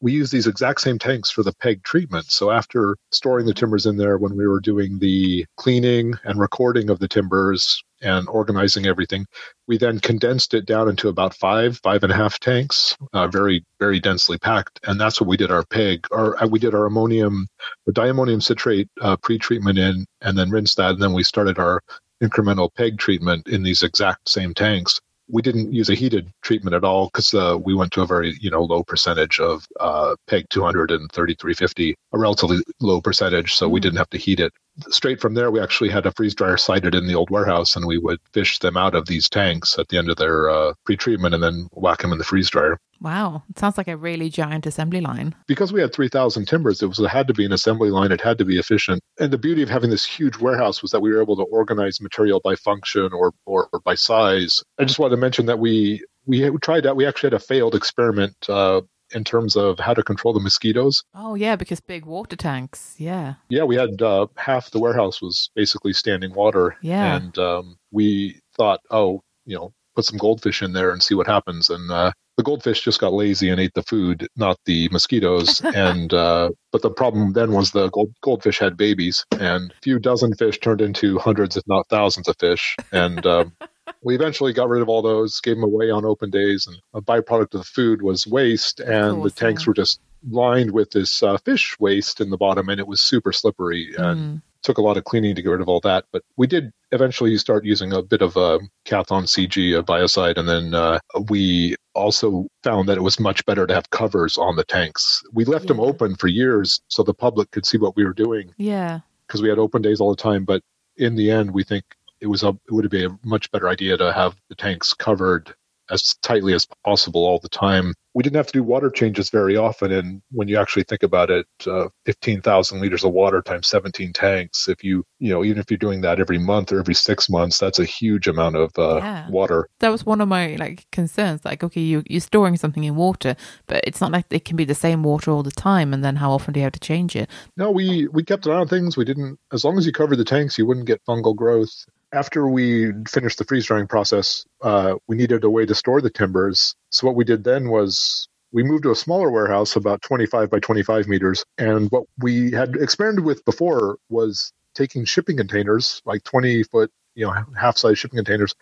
We 0.00 0.12
use 0.12 0.30
these 0.30 0.46
exact 0.46 0.80
same 0.80 0.98
tanks 0.98 1.30
for 1.30 1.42
the 1.42 1.52
PEG 1.52 1.82
treatment. 1.82 2.30
So 2.30 2.50
after 2.50 2.96
storing 3.10 3.46
the 3.46 3.54
timbers 3.54 3.86
in 3.86 3.96
there, 3.96 4.18
when 4.18 4.36
we 4.36 4.46
were 4.46 4.60
doing 4.60 4.98
the 4.98 5.44
cleaning 5.56 6.14
and 6.24 6.40
recording 6.40 6.90
of 6.90 6.98
the 6.98 7.08
timbers 7.08 7.82
and 8.02 8.28
organizing 8.28 8.86
everything, 8.86 9.26
we 9.66 9.78
then 9.78 9.98
condensed 10.00 10.54
it 10.54 10.66
down 10.66 10.88
into 10.88 11.08
about 11.08 11.34
five, 11.34 11.78
five 11.82 12.02
and 12.02 12.12
a 12.12 12.16
half 12.16 12.38
tanks, 12.38 12.96
uh, 13.12 13.26
very, 13.28 13.64
very 13.80 14.00
densely 14.00 14.38
packed, 14.38 14.80
and 14.86 15.00
that's 15.00 15.20
what 15.20 15.28
we 15.28 15.36
did 15.36 15.50
our 15.50 15.64
PEG, 15.66 16.06
or 16.10 16.42
uh, 16.42 16.46
we 16.46 16.58
did 16.58 16.74
our 16.74 16.86
ammonium, 16.86 17.46
or 17.86 17.92
diammonium 17.92 18.40
citrate 18.40 18.88
uh, 19.00 19.16
pre-treatment 19.16 19.78
in, 19.78 20.04
and 20.22 20.38
then 20.38 20.50
rinsed 20.50 20.76
that, 20.76 20.90
and 20.90 21.02
then 21.02 21.12
we 21.12 21.22
started 21.22 21.58
our 21.58 21.80
incremental 22.22 22.72
PEG 22.74 22.98
treatment 22.98 23.46
in 23.48 23.62
these 23.62 23.82
exact 23.82 24.28
same 24.28 24.54
tanks. 24.54 25.00
We 25.30 25.42
didn't 25.42 25.72
use 25.74 25.90
a 25.90 25.94
heated 25.94 26.30
treatment 26.42 26.74
at 26.74 26.84
all 26.84 27.06
because 27.06 27.34
uh, 27.34 27.58
we 27.62 27.74
went 27.74 27.92
to 27.92 28.02
a 28.02 28.06
very, 28.06 28.34
you 28.40 28.50
know, 28.50 28.62
low 28.62 28.82
percentage 28.82 29.38
of 29.40 29.66
uh, 29.78 30.16
PEG 30.26 30.48
200 30.48 30.90
and 30.90 31.12
3350, 31.12 31.94
a 32.12 32.18
relatively 32.18 32.58
low 32.80 33.00
percentage, 33.00 33.54
so 33.54 33.68
we 33.68 33.78
Mm. 33.78 33.82
didn't 33.82 33.98
have 33.98 34.10
to 34.10 34.18
heat 34.18 34.40
it 34.40 34.52
straight 34.90 35.20
from 35.20 35.34
there, 35.34 35.50
we 35.50 35.60
actually 35.60 35.90
had 35.90 36.06
a 36.06 36.12
freeze 36.12 36.34
dryer 36.34 36.56
sited 36.56 36.94
in 36.94 37.06
the 37.06 37.14
old 37.14 37.30
warehouse, 37.30 37.76
and 37.76 37.86
we 37.86 37.98
would 37.98 38.18
fish 38.32 38.58
them 38.58 38.76
out 38.76 38.94
of 38.94 39.06
these 39.06 39.28
tanks 39.28 39.78
at 39.78 39.88
the 39.88 39.98
end 39.98 40.08
of 40.08 40.16
their 40.16 40.48
uh, 40.48 40.72
pre-treatment, 40.84 41.34
and 41.34 41.42
then 41.42 41.68
whack 41.72 42.02
them 42.02 42.12
in 42.12 42.18
the 42.18 42.24
freeze 42.24 42.50
dryer. 42.50 42.78
wow. 43.00 43.42
It 43.50 43.58
sounds 43.58 43.78
like 43.78 43.88
a 43.88 43.96
really 43.96 44.28
giant 44.30 44.66
assembly 44.66 45.00
line. 45.00 45.34
Because 45.46 45.72
we 45.72 45.80
had 45.80 45.92
three 45.92 46.08
thousand 46.08 46.46
timbers, 46.46 46.82
it 46.82 46.86
was 46.86 46.98
it 46.98 47.08
had 47.08 47.28
to 47.28 47.34
be 47.34 47.44
an 47.44 47.52
assembly 47.52 47.90
line. 47.90 48.12
It 48.12 48.20
had 48.20 48.38
to 48.38 48.44
be 48.44 48.58
efficient, 48.58 49.02
and 49.18 49.32
the 49.32 49.38
beauty 49.38 49.62
of 49.62 49.68
having 49.68 49.90
this 49.90 50.04
huge 50.04 50.38
warehouse 50.38 50.82
was 50.82 50.90
that 50.92 51.00
we 51.00 51.10
were 51.12 51.22
able 51.22 51.36
to 51.36 51.44
organize 51.44 52.00
material 52.00 52.40
by 52.42 52.54
function 52.56 53.10
or 53.12 53.32
or, 53.46 53.68
or 53.72 53.80
by 53.80 53.94
size. 53.94 54.62
I 54.78 54.84
just 54.84 54.98
wanted 54.98 55.16
to 55.16 55.20
mention 55.20 55.46
that 55.46 55.58
we 55.58 56.04
we 56.26 56.50
tried 56.58 56.84
that. 56.84 56.96
We 56.96 57.06
actually 57.06 57.28
had 57.28 57.34
a 57.34 57.44
failed 57.44 57.74
experiment. 57.74 58.36
Uh, 58.48 58.82
in 59.14 59.24
terms 59.24 59.56
of 59.56 59.78
how 59.78 59.94
to 59.94 60.02
control 60.02 60.32
the 60.34 60.40
mosquitoes, 60.40 61.02
Oh, 61.14 61.34
yeah, 61.34 61.56
because 61.56 61.80
big 61.80 62.04
water 62.04 62.36
tanks. 62.36 62.94
Yeah. 62.98 63.34
yeah, 63.48 63.64
we 63.64 63.76
had 63.76 64.00
uh, 64.02 64.26
half 64.36 64.70
the 64.70 64.78
warehouse 64.80 65.20
was 65.22 65.50
basically 65.54 65.92
standing 65.92 66.34
water, 66.34 66.76
Yeah. 66.82 67.16
and 67.16 67.36
um, 67.38 67.76
we 67.90 68.40
thought, 68.56 68.80
oh, 68.90 69.22
you 69.46 69.56
know, 69.56 69.72
put 69.96 70.04
some 70.04 70.18
goldfish 70.18 70.62
in 70.62 70.72
there 70.72 70.90
and 70.90 71.02
see 71.02 71.14
what 71.14 71.26
happens. 71.26 71.70
And 71.70 71.90
uh, 71.90 72.12
the 72.36 72.42
goldfish 72.44 72.82
just 72.82 73.00
got 73.00 73.12
lazy 73.12 73.48
and 73.48 73.60
ate 73.60 73.74
the 73.74 73.82
food, 73.82 74.28
not 74.36 74.56
the 74.64 74.88
mosquitoes. 74.90 75.60
and 75.74 76.12
uh, 76.12 76.50
but 76.70 76.82
the 76.82 76.90
problem 76.90 77.32
then 77.32 77.52
was 77.52 77.70
the 77.72 77.88
gold, 77.90 78.12
goldfish 78.22 78.58
had 78.58 78.76
babies, 78.76 79.24
and 79.40 79.72
a 79.72 79.80
few 79.82 79.98
dozen 79.98 80.34
fish 80.34 80.60
turned 80.60 80.80
into 80.80 81.18
hundreds, 81.18 81.56
if 81.56 81.64
not 81.66 81.88
thousands, 81.88 82.28
of 82.28 82.36
fish. 82.38 82.76
And 82.92 83.24
um, 83.26 83.52
we 84.02 84.14
eventually 84.14 84.52
got 84.52 84.68
rid 84.68 84.82
of 84.82 84.88
all 84.88 85.02
those, 85.02 85.40
gave 85.40 85.56
them 85.56 85.64
away 85.64 85.90
on 85.90 86.04
open 86.04 86.30
days, 86.30 86.66
and 86.66 86.76
a 86.94 87.00
byproduct 87.00 87.54
of 87.54 87.60
the 87.60 87.64
food 87.64 88.02
was 88.02 88.26
waste, 88.26 88.80
and 88.80 89.22
the 89.22 89.30
tanks 89.30 89.62
yeah. 89.62 89.70
were 89.70 89.74
just 89.74 90.00
lined 90.30 90.72
with 90.72 90.90
this 90.90 91.22
uh, 91.22 91.36
fish 91.38 91.76
waste 91.78 92.20
in 92.20 92.30
the 92.30 92.36
bottom, 92.36 92.68
and 92.68 92.80
it 92.80 92.86
was 92.86 93.00
super 93.00 93.32
slippery 93.32 93.94
and 93.96 94.18
Mm. 94.18 94.42
took 94.62 94.78
a 94.78 94.82
lot 94.82 94.96
of 94.96 95.04
cleaning 95.04 95.34
to 95.36 95.42
get 95.42 95.50
rid 95.50 95.60
of 95.60 95.68
all 95.68 95.80
that. 95.80 96.04
But 96.12 96.22
we 96.36 96.46
did 96.48 96.72
eventually 96.90 97.36
start 97.38 97.64
using 97.64 97.92
a 97.92 98.02
bit 98.02 98.22
of 98.22 98.36
a 98.36 98.58
Kathon 98.84 99.28
CG, 99.28 99.78
a 99.78 99.82
biocide, 99.82 100.36
and 100.36 100.48
then 100.48 100.74
uh, 100.74 100.98
we 101.28 101.76
also 101.94 102.46
found 102.64 102.88
that 102.88 102.96
it 102.96 103.02
was 103.02 103.20
much 103.20 103.44
better 103.46 103.66
to 103.66 103.74
have 103.74 103.90
covers 103.90 104.36
on 104.36 104.56
the 104.56 104.64
tanks. 104.64 105.22
We 105.32 105.44
left 105.44 105.68
them 105.68 105.78
open 105.80 106.16
for 106.16 106.26
years 106.28 106.80
so 106.88 107.02
the 107.02 107.14
public 107.14 107.50
could 107.52 107.66
see 107.66 107.78
what 107.78 107.94
we 107.96 108.04
were 108.04 108.12
doing 108.12 108.52
Yeah. 108.56 109.00
because 109.26 109.40
we 109.42 109.48
had 109.48 109.58
open 109.58 109.82
days 109.82 110.00
all 110.00 110.10
the 110.10 110.20
time. 110.22 110.44
But 110.44 110.62
in 110.96 111.14
the 111.14 111.30
end, 111.30 111.52
we 111.52 111.62
think 111.62 111.84
it 112.20 112.26
was 112.26 112.42
a 112.42 112.48
it 112.48 112.72
would 112.72 112.88
be 112.90 113.04
a 113.04 113.18
much 113.24 113.50
better 113.50 113.68
idea 113.68 113.96
to 113.96 114.12
have 114.12 114.36
the 114.48 114.54
tanks 114.54 114.94
covered 114.94 115.54
as 115.90 116.14
tightly 116.22 116.52
as 116.52 116.66
possible 116.84 117.24
all 117.24 117.38
the 117.38 117.48
time. 117.48 117.94
We 118.14 118.22
didn't 118.22 118.36
have 118.36 118.48
to 118.48 118.52
do 118.52 118.62
water 118.62 118.90
changes 118.90 119.30
very 119.30 119.56
often. 119.56 119.92
And 119.92 120.20
when 120.30 120.48
you 120.48 120.58
actually 120.58 120.82
think 120.82 121.02
about 121.02 121.30
it, 121.30 121.46
uh, 121.66 121.88
15,000 122.04 122.80
liters 122.80 123.04
of 123.04 123.12
water 123.12 123.40
times 123.40 123.68
17 123.68 124.12
tanks, 124.12 124.68
if 124.68 124.82
you, 124.82 125.04
you 125.18 125.30
know, 125.30 125.44
even 125.44 125.58
if 125.58 125.70
you're 125.70 125.78
doing 125.78 126.00
that 126.02 126.20
every 126.20 126.38
month 126.38 126.72
or 126.72 126.80
every 126.80 126.94
six 126.94 127.30
months, 127.30 127.58
that's 127.58 127.78
a 127.78 127.84
huge 127.84 128.26
amount 128.28 128.56
of 128.56 128.70
uh, 128.76 128.96
Yeah. 128.98 129.30
water. 129.30 129.68
That 129.80 129.90
was 129.90 130.04
one 130.04 130.20
of 130.20 130.28
my 130.28 130.56
like 130.56 130.86
concerns. 130.90 131.44
Like, 131.44 131.62
okay, 131.64 131.80
you 131.80 132.02
you're 132.06 132.20
storing 132.20 132.56
something 132.56 132.84
in 132.84 132.96
water, 132.96 133.36
but 133.66 133.82
it's 133.86 134.00
not 134.00 134.12
like 134.12 134.26
it 134.30 134.44
can 134.44 134.56
be 134.56 134.64
the 134.64 134.74
same 134.74 135.02
water 135.02 135.30
all 135.30 135.42
the 135.42 135.50
time. 135.52 135.94
And 135.94 136.04
then 136.04 136.16
how 136.16 136.32
often 136.32 136.52
do 136.52 136.60
you 136.60 136.64
have 136.64 136.72
to 136.72 136.80
change 136.80 137.16
it? 137.16 137.30
No, 137.56 137.70
we 137.70 138.08
we 138.08 138.24
kept 138.24 138.46
an 138.46 138.52
eye 138.52 138.56
on 138.60 138.68
things. 138.68 138.96
We 138.96 139.04
didn't, 139.04 139.38
as 139.52 139.64
long 139.64 139.78
as 139.78 139.86
you 139.86 139.92
covered 139.92 140.16
the 140.16 140.24
tanks, 140.24 140.58
you 140.58 140.66
wouldn't 140.66 140.86
get 140.86 141.04
fungal 141.06 141.34
growth. 141.36 141.86
After 142.12 142.48
we 142.48 142.92
finished 143.06 143.38
the 143.38 143.44
freeze 143.44 143.66
drying 143.66 143.86
process, 143.86 144.46
uh, 144.62 144.94
we 145.08 145.16
needed 145.16 145.44
a 145.44 145.50
way 145.50 145.66
to 145.66 145.74
store 145.74 146.00
the 146.00 146.10
timbers. 146.10 146.74
So 146.90 147.06
what 147.06 147.16
we 147.16 147.24
did 147.24 147.44
then 147.44 147.68
was 147.68 148.28
we 148.52 148.62
moved 148.62 148.84
to 148.84 148.90
a 148.90 148.96
smaller 148.96 149.30
warehouse, 149.30 149.76
about 149.76 150.00
25 150.02 150.50
by 150.50 150.58
25 150.58 151.06
meters. 151.06 151.44
And 151.58 151.90
what 151.90 152.04
we 152.18 152.50
had 152.50 152.76
experimented 152.76 153.24
with 153.24 153.44
before 153.44 153.98
was 154.08 154.52
taking 154.74 155.04
shipping 155.04 155.36
containers, 155.36 156.00
like 156.06 156.22
20 156.24 156.62
foot, 156.64 156.90
you 157.14 157.26
know, 157.26 157.34
half 157.58 157.76
size 157.76 157.98
shipping 157.98 158.16
containers, 158.16 158.54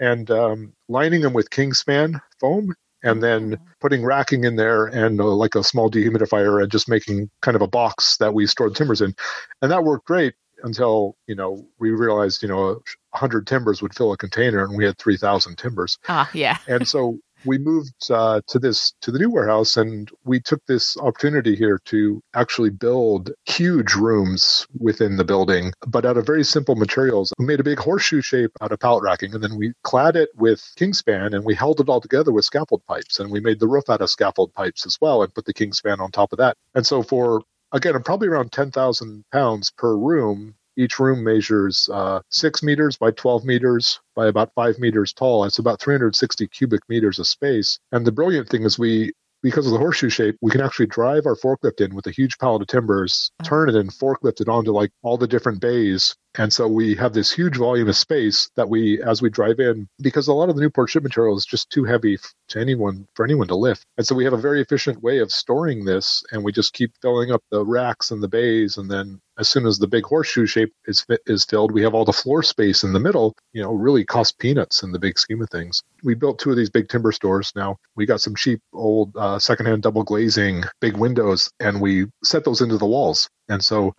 and 0.00 0.28
um, 0.30 0.72
lining 0.88 1.20
them 1.20 1.34
with 1.34 1.50
Kingspan 1.50 2.20
foam 2.40 2.74
and 3.02 3.22
then 3.22 3.58
putting 3.80 4.04
racking 4.04 4.44
in 4.44 4.56
there 4.56 4.86
and 4.86 5.20
uh, 5.20 5.24
like 5.24 5.54
a 5.54 5.62
small 5.62 5.90
dehumidifier 5.90 6.62
and 6.62 6.72
just 6.72 6.88
making 6.88 7.30
kind 7.42 7.54
of 7.54 7.62
a 7.62 7.68
box 7.68 8.16
that 8.18 8.34
we 8.34 8.46
stored 8.46 8.74
timbers 8.74 9.00
in 9.00 9.14
and 9.62 9.70
that 9.70 9.84
worked 9.84 10.06
great 10.06 10.34
until 10.62 11.16
you 11.26 11.34
know 11.34 11.66
we 11.78 11.90
realized 11.90 12.42
you 12.42 12.48
know 12.48 12.80
100 13.10 13.46
timbers 13.46 13.82
would 13.82 13.94
fill 13.94 14.12
a 14.12 14.16
container 14.16 14.64
and 14.64 14.76
we 14.76 14.84
had 14.84 14.98
3000 14.98 15.56
timbers. 15.56 15.98
Ah, 16.08 16.28
yeah. 16.32 16.58
and 16.68 16.86
so 16.86 17.18
we 17.44 17.58
moved 17.58 18.10
uh, 18.10 18.40
to 18.48 18.58
this 18.58 18.92
to 19.00 19.10
the 19.10 19.18
new 19.18 19.30
warehouse 19.30 19.76
and 19.76 20.10
we 20.24 20.40
took 20.40 20.64
this 20.66 20.96
opportunity 20.98 21.54
here 21.54 21.80
to 21.84 22.20
actually 22.34 22.70
build 22.70 23.30
huge 23.46 23.94
rooms 23.94 24.66
within 24.78 25.16
the 25.16 25.24
building 25.24 25.72
but 25.86 26.04
out 26.04 26.16
of 26.16 26.26
very 26.26 26.44
simple 26.44 26.74
materials. 26.74 27.32
We 27.38 27.46
made 27.46 27.60
a 27.60 27.64
big 27.64 27.78
horseshoe 27.78 28.22
shape 28.22 28.50
out 28.60 28.72
of 28.72 28.80
pallet 28.80 29.02
racking 29.02 29.34
and 29.34 29.42
then 29.42 29.56
we 29.56 29.72
clad 29.84 30.16
it 30.16 30.30
with 30.36 30.60
Kingspan 30.76 31.34
and 31.34 31.44
we 31.44 31.54
held 31.54 31.80
it 31.80 31.88
all 31.88 32.00
together 32.00 32.32
with 32.32 32.44
scaffold 32.44 32.82
pipes 32.86 33.20
and 33.20 33.30
we 33.30 33.40
made 33.40 33.60
the 33.60 33.68
roof 33.68 33.88
out 33.88 34.00
of 34.00 34.10
scaffold 34.10 34.52
pipes 34.54 34.86
as 34.86 34.98
well 35.00 35.22
and 35.22 35.34
put 35.34 35.44
the 35.44 35.54
Kingspan 35.54 36.00
on 36.00 36.10
top 36.10 36.32
of 36.32 36.38
that. 36.38 36.56
And 36.74 36.86
so 36.86 37.02
for 37.02 37.42
again 37.72 38.00
probably 38.02 38.28
around 38.28 38.52
10,000 38.52 39.24
pounds 39.32 39.70
per 39.70 39.96
room 39.96 40.54
each 40.78 41.00
room 41.00 41.24
measures 41.24 41.88
uh, 41.92 42.20
six 42.30 42.62
meters 42.62 42.96
by 42.96 43.10
12 43.10 43.44
meters 43.44 43.98
by 44.14 44.28
about 44.28 44.54
five 44.54 44.78
meters 44.78 45.12
tall. 45.12 45.44
It's 45.44 45.58
about 45.58 45.80
360 45.80 46.46
cubic 46.46 46.80
meters 46.88 47.18
of 47.18 47.26
space. 47.26 47.80
And 47.90 48.06
the 48.06 48.12
brilliant 48.12 48.48
thing 48.48 48.62
is 48.62 48.78
we, 48.78 49.12
because 49.42 49.66
of 49.66 49.72
the 49.72 49.78
horseshoe 49.78 50.08
shape, 50.08 50.36
we 50.40 50.52
can 50.52 50.60
actually 50.60 50.86
drive 50.86 51.26
our 51.26 51.34
forklift 51.34 51.84
in 51.84 51.94
with 51.94 52.06
a 52.06 52.12
huge 52.12 52.38
pallet 52.38 52.62
of 52.62 52.68
timbers, 52.68 53.30
turn 53.42 53.68
it 53.68 53.74
and 53.74 53.90
forklift 53.90 54.40
it 54.40 54.48
onto 54.48 54.70
like 54.70 54.92
all 55.02 55.18
the 55.18 55.26
different 55.26 55.60
bays. 55.60 56.14
And 56.36 56.52
so 56.52 56.68
we 56.68 56.94
have 56.96 57.12
this 57.12 57.32
huge 57.32 57.56
volume 57.56 57.88
of 57.88 57.96
space 57.96 58.50
that 58.56 58.68
we, 58.68 59.02
as 59.02 59.22
we 59.22 59.30
drive 59.30 59.58
in, 59.60 59.88
because 60.00 60.28
a 60.28 60.32
lot 60.32 60.48
of 60.48 60.56
the 60.56 60.62
Newport 60.62 60.90
ship 60.90 61.02
material 61.02 61.36
is 61.36 61.46
just 61.46 61.70
too 61.70 61.84
heavy 61.84 62.18
to 62.48 62.60
anyone 62.60 63.06
for 63.14 63.24
anyone 63.24 63.48
to 63.48 63.56
lift. 63.56 63.84
And 63.96 64.06
so 64.06 64.14
we 64.14 64.24
have 64.24 64.32
a 64.32 64.38
very 64.38 64.60
efficient 64.60 65.02
way 65.02 65.18
of 65.18 65.32
storing 65.32 65.84
this, 65.84 66.22
and 66.30 66.44
we 66.44 66.52
just 66.52 66.74
keep 66.74 66.92
filling 67.02 67.32
up 67.32 67.42
the 67.50 67.64
racks 67.64 68.10
and 68.10 68.22
the 68.22 68.28
bays, 68.28 68.76
and 68.76 68.90
then 68.90 69.20
as 69.38 69.48
soon 69.48 69.66
as 69.66 69.78
the 69.78 69.86
big 69.86 70.04
horseshoe 70.04 70.46
shape 70.46 70.72
is 70.86 71.06
is 71.26 71.44
filled, 71.44 71.72
we 71.72 71.82
have 71.82 71.94
all 71.94 72.04
the 72.04 72.12
floor 72.12 72.42
space 72.42 72.82
in 72.82 72.92
the 72.92 73.00
middle. 73.00 73.36
You 73.52 73.62
know, 73.62 73.72
really 73.72 74.04
cost 74.04 74.38
peanuts 74.38 74.82
in 74.82 74.92
the 74.92 74.98
big 74.98 75.18
scheme 75.18 75.40
of 75.40 75.48
things. 75.50 75.82
We 76.02 76.14
built 76.14 76.38
two 76.38 76.50
of 76.50 76.56
these 76.56 76.70
big 76.70 76.88
timber 76.88 77.12
stores. 77.12 77.52
Now 77.54 77.76
we 77.94 78.04
got 78.04 78.20
some 78.20 78.34
cheap 78.34 78.60
old 78.72 79.16
uh, 79.16 79.38
secondhand 79.38 79.82
double 79.82 80.02
glazing 80.02 80.64
big 80.80 80.96
windows, 80.96 81.50
and 81.60 81.80
we 81.80 82.06
set 82.24 82.44
those 82.44 82.60
into 82.60 82.78
the 82.78 82.86
walls. 82.86 83.28
And 83.48 83.64
so 83.64 83.94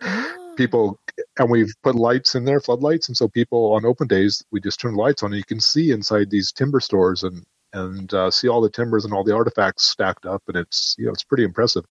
people 0.56 0.98
and 1.38 1.50
we've 1.50 1.72
put 1.82 1.94
lights 1.94 2.34
in 2.34 2.44
there 2.44 2.60
floodlights 2.60 3.08
and 3.08 3.16
so 3.16 3.28
people 3.28 3.72
on 3.72 3.84
open 3.84 4.06
days 4.06 4.42
we 4.50 4.60
just 4.60 4.80
turn 4.80 4.94
the 4.94 5.00
lights 5.00 5.22
on 5.22 5.32
and 5.32 5.38
you 5.38 5.44
can 5.44 5.60
see 5.60 5.90
inside 5.90 6.30
these 6.30 6.52
timber 6.52 6.80
stores 6.80 7.22
and 7.22 7.44
and 7.72 8.12
uh, 8.14 8.30
see 8.30 8.48
all 8.48 8.60
the 8.60 8.70
timbers 8.70 9.04
and 9.04 9.14
all 9.14 9.22
the 9.22 9.34
artifacts 9.34 9.86
stacked 9.86 10.26
up 10.26 10.42
and 10.48 10.56
it's 10.56 10.94
you 10.98 11.06
know 11.06 11.12
it's 11.12 11.24
pretty 11.24 11.44
impressive 11.44 11.84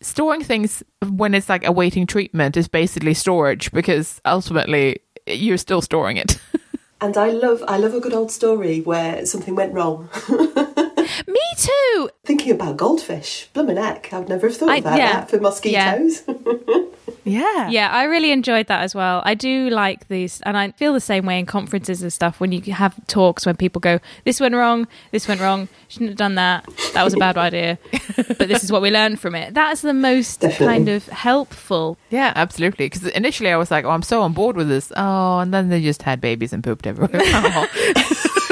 Storing 0.00 0.42
things 0.42 0.82
when 1.08 1.34
it's 1.34 1.48
like 1.48 1.66
awaiting 1.66 2.06
treatment 2.06 2.56
is 2.56 2.68
basically 2.68 3.14
storage 3.14 3.70
because 3.72 4.20
ultimately 4.24 5.00
you're 5.26 5.58
still 5.58 5.82
storing 5.82 6.16
it. 6.16 6.38
And 7.00 7.16
I 7.16 7.30
love 7.30 7.62
I 7.68 7.78
love 7.78 7.94
a 7.94 8.00
good 8.00 8.12
old 8.12 8.32
story 8.32 8.80
where 8.80 9.24
something 9.24 9.54
went 9.54 9.72
wrong. 9.72 10.08
Me 11.26 11.40
too. 11.56 12.10
Thinking 12.24 12.52
about 12.52 12.76
goldfish, 12.76 13.48
bloomin' 13.52 13.76
heck, 13.76 14.12
I'd 14.12 14.28
never 14.28 14.48
have 14.48 14.56
thought 14.56 14.70
I- 14.70 14.76
about 14.76 14.98
yeah. 14.98 15.12
that 15.20 15.30
for 15.30 15.40
mosquitoes. 15.40 16.22
yeah. 16.26 16.34
Yeah, 17.28 17.68
Yeah, 17.70 17.90
I 17.90 18.04
really 18.04 18.30
enjoyed 18.32 18.66
that 18.68 18.82
as 18.82 18.94
well. 18.94 19.22
I 19.24 19.34
do 19.34 19.70
like 19.70 20.08
these, 20.08 20.40
and 20.42 20.56
I 20.56 20.70
feel 20.72 20.92
the 20.92 21.00
same 21.00 21.26
way 21.26 21.38
in 21.38 21.46
conferences 21.46 22.02
and 22.02 22.12
stuff 22.12 22.40
when 22.40 22.52
you 22.52 22.60
have 22.72 22.94
talks 23.06 23.44
when 23.46 23.56
people 23.56 23.80
go, 23.80 24.00
This 24.24 24.40
went 24.40 24.54
wrong, 24.54 24.86
this 25.12 25.28
went 25.28 25.40
wrong, 25.40 25.68
shouldn't 25.88 26.10
have 26.10 26.16
done 26.18 26.34
that, 26.36 26.66
that 26.94 27.04
was 27.04 27.14
a 27.14 27.18
bad 27.18 27.36
idea, 27.38 27.78
but 28.16 28.48
this 28.48 28.64
is 28.64 28.72
what 28.72 28.82
we 28.82 28.90
learned 28.90 29.20
from 29.20 29.34
it. 29.34 29.54
That's 29.54 29.82
the 29.82 29.94
most 29.94 30.40
Definitely. 30.40 30.66
kind 30.66 30.88
of 30.88 31.06
helpful. 31.08 31.98
Yeah, 32.10 32.32
absolutely. 32.36 32.86
Because 32.86 33.06
initially 33.08 33.50
I 33.50 33.56
was 33.56 33.70
like, 33.70 33.84
oh, 33.84 33.90
I'm 33.90 34.02
so 34.02 34.22
on 34.22 34.32
board 34.32 34.56
with 34.56 34.68
this. 34.68 34.92
Oh, 34.96 35.38
and 35.40 35.52
then 35.52 35.68
they 35.68 35.82
just 35.82 36.02
had 36.02 36.20
babies 36.20 36.52
and 36.52 36.62
pooped 36.64 36.86
everywhere. 36.86 37.22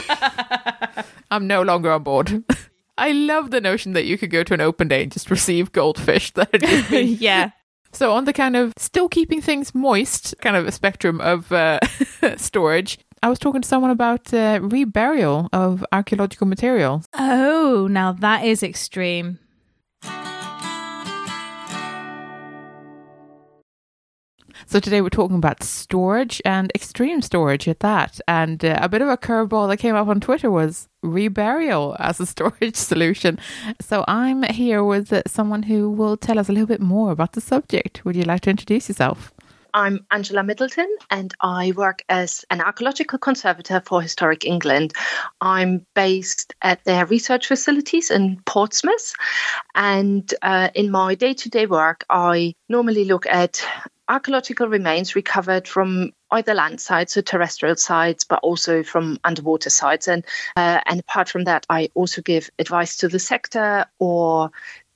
Oh. 0.08 1.02
I'm 1.30 1.46
no 1.46 1.62
longer 1.62 1.90
on 1.90 2.02
board. 2.02 2.44
I 2.98 3.12
love 3.12 3.50
the 3.50 3.60
notion 3.60 3.92
that 3.92 4.04
you 4.06 4.16
could 4.16 4.30
go 4.30 4.42
to 4.44 4.54
an 4.54 4.60
open 4.60 4.88
day 4.88 5.02
and 5.02 5.12
just 5.12 5.30
receive 5.30 5.72
goldfish 5.72 6.30
that 6.32 6.48
had 6.52 6.60
just 6.62 6.90
been 6.90 7.08
yeah. 7.20 7.50
So, 7.96 8.12
on 8.12 8.26
the 8.26 8.34
kind 8.34 8.56
of 8.56 8.74
still 8.76 9.08
keeping 9.08 9.40
things 9.40 9.74
moist 9.74 10.34
kind 10.42 10.54
of 10.54 10.66
a 10.66 10.70
spectrum 10.70 11.18
of 11.22 11.50
uh, 11.50 11.80
storage, 12.36 12.98
I 13.22 13.30
was 13.30 13.38
talking 13.38 13.62
to 13.62 13.66
someone 13.66 13.90
about 13.90 14.34
uh, 14.34 14.60
reburial 14.60 15.48
of 15.54 15.82
archaeological 15.92 16.46
material. 16.46 17.02
Oh, 17.14 17.88
now 17.90 18.12
that 18.12 18.44
is 18.44 18.62
extreme. 18.62 19.38
So, 24.68 24.80
today 24.80 25.00
we're 25.00 25.10
talking 25.10 25.36
about 25.36 25.62
storage 25.62 26.42
and 26.44 26.72
extreme 26.74 27.22
storage 27.22 27.68
at 27.68 27.78
that. 27.80 28.20
And 28.26 28.64
uh, 28.64 28.80
a 28.82 28.88
bit 28.88 29.00
of 29.00 29.08
a 29.08 29.16
curveball 29.16 29.68
that 29.68 29.76
came 29.76 29.94
up 29.94 30.08
on 30.08 30.18
Twitter 30.18 30.50
was 30.50 30.88
reburial 31.04 31.94
as 32.00 32.18
a 32.18 32.26
storage 32.34 32.74
solution. 32.74 33.38
So, 33.80 34.04
I'm 34.08 34.42
here 34.42 34.82
with 34.82 35.22
someone 35.28 35.62
who 35.62 35.88
will 35.88 36.16
tell 36.16 36.40
us 36.40 36.48
a 36.48 36.52
little 36.52 36.66
bit 36.66 36.80
more 36.80 37.12
about 37.12 37.34
the 37.34 37.40
subject. 37.40 38.04
Would 38.04 38.16
you 38.16 38.24
like 38.24 38.40
to 38.40 38.50
introduce 38.50 38.88
yourself? 38.88 39.32
I'm 39.72 40.04
Angela 40.10 40.42
Middleton 40.42 40.88
and 41.10 41.32
I 41.40 41.72
work 41.76 42.02
as 42.08 42.44
an 42.50 42.60
archaeological 42.60 43.18
conservator 43.18 43.82
for 43.84 44.02
Historic 44.02 44.44
England. 44.44 44.94
I'm 45.40 45.86
based 45.94 46.54
at 46.62 46.82
their 46.84 47.06
research 47.06 47.46
facilities 47.46 48.10
in 48.10 48.40
Portsmouth. 48.46 49.12
And 49.76 50.32
uh, 50.42 50.70
in 50.74 50.90
my 50.90 51.14
day 51.14 51.34
to 51.34 51.50
day 51.50 51.66
work, 51.66 52.04
I 52.08 52.54
normally 52.68 53.04
look 53.04 53.26
at 53.26 53.64
archaeological 54.08 54.68
remains 54.68 55.16
recovered 55.16 55.66
from 55.66 56.12
either 56.30 56.54
land 56.54 56.80
sites 56.80 57.16
or 57.16 57.22
terrestrial 57.22 57.76
sites, 57.76 58.24
but 58.24 58.40
also 58.42 58.82
from 58.82 59.18
underwater 59.24 59.70
sites. 59.70 60.08
And, 60.08 60.24
uh, 60.56 60.80
and 60.86 61.00
apart 61.00 61.28
from 61.28 61.44
that, 61.44 61.66
I 61.68 61.90
also 61.94 62.22
give 62.22 62.50
advice 62.58 62.96
to 62.98 63.08
the 63.08 63.18
sector 63.18 63.86
or 63.98 64.50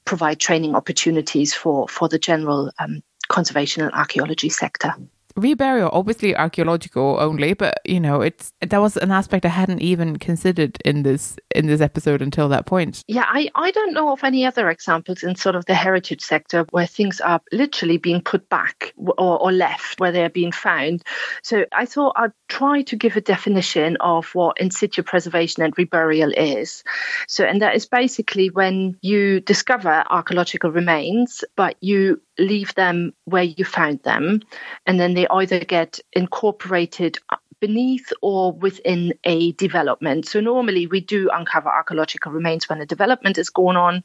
provide 0.04 0.40
training 0.40 0.74
opportunities 0.74 1.54
for, 1.54 1.88
for 1.88 2.08
the 2.08 2.18
general 2.18 2.72
um, 2.78 3.02
conservation 3.28 3.82
and 3.82 3.92
archaeology 3.92 4.48
sector. 4.48 4.94
Reburial 5.38 5.90
obviously 5.92 6.36
archaeological 6.36 7.16
only 7.20 7.52
but 7.54 7.80
you 7.84 8.00
know 8.00 8.20
it's 8.20 8.52
that 8.60 8.80
was 8.80 8.96
an 8.96 9.10
aspect 9.10 9.44
i 9.44 9.48
hadn't 9.48 9.80
even 9.80 10.18
considered 10.18 10.78
in 10.84 11.02
this 11.02 11.38
in 11.54 11.66
this 11.66 11.80
episode 11.80 12.22
until 12.22 12.48
that 12.48 12.66
point 12.66 13.04
Yeah, 13.08 13.26
I, 13.26 13.50
I 13.54 13.70
don't 13.70 13.92
know 13.92 14.12
of 14.12 14.24
any 14.24 14.46
other 14.46 14.70
examples 14.70 15.22
in 15.22 15.36
sort 15.36 15.56
of 15.56 15.66
the 15.66 15.74
heritage 15.74 16.20
sector 16.20 16.66
where 16.70 16.86
things 16.86 17.20
are 17.20 17.40
literally 17.52 17.96
being 17.96 18.20
put 18.20 18.48
back 18.48 18.92
or, 18.96 19.38
or 19.38 19.52
left 19.52 20.00
where 20.00 20.12
they're 20.12 20.30
being 20.30 20.52
found. 20.52 21.02
So 21.42 21.64
I 21.72 21.86
thought 21.86 22.14
I'd 22.16 22.32
try 22.48 22.82
to 22.82 22.96
give 22.96 23.16
a 23.16 23.20
definition 23.20 23.96
of 24.00 24.34
what 24.34 24.60
in 24.60 24.70
situ 24.70 25.02
preservation 25.02 25.62
and 25.62 25.74
reburial 25.76 26.32
is. 26.36 26.84
So, 27.28 27.44
and 27.44 27.60
that 27.62 27.74
is 27.74 27.86
basically 27.86 28.50
when 28.50 28.96
you 29.02 29.40
discover 29.40 30.04
archaeological 30.10 30.70
remains, 30.70 31.44
but 31.56 31.76
you 31.80 32.20
leave 32.38 32.74
them 32.74 33.12
where 33.24 33.42
you 33.42 33.64
found 33.64 34.02
them, 34.02 34.40
and 34.86 34.98
then 34.98 35.14
they 35.20 35.26
either 35.28 35.60
get 35.60 36.00
incorporated 36.14 37.18
beneath 37.60 38.12
or 38.22 38.52
within 38.52 39.14
a 39.24 39.52
development. 39.52 40.26
So 40.26 40.40
normally 40.40 40.86
we 40.86 41.00
do 41.00 41.30
uncover 41.32 41.68
archaeological 41.68 42.32
remains 42.32 42.68
when 42.68 42.80
a 42.80 42.86
development 42.86 43.38
is 43.38 43.50
going 43.50 43.76
on, 43.76 44.02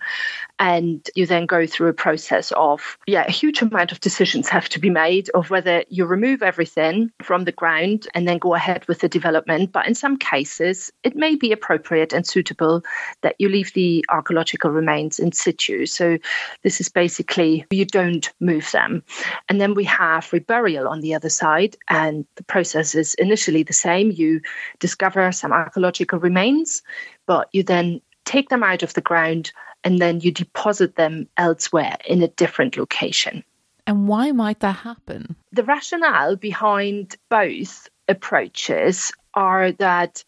and 0.59 1.09
you 1.15 1.25
then 1.25 1.45
go 1.45 1.65
through 1.65 1.87
a 1.87 1.93
process 1.93 2.51
of 2.55 2.97
yeah, 3.07 3.25
a 3.27 3.31
huge 3.31 3.61
amount 3.61 3.91
of 3.91 3.99
decisions 3.99 4.49
have 4.49 4.69
to 4.69 4.79
be 4.79 4.89
made 4.89 5.29
of 5.31 5.49
whether 5.49 5.83
you 5.89 6.05
remove 6.05 6.43
everything 6.43 7.11
from 7.21 7.45
the 7.45 7.51
ground 7.51 8.07
and 8.13 8.27
then 8.27 8.37
go 8.37 8.53
ahead 8.53 8.87
with 8.87 8.99
the 8.99 9.09
development. 9.09 9.71
But 9.71 9.87
in 9.87 9.95
some 9.95 10.17
cases, 10.17 10.91
it 11.03 11.15
may 11.15 11.35
be 11.35 11.51
appropriate 11.51 12.13
and 12.13 12.27
suitable 12.27 12.83
that 13.21 13.35
you 13.39 13.49
leave 13.49 13.73
the 13.73 14.05
archaeological 14.09 14.71
remains 14.71 15.19
in 15.19 15.31
situ. 15.31 15.85
So 15.85 16.17
this 16.63 16.81
is 16.81 16.89
basically 16.89 17.65
you 17.69 17.85
don't 17.85 18.31
move 18.39 18.69
them. 18.71 19.03
And 19.49 19.61
then 19.61 19.73
we 19.73 19.83
have 19.85 20.29
reburial 20.31 20.89
on 20.89 21.01
the 21.01 21.13
other 21.13 21.29
side, 21.29 21.75
and 21.89 22.25
the 22.35 22.43
process 22.43 22.95
is 22.95 23.13
initially 23.15 23.44
the 23.63 23.73
same. 23.73 24.11
You 24.11 24.41
discover 24.79 25.31
some 25.31 25.51
archaeological 25.51 26.19
remains, 26.19 26.81
but 27.25 27.49
you 27.51 27.63
then 27.63 28.01
take 28.25 28.49
them 28.49 28.63
out 28.63 28.83
of 28.83 28.93
the 28.93 29.01
ground 29.01 29.51
and 29.83 29.99
then 29.99 30.19
you 30.19 30.31
deposit 30.31 30.95
them 30.95 31.27
elsewhere 31.37 31.97
in 32.07 32.23
a 32.23 32.27
different 32.27 32.75
location. 32.75 33.43
And 33.87 34.07
why 34.07 34.31
might 34.31 34.61
that 34.61 34.77
happen? 34.77 35.35
The 35.51 35.63
rationale 35.63 36.35
behind 36.35 37.15
both 37.29 37.87
approaches 38.07 39.11
are 39.35 39.71
that 39.73 40.23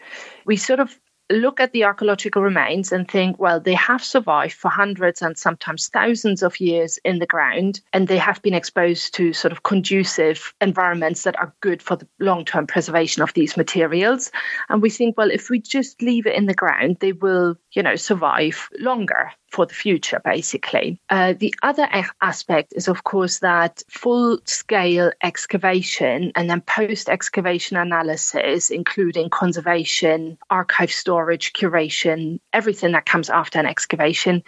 we 0.45 0.57
sort 0.57 0.79
of 0.79 0.99
look 1.29 1.59
at 1.59 1.71
the 1.71 1.83
archaeological 1.83 2.41
remains 2.41 2.91
and 2.91 3.09
think, 3.09 3.39
well, 3.39 3.59
they 3.59 3.73
have 3.73 4.03
survived 4.03 4.53
for 4.53 4.69
hundreds 4.69 5.21
and 5.21 5.37
sometimes 5.37 5.89
thousands 5.89 6.43
of 6.43 6.59
years 6.59 6.99
in 7.03 7.19
the 7.19 7.25
ground, 7.25 7.81
and 7.93 8.07
they 8.07 8.17
have 8.17 8.41
been 8.41 8.53
exposed 8.53 9.13
to 9.15 9.33
sort 9.33 9.51
of 9.51 9.63
conducive 9.63 10.53
environments 10.61 11.23
that 11.23 11.37
are 11.39 11.53
good 11.61 11.81
for 11.81 11.95
the 11.95 12.07
long 12.19 12.45
term 12.45 12.67
preservation 12.67 13.21
of 13.21 13.33
these 13.33 13.57
materials. 13.57 14.31
And 14.69 14.81
we 14.81 14.89
think, 14.89 15.17
well, 15.17 15.31
if 15.31 15.49
we 15.49 15.59
just 15.59 16.01
leave 16.01 16.27
it 16.27 16.35
in 16.35 16.45
the 16.45 16.53
ground, 16.53 16.97
they 16.99 17.11
will, 17.11 17.57
you 17.71 17.83
know, 17.83 17.95
survive 17.95 18.69
longer 18.79 19.31
for 19.49 19.65
the 19.65 19.73
future, 19.73 20.21
basically. 20.23 20.99
Uh, 21.09 21.33
the 21.37 21.53
other 21.63 21.87
aspect 22.21 22.73
is, 22.75 22.87
of 22.87 23.03
course, 23.03 23.39
that 23.39 23.81
full 23.89 24.39
scale 24.45 25.11
excavation 25.23 26.31
and 26.35 26.49
then 26.49 26.61
post 26.61 27.09
excavation 27.09 27.77
analysis, 27.77 28.69
including 28.69 29.29
conservation, 29.29 30.37
archive 30.49 30.91
storage, 30.91 31.53
curation, 31.53 32.39
everything 32.53 32.91
that 32.91 33.05
comes 33.05 33.29
after 33.29 33.59
an 33.59 33.65
excavation, 33.65 34.43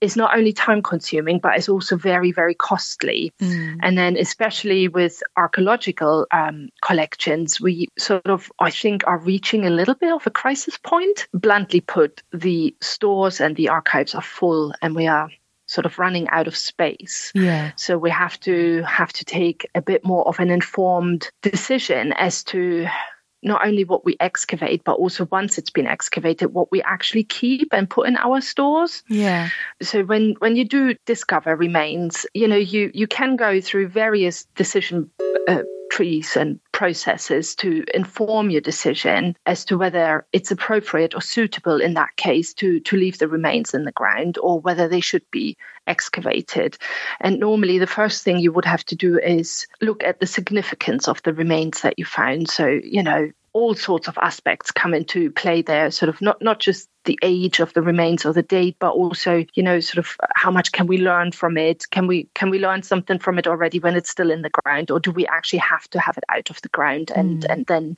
is 0.00 0.16
not 0.16 0.36
only 0.36 0.52
time 0.52 0.82
consuming, 0.82 1.38
but 1.38 1.56
is 1.58 1.68
also 1.68 1.96
very, 1.96 2.32
very 2.32 2.54
costly. 2.54 3.32
Mm. 3.40 3.78
And 3.82 3.98
then, 3.98 4.16
especially 4.16 4.88
with 4.88 5.22
archaeological 5.36 6.26
um, 6.30 6.68
collections, 6.82 7.60
we 7.60 7.88
sort 7.98 8.26
of, 8.26 8.50
I 8.60 8.70
think, 8.70 9.02
are 9.06 9.18
reaching 9.18 9.66
a 9.66 9.70
little 9.70 9.94
bit 9.94 10.12
of 10.12 10.26
a 10.26 10.30
crisis 10.30 10.78
point. 10.78 11.26
Bluntly 11.32 11.80
put, 11.80 12.22
the 12.32 12.74
stores 12.80 13.40
and 13.40 13.56
the 13.56 13.68
archives 13.68 14.14
are 14.14 14.22
full 14.36 14.74
and 14.82 14.94
we 14.94 15.06
are 15.06 15.28
sort 15.66 15.86
of 15.86 15.98
running 15.98 16.28
out 16.28 16.46
of 16.46 16.56
space. 16.56 17.32
Yeah. 17.34 17.72
So 17.76 17.98
we 17.98 18.10
have 18.10 18.38
to 18.40 18.82
have 18.82 19.12
to 19.14 19.24
take 19.24 19.68
a 19.74 19.82
bit 19.82 20.04
more 20.04 20.26
of 20.28 20.38
an 20.38 20.50
informed 20.50 21.28
decision 21.42 22.12
as 22.12 22.44
to 22.44 22.86
not 23.42 23.66
only 23.66 23.84
what 23.84 24.04
we 24.04 24.16
excavate, 24.18 24.82
but 24.84 24.94
also 24.94 25.28
once 25.30 25.58
it's 25.58 25.70
been 25.70 25.86
excavated, 25.86 26.52
what 26.52 26.70
we 26.72 26.82
actually 26.82 27.24
keep 27.24 27.68
and 27.72 27.88
put 27.88 28.08
in 28.08 28.16
our 28.16 28.40
stores. 28.40 29.02
Yeah. 29.08 29.48
So 29.82 30.04
when 30.04 30.34
when 30.38 30.56
you 30.56 30.64
do 30.64 30.94
discover 31.06 31.54
remains, 31.56 32.26
you 32.34 32.48
know 32.48 32.56
you 32.56 32.90
you 32.94 33.06
can 33.06 33.36
go 33.36 33.60
through 33.60 33.88
various 33.88 34.44
decision 34.56 35.10
uh, 35.48 35.62
trees 35.90 36.36
and 36.36 36.60
processes 36.72 37.54
to 37.56 37.84
inform 37.94 38.50
your 38.50 38.60
decision 38.60 39.36
as 39.46 39.64
to 39.64 39.78
whether 39.78 40.26
it's 40.32 40.50
appropriate 40.50 41.14
or 41.14 41.20
suitable 41.20 41.80
in 41.80 41.94
that 41.94 42.14
case 42.16 42.52
to, 42.54 42.80
to 42.80 42.96
leave 42.96 43.18
the 43.18 43.28
remains 43.28 43.74
in 43.74 43.84
the 43.84 43.92
ground 43.92 44.38
or 44.38 44.60
whether 44.60 44.88
they 44.88 45.00
should 45.00 45.28
be 45.30 45.56
excavated. 45.86 46.76
And 47.20 47.40
normally, 47.40 47.78
the 47.78 47.86
first 47.86 48.24
thing 48.24 48.38
you 48.38 48.52
would 48.52 48.64
have 48.64 48.84
to 48.86 48.96
do 48.96 49.18
is 49.18 49.66
look 49.80 50.02
at 50.02 50.20
the 50.20 50.26
significance 50.26 51.08
of 51.08 51.22
the 51.22 51.32
remains 51.32 51.80
that 51.82 51.98
you 51.98 52.04
found. 52.04 52.50
So, 52.50 52.66
you 52.66 53.02
know, 53.02 53.30
all 53.56 53.74
sorts 53.74 54.06
of 54.06 54.18
aspects 54.18 54.70
come 54.70 54.92
into 54.92 55.30
play 55.30 55.62
there, 55.62 55.90
sort 55.90 56.10
of 56.10 56.20
not, 56.20 56.42
not 56.42 56.60
just 56.60 56.90
the 57.06 57.18
age 57.22 57.58
of 57.58 57.72
the 57.72 57.80
remains 57.80 58.26
or 58.26 58.34
the 58.34 58.42
date, 58.42 58.76
but 58.78 58.90
also, 58.90 59.46
you 59.54 59.62
know, 59.62 59.80
sort 59.80 60.04
of 60.04 60.14
how 60.34 60.50
much 60.50 60.72
can 60.72 60.86
we 60.86 60.98
learn 60.98 61.32
from 61.32 61.56
it? 61.56 61.84
Can 61.90 62.06
we 62.06 62.28
can 62.34 62.50
we 62.50 62.58
learn 62.58 62.82
something 62.82 63.18
from 63.18 63.38
it 63.38 63.46
already 63.46 63.78
when 63.78 63.94
it's 63.94 64.10
still 64.10 64.30
in 64.30 64.42
the 64.42 64.50
ground, 64.50 64.90
or 64.90 65.00
do 65.00 65.10
we 65.10 65.26
actually 65.26 65.60
have 65.60 65.88
to 65.90 66.00
have 66.00 66.18
it 66.18 66.24
out 66.28 66.50
of 66.50 66.60
the 66.60 66.68
ground 66.68 67.10
and 67.16 67.44
mm. 67.44 67.52
and 67.52 67.64
then 67.64 67.96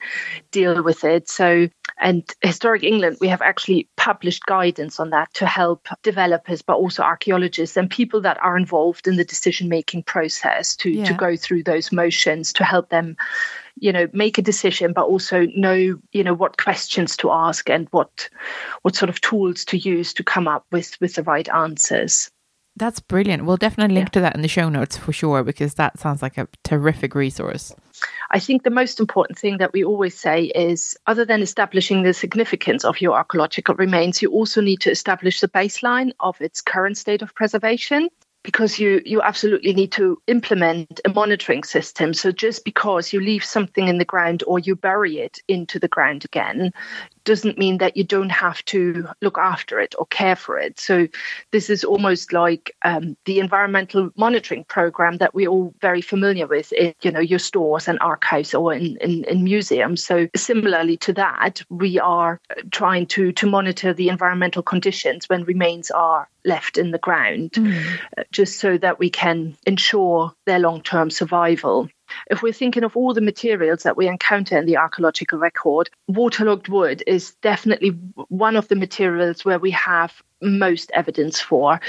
deal 0.53 0.81
with 0.85 1.03
it? 1.03 1.29
So, 1.29 1.69
and 2.01 2.23
Historic 2.41 2.85
England, 2.85 3.17
we 3.21 3.29
have 3.29 3.43
actually 3.43 3.89
published 3.97 4.47
guidance 4.47 5.01
on 5.01 5.11
that 5.11 5.35
to 5.35 5.47
help 5.47 5.89
developers, 6.05 6.63
but 6.63 6.77
also 6.77 7.03
archaeologists 7.03 7.77
and 7.77 7.91
people 7.91 8.21
that 8.21 8.39
are 8.41 8.57
involved 8.57 9.09
in 9.09 9.17
the 9.17 9.25
decision 9.25 9.69
making 9.69 10.05
process 10.05 10.77
to 10.77 10.91
yeah. 10.91 11.07
to 11.07 11.15
go 11.15 11.37
through 11.37 11.65
those 11.65 11.91
motions 11.91 12.53
to 12.53 12.65
help 12.65 12.91
them 12.91 13.17
you 13.81 13.93
know 13.93 14.09
make 14.13 14.39
a 14.39 14.43
decision 14.43 14.93
but 14.93 15.07
also 15.07 15.47
know 15.57 15.99
you 16.13 16.25
know 16.25 16.35
what 16.35 16.57
questions 16.59 17.17
to 17.17 17.31
ask 17.31 17.69
and 17.71 17.89
what 17.91 18.29
what 18.83 18.97
sort 18.97 19.09
of 19.09 19.21
tools 19.21 19.65
to 19.65 19.79
use 19.79 20.13
to 20.13 20.25
come 20.25 20.49
up 20.49 20.65
with 20.73 21.01
with 21.01 21.15
the 21.15 21.23
right 21.23 21.49
answers. 21.51 22.31
That's 22.77 23.01
brilliant. 23.01 23.45
We'll 23.45 23.57
definitely 23.57 23.97
link 23.97 24.07
yeah. 24.11 24.13
to 24.13 24.21
that 24.21 24.37
in 24.37 24.43
the 24.43 24.49
show 24.49 24.69
notes 24.69 24.97
for 24.97 25.13
sure 25.13 25.43
because 25.43 25.75
that 25.75 25.99
sounds 25.99 26.23
like 26.23 26.39
a 26.39 26.47
terrific 26.63 27.17
resource. 27.17 27.75
I 28.31 28.39
think 28.39 28.63
the 28.63 28.71
most 28.71 29.01
important 29.01 29.37
thing 29.37 29.59
that 29.59 29.73
we 29.73 29.83
always 29.83 30.17
say 30.17 30.45
is 30.45 30.97
other 31.09 31.25
than 31.25 31.43
establishing 31.43 32.05
the 32.05 32.15
significance 32.15 32.85
of 32.85 33.01
your 33.01 33.15
archaeological 33.17 33.75
remains, 33.75 34.23
you 34.23 34.31
also 34.31 34.61
need 34.61 34.81
to 34.83 34.93
establish 34.93 35.41
the 35.41 35.49
baseline 35.49 36.13
of 36.21 36.41
its 36.41 36.61
current 36.61 36.97
state 36.97 37.21
of 37.21 37.35
preservation 37.35 38.09
because 38.49 38.79
you 38.79 39.03
you 39.05 39.21
absolutely 39.21 39.75
need 39.75 39.93
to 39.93 40.23
implement 40.27 41.03
a 41.05 41.11
monitoring 41.11 41.63
system. 41.65 42.15
So 42.15 42.33
just 42.33 42.65
because 42.65 43.13
you 43.13 43.21
leave 43.21 43.45
something 43.45 43.89
in 43.89 43.99
the 43.99 44.07
ground 44.07 44.43
or 44.47 44.59
you 44.59 44.75
bury 44.75 45.19
it 45.19 45.39
into 45.49 45.79
the 45.79 45.87
ground 45.87 46.25
again 46.25 46.73
doesn't 47.29 47.59
mean 47.59 47.77
that 47.77 47.95
you 47.95 48.05
don't 48.05 48.31
have 48.31 48.65
to 48.65 49.07
look 49.21 49.37
after 49.37 49.79
it 49.79 49.95
or 49.99 50.07
care 50.07 50.35
for 50.35 50.59
it. 50.59 50.81
So 50.81 51.09
this 51.53 51.69
is 51.69 51.85
almost 51.85 52.33
like 52.33 52.75
um, 52.83 53.19
the 53.27 53.39
environmental 53.39 54.09
monitoring 54.17 54.65
program 54.65 55.19
that 55.19 55.35
we're 55.35 55.51
all 55.51 55.75
very 55.83 56.01
familiar 56.01 56.47
with 56.47 56.73
in 56.73 56.95
you 57.03 57.11
know 57.11 57.21
your 57.21 57.39
stores 57.39 57.87
and 57.87 57.99
archives 58.01 58.55
or 58.55 58.73
in, 58.73 58.97
in, 59.03 59.25
in 59.25 59.45
museums. 59.45 60.03
So 60.03 60.29
similarly 60.35 60.97
to 60.97 61.13
that, 61.13 61.61
we 61.69 61.99
are 61.99 62.41
trying 62.71 63.07
to 63.09 63.33
to 63.33 63.47
monitor 63.47 63.93
the 63.93 64.09
environmental 64.09 64.63
conditions 64.63 65.29
when 65.29 65.45
remains 65.45 65.91
are 65.91 66.29
left 66.47 66.79
in 66.79 66.93
the 66.93 66.99
ground, 66.99 67.53
mm. 67.53 67.99
just 68.33 68.59
so 68.59 68.79
that 68.79 68.99
we 68.99 69.11
can 69.11 69.55
ensure 69.67 70.33
their 70.47 70.59
long 70.59 70.81
term 70.81 71.11
survival. 71.11 71.91
If 72.31 72.43
we're 72.43 72.53
thinking 72.53 72.85
of 72.85 72.97
all 72.97 73.15
the 73.15 73.21
materials 73.21 73.83
that 73.83 73.97
we 73.97 74.09
encounter 74.09 74.59
in 74.59 74.67
the 74.67 74.77
archaeological 74.77 75.39
record, 75.39 75.91
waterlogged 76.09 76.69
wood 76.69 77.03
is 77.07 77.35
definitely 77.43 77.91
one 78.29 78.57
of 78.57 78.69
the 78.69 78.77
materials 78.77 79.45
where 79.45 79.59
we 79.59 79.71
have 79.73 80.23
most 80.41 80.91
evidence 80.95 81.41
for, 81.41 81.81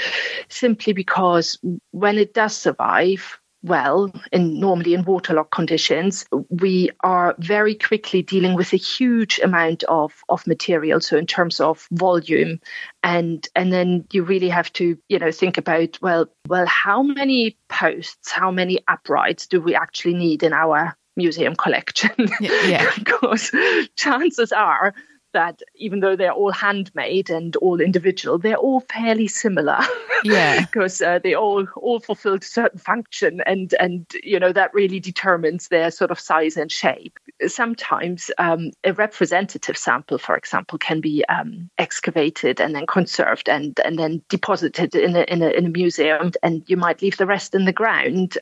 simply 0.48 0.92
because 0.92 1.58
when 1.92 2.18
it 2.18 2.34
does 2.34 2.56
survive, 2.56 3.39
well 3.62 4.10
in 4.32 4.58
normally 4.58 4.94
in 4.94 5.04
waterlogged 5.04 5.50
conditions 5.50 6.24
we 6.48 6.90
are 7.00 7.34
very 7.38 7.74
quickly 7.74 8.22
dealing 8.22 8.54
with 8.54 8.72
a 8.72 8.76
huge 8.76 9.38
amount 9.40 9.82
of 9.84 10.22
of 10.28 10.46
material 10.46 11.00
so 11.00 11.16
in 11.16 11.26
terms 11.26 11.60
of 11.60 11.86
volume 11.92 12.58
and 13.02 13.48
and 13.54 13.72
then 13.72 14.04
you 14.12 14.22
really 14.22 14.48
have 14.48 14.72
to 14.72 14.96
you 15.08 15.18
know 15.18 15.30
think 15.30 15.58
about 15.58 15.98
well 16.00 16.26
well 16.48 16.66
how 16.66 17.02
many 17.02 17.56
posts 17.68 18.30
how 18.30 18.50
many 18.50 18.78
uprights 18.88 19.46
do 19.46 19.60
we 19.60 19.74
actually 19.74 20.14
need 20.14 20.42
in 20.42 20.52
our 20.52 20.96
museum 21.16 21.54
collection 21.54 22.10
yeah, 22.40 22.62
yeah. 22.66 22.90
because 22.98 23.50
chances 23.96 24.52
are 24.52 24.94
that 25.32 25.60
even 25.74 26.00
though 26.00 26.16
they're 26.16 26.32
all 26.32 26.52
handmade 26.52 27.30
and 27.30 27.56
all 27.56 27.80
individual, 27.80 28.38
they're 28.38 28.56
all 28.56 28.80
fairly 28.80 29.28
similar. 29.28 29.78
Yeah, 30.22 30.60
because 30.60 31.00
uh, 31.00 31.18
they 31.18 31.34
all 31.34 31.66
all 31.76 31.98
fulfill 31.98 32.34
a 32.34 32.42
certain 32.42 32.78
function, 32.78 33.40
and 33.46 33.74
and 33.80 34.06
you 34.22 34.38
know 34.38 34.52
that 34.52 34.74
really 34.74 35.00
determines 35.00 35.68
their 35.68 35.90
sort 35.90 36.10
of 36.10 36.20
size 36.20 36.58
and 36.58 36.70
shape. 36.70 37.18
Sometimes 37.46 38.30
um, 38.36 38.70
a 38.84 38.92
representative 38.92 39.78
sample, 39.78 40.18
for 40.18 40.36
example, 40.36 40.76
can 40.76 41.00
be 41.00 41.24
um, 41.30 41.70
excavated 41.78 42.60
and 42.60 42.74
then 42.74 42.86
conserved 42.86 43.48
and 43.48 43.80
and 43.82 43.98
then 43.98 44.20
deposited 44.28 44.94
in 44.94 45.16
a, 45.16 45.22
in 45.22 45.40
a 45.40 45.48
in 45.48 45.64
a 45.64 45.70
museum, 45.70 46.32
and 46.42 46.64
you 46.66 46.76
might 46.76 47.00
leave 47.00 47.16
the 47.16 47.24
rest 47.24 47.54
in 47.54 47.64
the 47.64 47.72
ground. 47.72 48.36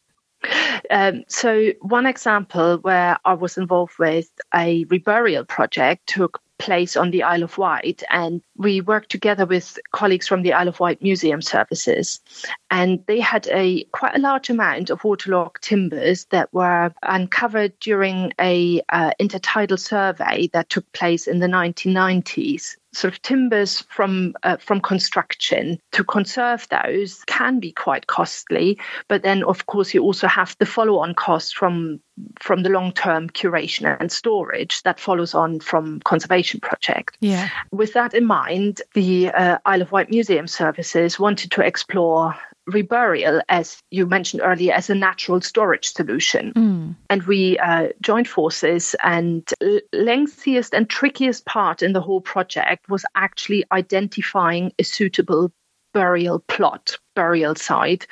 Um, 0.90 1.24
so 1.28 1.72
one 1.80 2.06
example 2.06 2.78
where 2.78 3.18
I 3.24 3.34
was 3.34 3.58
involved 3.58 3.98
with 3.98 4.30
a 4.54 4.84
reburial 4.86 5.46
project 5.46 6.06
took 6.06 6.40
place 6.58 6.96
on 6.96 7.10
the 7.10 7.22
Isle 7.22 7.42
of 7.44 7.58
Wight. 7.58 8.02
And 8.10 8.42
we 8.56 8.80
worked 8.80 9.10
together 9.10 9.46
with 9.46 9.78
colleagues 9.92 10.26
from 10.26 10.42
the 10.42 10.52
Isle 10.52 10.68
of 10.68 10.80
Wight 10.80 11.02
Museum 11.02 11.42
Services. 11.42 12.20
And 12.70 13.04
they 13.06 13.20
had 13.20 13.48
a 13.48 13.84
quite 13.92 14.14
a 14.14 14.20
large 14.20 14.50
amount 14.50 14.90
of 14.90 15.04
waterlogged 15.04 15.62
timbers 15.62 16.26
that 16.26 16.52
were 16.52 16.92
uncovered 17.02 17.78
during 17.80 18.32
a 18.40 18.82
uh, 18.90 19.12
intertidal 19.20 19.78
survey 19.78 20.48
that 20.52 20.68
took 20.68 20.90
place 20.92 21.26
in 21.26 21.38
the 21.38 21.46
1990s 21.46 22.76
sort 22.92 23.12
of 23.12 23.22
timbers 23.22 23.80
from 23.88 24.34
uh, 24.42 24.56
from 24.56 24.80
construction. 24.80 25.78
To 25.92 26.04
conserve 26.04 26.66
those 26.68 27.22
can 27.26 27.60
be 27.60 27.72
quite 27.72 28.06
costly 28.06 28.78
but 29.08 29.22
then 29.22 29.42
of 29.44 29.66
course 29.66 29.94
you 29.94 30.02
also 30.02 30.26
have 30.26 30.56
the 30.58 30.66
follow 30.66 30.98
on 30.98 31.14
costs 31.14 31.52
from 31.52 32.00
from 32.40 32.62
the 32.62 32.70
long 32.70 32.92
term 32.92 33.28
curation 33.30 33.96
and 34.00 34.10
storage 34.10 34.82
that 34.82 35.00
follows 35.00 35.34
on 35.34 35.60
from 35.60 36.00
conservation 36.00 36.60
project. 36.60 37.16
Yeah. 37.20 37.48
With 37.70 37.92
that 37.92 38.14
in 38.14 38.26
mind 38.26 38.82
the 38.94 39.30
uh, 39.30 39.58
Isle 39.64 39.82
of 39.82 39.92
Wight 39.92 40.10
Museum 40.10 40.46
Services 40.46 41.18
wanted 41.18 41.50
to 41.52 41.62
explore 41.62 42.34
reburial, 42.68 43.40
as 43.48 43.82
you 43.90 44.06
mentioned 44.06 44.42
earlier, 44.44 44.72
as 44.74 44.90
a 44.90 44.94
natural 44.94 45.40
storage 45.40 45.92
solution. 45.92 46.52
Mm. 46.52 46.96
And 47.10 47.22
we 47.24 47.58
uh, 47.58 47.88
joined 48.00 48.28
forces, 48.28 48.94
and 49.02 49.48
l- 49.60 49.80
lengthiest 49.94 50.74
and 50.74 50.88
trickiest 50.88 51.44
part 51.46 51.82
in 51.82 51.92
the 51.92 52.00
whole 52.00 52.20
project 52.20 52.88
was 52.88 53.04
actually 53.14 53.64
identifying 53.72 54.72
a 54.78 54.84
suitable 54.84 55.52
burial 55.94 56.38
plot 56.48 56.98
burial 57.16 57.54
site 57.54 58.06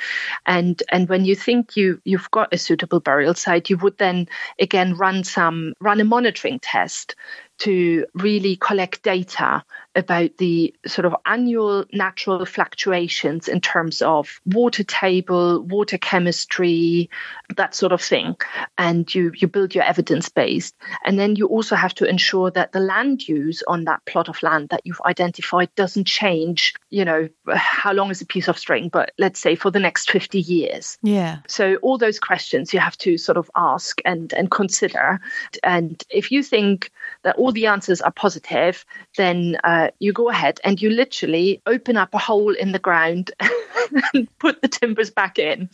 and 0.46 0.82
and 0.90 1.08
when 1.08 1.24
you 1.24 1.36
think 1.36 1.76
you 1.76 2.00
you've 2.04 2.30
got 2.30 2.52
a 2.52 2.58
suitable 2.58 3.00
burial 3.00 3.34
site 3.34 3.68
you 3.68 3.76
would 3.76 3.96
then 3.98 4.26
again 4.58 4.96
run 4.96 5.22
some 5.22 5.74
run 5.80 6.00
a 6.00 6.04
monitoring 6.04 6.58
test 6.58 7.14
to 7.58 8.06
really 8.14 8.56
collect 8.56 9.02
data 9.02 9.64
about 9.94 10.36
the 10.36 10.74
sort 10.86 11.06
of 11.06 11.14
annual 11.24 11.84
natural 11.92 12.44
fluctuations 12.44 13.48
in 13.48 13.60
terms 13.60 14.02
of 14.02 14.40
water 14.44 14.84
table, 14.84 15.62
water 15.62 15.96
chemistry, 15.96 17.08
that 17.56 17.74
sort 17.74 17.92
of 17.92 18.02
thing. 18.02 18.36
And 18.76 19.12
you, 19.14 19.32
you 19.36 19.48
build 19.48 19.74
your 19.74 19.84
evidence 19.84 20.28
base. 20.28 20.72
And 21.04 21.18
then 21.18 21.36
you 21.36 21.46
also 21.46 21.76
have 21.76 21.94
to 21.94 22.08
ensure 22.08 22.50
that 22.50 22.72
the 22.72 22.80
land 22.80 23.26
use 23.26 23.62
on 23.66 23.84
that 23.84 24.04
plot 24.04 24.28
of 24.28 24.42
land 24.42 24.68
that 24.68 24.82
you've 24.84 25.00
identified 25.06 25.74
doesn't 25.76 26.06
change, 26.06 26.74
you 26.96 27.04
know, 27.04 27.28
how 27.52 27.92
long 27.92 28.10
is 28.10 28.22
a 28.22 28.26
piece 28.26 28.48
of 28.48 28.58
string, 28.58 28.88
but 28.88 29.12
let's 29.18 29.38
say 29.38 29.54
for 29.54 29.70
the 29.70 29.78
next 29.78 30.10
50 30.10 30.40
years. 30.40 30.96
Yeah. 31.02 31.40
So 31.46 31.76
all 31.82 31.98
those 31.98 32.18
questions 32.18 32.72
you 32.72 32.80
have 32.80 32.96
to 32.98 33.18
sort 33.18 33.36
of 33.36 33.50
ask 33.54 34.00
and, 34.06 34.32
and 34.32 34.50
consider. 34.50 35.20
And 35.62 36.02
if 36.08 36.32
you 36.32 36.42
think 36.42 36.90
that 37.22 37.36
all 37.36 37.52
the 37.52 37.66
answers 37.66 38.00
are 38.00 38.12
positive, 38.12 38.86
then 39.18 39.58
uh, 39.62 39.88
you 39.98 40.14
go 40.14 40.30
ahead 40.30 40.58
and 40.64 40.80
you 40.80 40.88
literally 40.88 41.60
open 41.66 41.98
up 41.98 42.14
a 42.14 42.18
hole 42.18 42.54
in 42.54 42.72
the 42.72 42.78
ground 42.78 43.30
and 44.14 44.26
put 44.38 44.62
the 44.62 44.68
timbers 44.68 45.10
back 45.10 45.38
in. 45.38 45.68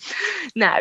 Now, 0.57 0.81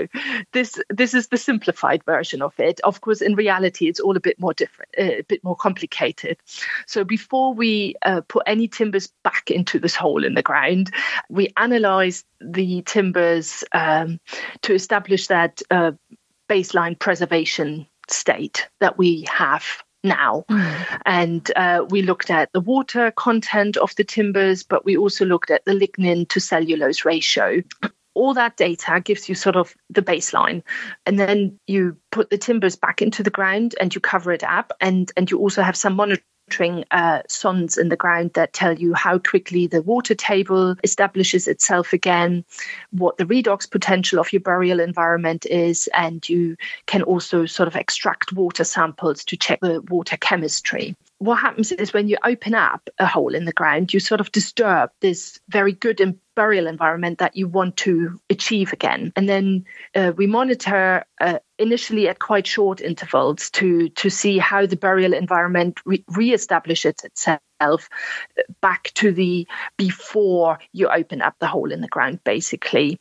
this 0.53 0.79
this 0.89 1.13
is 1.13 1.27
the 1.27 1.37
simplified 1.37 2.03
version 2.03 2.41
of 2.41 2.59
it. 2.59 2.79
Of 2.83 3.01
course, 3.01 3.21
in 3.21 3.35
reality, 3.35 3.87
it's 3.87 3.99
all 3.99 4.17
a 4.17 4.19
bit 4.19 4.39
more 4.39 4.53
different, 4.53 4.91
uh, 4.97 5.19
a 5.19 5.23
bit 5.23 5.43
more 5.43 5.55
complicated. 5.55 6.37
So 6.87 7.03
before 7.03 7.53
we 7.53 7.95
uh, 8.03 8.21
put 8.27 8.43
any 8.47 8.67
timbers 8.67 9.07
back 9.23 9.51
into 9.51 9.79
this 9.79 9.95
hole 9.95 10.25
in 10.31 10.35
the 10.35 10.41
ground, 10.41 10.91
we 11.29 11.49
analyze 11.57 12.23
the 12.39 12.81
timbers 12.83 13.63
um, 13.73 14.19
to 14.61 14.73
establish 14.73 15.27
that 15.27 15.61
uh, 15.69 15.91
baseline 16.49 16.97
preservation 16.97 17.85
state 18.07 18.69
that 18.79 18.97
we 18.97 19.25
have 19.29 19.65
now. 20.03 20.45
Mm. 20.49 21.01
And 21.05 21.51
uh, 21.55 21.85
we 21.89 22.01
looked 22.01 22.31
at 22.31 22.49
the 22.53 22.61
water 22.61 23.11
content 23.11 23.77
of 23.77 23.93
the 23.95 24.03
timbers, 24.03 24.63
but 24.63 24.85
we 24.85 24.97
also 24.97 25.25
looked 25.25 25.51
at 25.51 25.65
the 25.65 25.73
lignin 25.73 26.27
to 26.29 26.39
cellulose 26.39 27.05
ratio. 27.05 27.61
All 28.13 28.33
that 28.33 28.57
data 28.57 29.01
gives 29.03 29.29
you 29.29 29.35
sort 29.35 29.55
of 29.55 29.75
the 29.89 30.01
baseline. 30.01 30.63
And 31.05 31.19
then 31.19 31.59
you 31.67 31.97
put 32.11 32.29
the 32.29 32.37
timbers 32.37 32.75
back 32.75 33.01
into 33.01 33.23
the 33.23 33.29
ground 33.29 33.75
and 33.79 33.93
you 33.93 34.01
cover 34.01 34.31
it 34.31 34.43
up. 34.43 34.73
And, 34.81 35.11
and 35.15 35.29
you 35.29 35.37
also 35.39 35.61
have 35.61 35.77
some 35.77 35.95
monitoring 35.95 36.25
uh, 36.91 37.21
sondes 37.29 37.77
in 37.77 37.89
the 37.89 37.95
ground 37.95 38.31
that 38.33 38.53
tell 38.53 38.77
you 38.77 38.93
how 38.93 39.17
quickly 39.17 39.67
the 39.67 39.81
water 39.81 40.15
table 40.15 40.75
establishes 40.83 41.47
itself 41.47 41.93
again, 41.93 42.43
what 42.91 43.17
the 43.17 43.25
redox 43.25 43.69
potential 43.69 44.19
of 44.19 44.31
your 44.33 44.41
burial 44.41 44.79
environment 44.79 45.45
is, 45.45 45.87
and 45.93 46.27
you 46.27 46.57
can 46.87 47.03
also 47.03 47.45
sort 47.45 47.67
of 47.67 47.75
extract 47.75 48.33
water 48.33 48.63
samples 48.63 49.23
to 49.25 49.37
check 49.37 49.59
the 49.61 49.81
water 49.89 50.17
chemistry. 50.17 50.95
What 51.19 51.35
happens 51.35 51.71
is 51.71 51.93
when 51.93 52.07
you 52.07 52.17
open 52.23 52.55
up 52.55 52.89
a 52.97 53.05
hole 53.05 53.35
in 53.35 53.45
the 53.45 53.53
ground, 53.53 53.93
you 53.93 53.99
sort 53.99 54.19
of 54.19 54.31
disturb 54.31 54.89
this 55.01 55.39
very 55.49 55.71
good 55.71 56.01
burial 56.41 56.65
environment 56.65 57.19
that 57.19 57.35
you 57.35 57.47
want 57.47 57.77
to 57.77 58.19
achieve 58.31 58.73
again. 58.73 59.13
And 59.15 59.29
then 59.29 59.63
uh, 59.93 60.11
we 60.15 60.25
monitor 60.25 61.05
uh, 61.19 61.37
initially 61.59 62.09
at 62.09 62.17
quite 62.17 62.47
short 62.47 62.81
intervals 62.81 63.51
to 63.51 63.89
to 63.89 64.09
see 64.09 64.39
how 64.39 64.65
the 64.65 64.75
burial 64.75 65.13
environment 65.13 65.79
re- 65.85 66.03
reestablishes 66.09 67.05
itself 67.05 67.89
back 68.59 68.91
to 68.95 69.11
the 69.11 69.47
before 69.77 70.57
you 70.71 70.87
open 70.87 71.21
up 71.21 71.35
the 71.37 71.45
hole 71.45 71.71
in 71.71 71.81
the 71.81 71.87
ground 71.87 72.19
basically 72.23 72.99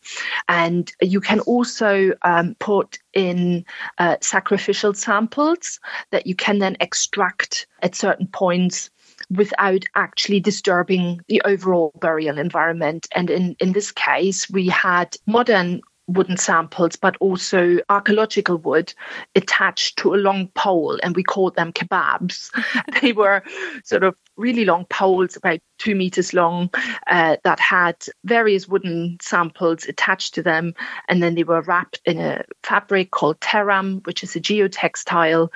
and 0.49 0.93
you 1.01 1.18
can 1.18 1.41
also 1.41 2.12
um, 2.20 2.55
put 2.59 2.99
in 3.14 3.64
uh, 3.97 4.16
sacrificial 4.20 4.93
samples 4.93 5.80
that 6.11 6.26
you 6.26 6.34
can 6.34 6.59
then 6.59 6.76
extract 6.80 7.66
at 7.80 7.95
certain 7.95 8.26
points 8.26 8.91
without 9.30 9.84
actually 9.94 10.40
disturbing 10.40 11.20
the 11.28 11.40
overall 11.44 11.92
burial 12.00 12.38
environment. 12.38 13.06
And 13.14 13.30
in, 13.30 13.56
in 13.60 13.72
this 13.72 13.92
case, 13.92 14.50
we 14.50 14.68
had 14.68 15.16
modern 15.26 15.80
wooden 16.14 16.36
samples, 16.36 16.96
but 16.96 17.16
also 17.20 17.78
archaeological 17.88 18.56
wood 18.58 18.92
attached 19.34 19.98
to 19.98 20.14
a 20.14 20.16
long 20.16 20.48
pole, 20.48 20.98
and 21.02 21.14
we 21.14 21.22
called 21.22 21.54
them 21.54 21.72
kebabs. 21.72 22.50
they 23.00 23.12
were 23.12 23.42
sort 23.84 24.02
of 24.02 24.16
really 24.36 24.64
long 24.64 24.84
poles, 24.86 25.36
about 25.36 25.60
two 25.78 25.94
meters 25.94 26.34
long, 26.34 26.70
uh, 27.06 27.36
that 27.44 27.60
had 27.60 27.96
various 28.24 28.66
wooden 28.66 29.16
samples 29.20 29.86
attached 29.86 30.34
to 30.34 30.42
them, 30.42 30.74
and 31.08 31.22
then 31.22 31.34
they 31.34 31.44
were 31.44 31.62
wrapped 31.62 32.00
in 32.04 32.18
a 32.18 32.44
fabric 32.62 33.10
called 33.10 33.40
Terram, 33.40 34.04
which 34.06 34.22
is 34.22 34.34
a 34.36 34.40
geotextile. 34.40 35.48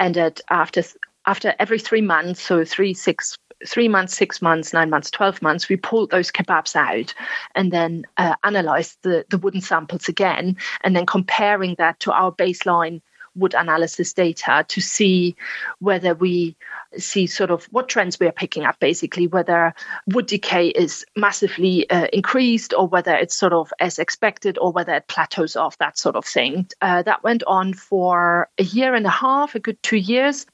And 0.00 0.16
at, 0.16 0.40
after 0.48 0.84
after 1.28 1.54
every 1.58 1.78
three 1.78 2.00
months, 2.00 2.40
so 2.40 2.64
three, 2.64 2.94
six, 2.94 3.36
three 3.66 3.86
months, 3.86 4.16
six 4.16 4.40
months, 4.40 4.72
nine 4.72 4.88
months, 4.88 5.10
12 5.10 5.42
months, 5.42 5.68
we 5.68 5.76
pulled 5.76 6.10
those 6.10 6.32
kebabs 6.32 6.74
out 6.74 7.12
and 7.54 7.70
then 7.70 8.06
uh, 8.16 8.34
analyzed 8.44 8.96
the, 9.02 9.26
the 9.28 9.36
wooden 9.36 9.60
samples 9.60 10.08
again, 10.08 10.56
and 10.82 10.96
then 10.96 11.04
comparing 11.04 11.74
that 11.76 12.00
to 12.00 12.10
our 12.12 12.32
baseline 12.32 13.02
wood 13.38 13.54
analysis 13.54 14.12
data 14.12 14.64
to 14.68 14.80
see 14.80 15.36
whether 15.78 16.14
we 16.14 16.56
see 16.96 17.26
sort 17.26 17.50
of 17.50 17.64
what 17.66 17.88
trends 17.88 18.18
we 18.18 18.26
are 18.26 18.32
picking 18.32 18.64
up, 18.64 18.78
basically, 18.80 19.26
whether 19.26 19.74
wood 20.06 20.26
decay 20.26 20.68
is 20.68 21.04
massively 21.16 21.88
uh, 21.90 22.06
increased 22.12 22.72
or 22.76 22.86
whether 22.88 23.14
it's 23.14 23.36
sort 23.36 23.52
of 23.52 23.72
as 23.80 23.98
expected 23.98 24.58
or 24.58 24.72
whether 24.72 24.94
it 24.94 25.06
plateaus 25.08 25.56
off, 25.56 25.76
that 25.78 25.98
sort 25.98 26.16
of 26.16 26.24
thing. 26.24 26.66
Uh, 26.80 27.02
that 27.02 27.22
went 27.22 27.42
on 27.46 27.74
for 27.74 28.48
a 28.58 28.64
year 28.64 28.94
and 28.94 29.06
a 29.06 29.10
half, 29.10 29.54
a 29.54 29.60
good 29.60 29.80
two 29.82 29.96
years. 29.96 30.46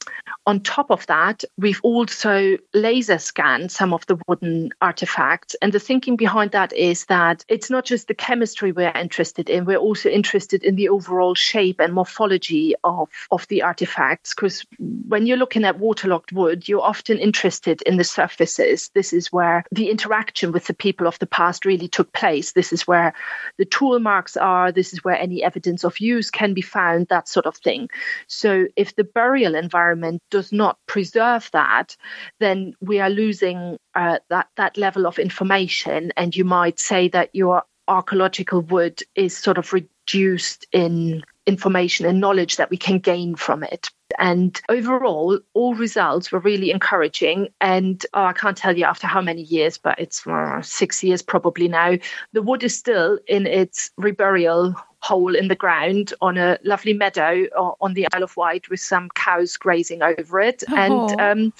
On 0.46 0.60
top 0.60 0.90
of 0.90 1.06
that, 1.06 1.44
we've 1.56 1.80
also 1.82 2.58
laser 2.74 3.18
scanned 3.18 3.70
some 3.70 3.94
of 3.94 4.04
the 4.06 4.18
wooden 4.26 4.70
artifacts. 4.82 5.54
And 5.62 5.72
the 5.72 5.80
thinking 5.80 6.16
behind 6.16 6.50
that 6.50 6.72
is 6.72 7.06
that 7.06 7.44
it's 7.48 7.70
not 7.70 7.84
just 7.84 8.08
the 8.08 8.14
chemistry 8.14 8.72
we're 8.72 8.90
interested 8.90 9.48
in, 9.48 9.64
we're 9.64 9.76
also 9.76 10.08
interested 10.08 10.62
in 10.64 10.76
the 10.76 10.88
overall 10.88 11.34
shape 11.34 11.80
and 11.80 11.94
morphology 11.94 12.73
of, 12.84 13.08
of 13.30 13.46
the 13.48 13.62
artifacts. 13.62 14.34
Because 14.34 14.64
when 14.78 15.26
you're 15.26 15.36
looking 15.36 15.64
at 15.64 15.78
waterlogged 15.78 16.32
wood, 16.32 16.68
you're 16.68 16.82
often 16.82 17.18
interested 17.18 17.82
in 17.82 17.96
the 17.96 18.04
surfaces. 18.04 18.90
This 18.94 19.12
is 19.12 19.32
where 19.32 19.64
the 19.70 19.90
interaction 19.90 20.52
with 20.52 20.66
the 20.66 20.74
people 20.74 21.06
of 21.06 21.18
the 21.18 21.26
past 21.26 21.64
really 21.64 21.88
took 21.88 22.12
place. 22.12 22.52
This 22.52 22.72
is 22.72 22.86
where 22.86 23.14
the 23.58 23.64
tool 23.64 23.98
marks 23.98 24.36
are. 24.36 24.72
This 24.72 24.92
is 24.92 25.04
where 25.04 25.18
any 25.18 25.42
evidence 25.42 25.84
of 25.84 26.00
use 26.00 26.30
can 26.30 26.54
be 26.54 26.62
found, 26.62 27.08
that 27.08 27.28
sort 27.28 27.46
of 27.46 27.56
thing. 27.56 27.88
So 28.26 28.66
if 28.76 28.96
the 28.96 29.04
burial 29.04 29.54
environment 29.54 30.22
does 30.30 30.52
not 30.52 30.78
preserve 30.86 31.50
that, 31.52 31.96
then 32.40 32.74
we 32.80 33.00
are 33.00 33.10
losing 33.10 33.78
uh, 33.94 34.18
that, 34.28 34.48
that 34.56 34.76
level 34.76 35.06
of 35.06 35.18
information. 35.18 36.12
And 36.16 36.34
you 36.34 36.44
might 36.44 36.78
say 36.80 37.08
that 37.08 37.34
your 37.34 37.62
archaeological 37.86 38.60
wood 38.62 39.02
is 39.14 39.36
sort 39.36 39.58
of 39.58 39.72
reduced 39.72 40.66
in 40.72 41.22
information 41.46 42.06
and 42.06 42.20
knowledge 42.20 42.56
that 42.56 42.70
we 42.70 42.76
can 42.76 42.98
gain 42.98 43.34
from 43.36 43.62
it. 43.62 43.90
And 44.18 44.60
overall, 44.68 45.40
all 45.54 45.74
results 45.74 46.30
were 46.30 46.38
really 46.38 46.70
encouraging. 46.70 47.48
And 47.60 48.04
oh, 48.14 48.24
I 48.24 48.32
can't 48.32 48.56
tell 48.56 48.76
you 48.76 48.84
after 48.84 49.06
how 49.06 49.20
many 49.20 49.42
years, 49.42 49.76
but 49.76 49.98
it's 49.98 50.26
uh, 50.26 50.62
six 50.62 51.02
years 51.02 51.22
probably 51.22 51.68
now. 51.68 51.96
The 52.32 52.42
wood 52.42 52.62
is 52.62 52.76
still 52.76 53.18
in 53.26 53.46
its 53.46 53.90
reburial 54.00 54.74
hole 55.00 55.34
in 55.34 55.48
the 55.48 55.54
ground 55.54 56.14
on 56.22 56.38
a 56.38 56.58
lovely 56.64 56.94
meadow 56.94 57.44
on 57.80 57.92
the 57.92 58.06
Isle 58.14 58.22
of 58.22 58.36
Wight 58.38 58.70
with 58.70 58.80
some 58.80 59.10
cows 59.10 59.54
grazing 59.58 60.02
over 60.02 60.40
it, 60.40 60.64
oh. 60.70 60.76
and 60.76 61.20
um, 61.20 61.52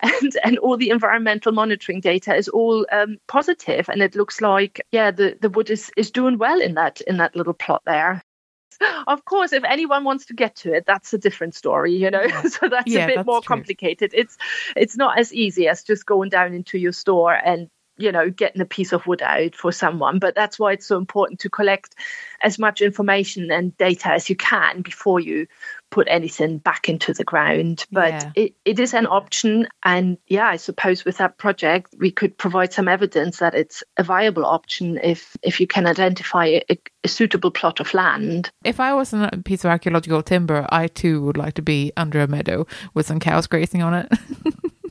and 0.00 0.36
and 0.44 0.58
all 0.58 0.76
the 0.76 0.90
environmental 0.90 1.52
monitoring 1.52 2.00
data 2.00 2.34
is 2.34 2.48
all 2.48 2.84
um, 2.92 3.16
positive, 3.28 3.88
and 3.88 4.02
it 4.02 4.14
looks 4.14 4.42
like 4.42 4.84
yeah 4.92 5.10
the 5.10 5.38
the 5.40 5.48
wood 5.48 5.70
is 5.70 5.90
is 5.96 6.10
doing 6.10 6.36
well 6.36 6.60
in 6.60 6.74
that 6.74 7.00
in 7.02 7.16
that 7.16 7.34
little 7.34 7.54
plot 7.54 7.82
there 7.86 8.22
of 9.06 9.24
course, 9.24 9.52
if 9.52 9.64
anyone 9.64 10.04
wants 10.04 10.26
to 10.26 10.34
get 10.34 10.56
to 10.56 10.72
it, 10.72 10.84
that's 10.86 11.12
a 11.12 11.18
different 11.18 11.54
story, 11.54 11.94
you 11.94 12.10
know. 12.10 12.22
Yeah. 12.22 12.42
so 12.48 12.68
that's 12.68 12.90
yeah, 12.90 13.04
a 13.04 13.06
bit 13.06 13.16
that's 13.16 13.26
more 13.26 13.40
true. 13.40 13.56
complicated. 13.56 14.12
It's 14.14 14.36
it's 14.76 14.96
not 14.96 15.18
as 15.18 15.32
easy 15.32 15.68
as 15.68 15.82
just 15.82 16.06
going 16.06 16.28
down 16.28 16.54
into 16.54 16.78
your 16.78 16.92
store 16.92 17.34
and 17.34 17.68
you 17.98 18.10
know 18.10 18.30
getting 18.30 18.62
a 18.62 18.66
piece 18.66 18.92
of 18.92 19.06
wood 19.06 19.20
out 19.20 19.54
for 19.54 19.70
someone 19.70 20.18
but 20.18 20.34
that's 20.34 20.58
why 20.58 20.72
it's 20.72 20.86
so 20.86 20.96
important 20.96 21.38
to 21.40 21.50
collect 21.50 21.94
as 22.42 22.58
much 22.58 22.80
information 22.80 23.50
and 23.50 23.76
data 23.76 24.08
as 24.08 24.30
you 24.30 24.34
can 24.34 24.80
before 24.80 25.20
you 25.20 25.46
put 25.92 26.08
anything 26.10 26.58
back 26.58 26.88
into 26.88 27.12
the 27.12 27.22
ground 27.22 27.84
but 27.92 28.10
yeah. 28.10 28.32
it, 28.34 28.54
it 28.64 28.80
is 28.80 28.94
an 28.94 29.06
option. 29.06 29.68
And 29.84 30.18
yeah 30.26 30.48
i 30.48 30.56
suppose 30.56 31.04
with 31.04 31.18
that 31.18 31.38
project 31.38 31.94
we 31.98 32.10
could 32.10 32.36
provide 32.36 32.72
some 32.72 32.88
evidence 32.88 33.38
that 33.38 33.54
it's 33.54 33.84
a 33.96 34.02
viable 34.02 34.44
option 34.44 34.98
if 35.02 35.36
if 35.42 35.60
you 35.60 35.66
can 35.66 35.86
identify 35.86 36.46
a, 36.46 36.78
a 37.04 37.08
suitable 37.08 37.50
plot 37.50 37.78
of 37.78 37.94
land. 37.94 38.50
If 38.64 38.80
i 38.80 38.92
was 38.94 39.12
a 39.12 39.30
piece 39.44 39.64
of 39.64 39.70
archaeological 39.70 40.22
timber 40.22 40.66
i 40.70 40.86
too 40.88 41.22
would 41.22 41.36
like 41.36 41.54
to 41.54 41.62
be 41.62 41.92
under 41.96 42.20
a 42.20 42.26
meadow 42.26 42.66
with 42.94 43.06
some 43.06 43.20
cows 43.20 43.46
grazing 43.46 43.82
on 43.82 43.94
it 43.94 44.12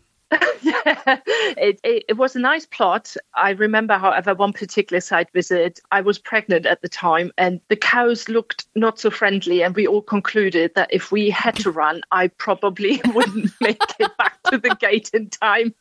yeah, 0.61 1.19
it, 1.57 1.79
it, 1.83 2.05
it, 2.09 2.17
was 2.17 2.35
a 2.35 2.39
nice 2.39 2.65
plot. 2.65 3.15
I 3.35 3.51
remember, 3.51 3.97
however, 3.97 4.33
one 4.33 4.53
particular 4.53 5.01
site 5.01 5.31
visit. 5.33 5.79
I 5.91 6.01
was 6.01 6.17
pregnant 6.17 6.65
at 6.65 6.81
the 6.81 6.89
time, 6.89 7.31
and 7.37 7.59
the 7.69 7.75
cows 7.75 8.29
looked 8.29 8.65
not 8.75 8.99
so 8.99 9.09
friendly. 9.09 9.63
And 9.63 9.75
we 9.75 9.87
all 9.87 10.01
concluded 10.01 10.73
that 10.75 10.89
if 10.91 11.11
we 11.11 11.29
had 11.29 11.55
to 11.57 11.71
run, 11.71 12.01
I 12.11 12.27
probably 12.27 13.01
wouldn't 13.13 13.51
make 13.59 13.81
it 13.99 14.17
back 14.17 14.41
to 14.51 14.57
the 14.57 14.75
gate 14.79 15.09
in 15.13 15.29
time. 15.29 15.73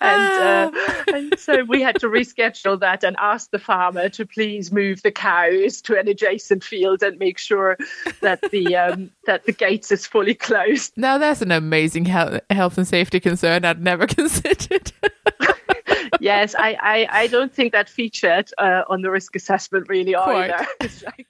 And, 0.00 0.32
uh, 0.32 1.04
and 1.14 1.38
so 1.38 1.64
we 1.64 1.80
had 1.82 1.98
to 2.00 2.08
reschedule 2.08 2.78
that 2.80 3.04
and 3.04 3.16
ask 3.18 3.50
the 3.50 3.58
farmer 3.58 4.08
to 4.10 4.26
please 4.26 4.72
move 4.72 5.02
the 5.02 5.12
cows 5.12 5.80
to 5.82 5.98
an 5.98 6.08
adjacent 6.08 6.64
field 6.64 7.02
and 7.02 7.18
make 7.18 7.38
sure 7.38 7.76
that 8.20 8.40
the 8.50 8.76
um, 8.76 9.10
that 9.26 9.44
the 9.44 9.52
gates 9.52 9.90
is 9.92 10.06
fully 10.06 10.34
closed. 10.34 10.92
Now 10.96 11.18
that's 11.18 11.42
an 11.42 11.52
amazing 11.52 12.06
health, 12.06 12.40
health 12.50 12.76
and 12.76 12.86
safety 12.86 13.20
concern. 13.20 13.64
I'd 13.64 13.82
never 13.82 13.93
considered. 14.06 14.92
yes, 16.20 16.54
I, 16.54 16.76
I, 16.80 17.08
I, 17.10 17.26
don't 17.28 17.52
think 17.52 17.72
that 17.72 17.88
featured 17.88 18.50
uh, 18.58 18.82
on 18.88 19.02
the 19.02 19.10
risk 19.10 19.36
assessment 19.36 19.88
really 19.88 20.14
Quite. 20.14 20.50
either. 20.50 20.66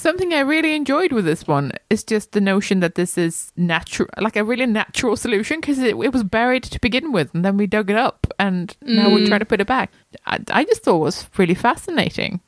Something 0.00 0.32
I 0.32 0.40
really 0.40 0.74
enjoyed 0.74 1.12
with 1.12 1.26
this 1.26 1.46
one 1.46 1.72
is 1.90 2.04
just 2.04 2.32
the 2.32 2.40
notion 2.40 2.80
that 2.80 2.94
this 2.94 3.18
is 3.18 3.52
natural, 3.54 4.08
like 4.18 4.34
a 4.34 4.42
really 4.42 4.64
natural 4.64 5.14
solution, 5.14 5.60
because 5.60 5.78
it, 5.78 5.94
it, 5.94 6.12
was 6.14 6.24
buried 6.24 6.62
to 6.62 6.80
begin 6.80 7.12
with, 7.12 7.34
and 7.34 7.44
then 7.44 7.58
we 7.58 7.66
dug 7.66 7.90
it 7.90 7.96
up, 7.96 8.26
and 8.38 8.74
now 8.80 9.08
mm. 9.08 9.14
we're 9.14 9.26
trying 9.26 9.40
to 9.40 9.44
put 9.44 9.60
it 9.60 9.66
back. 9.66 9.92
I, 10.24 10.38
I 10.50 10.64
just 10.64 10.84
thought 10.84 10.96
it 10.96 11.00
was 11.00 11.28
really 11.36 11.54
fascinating. 11.54 12.40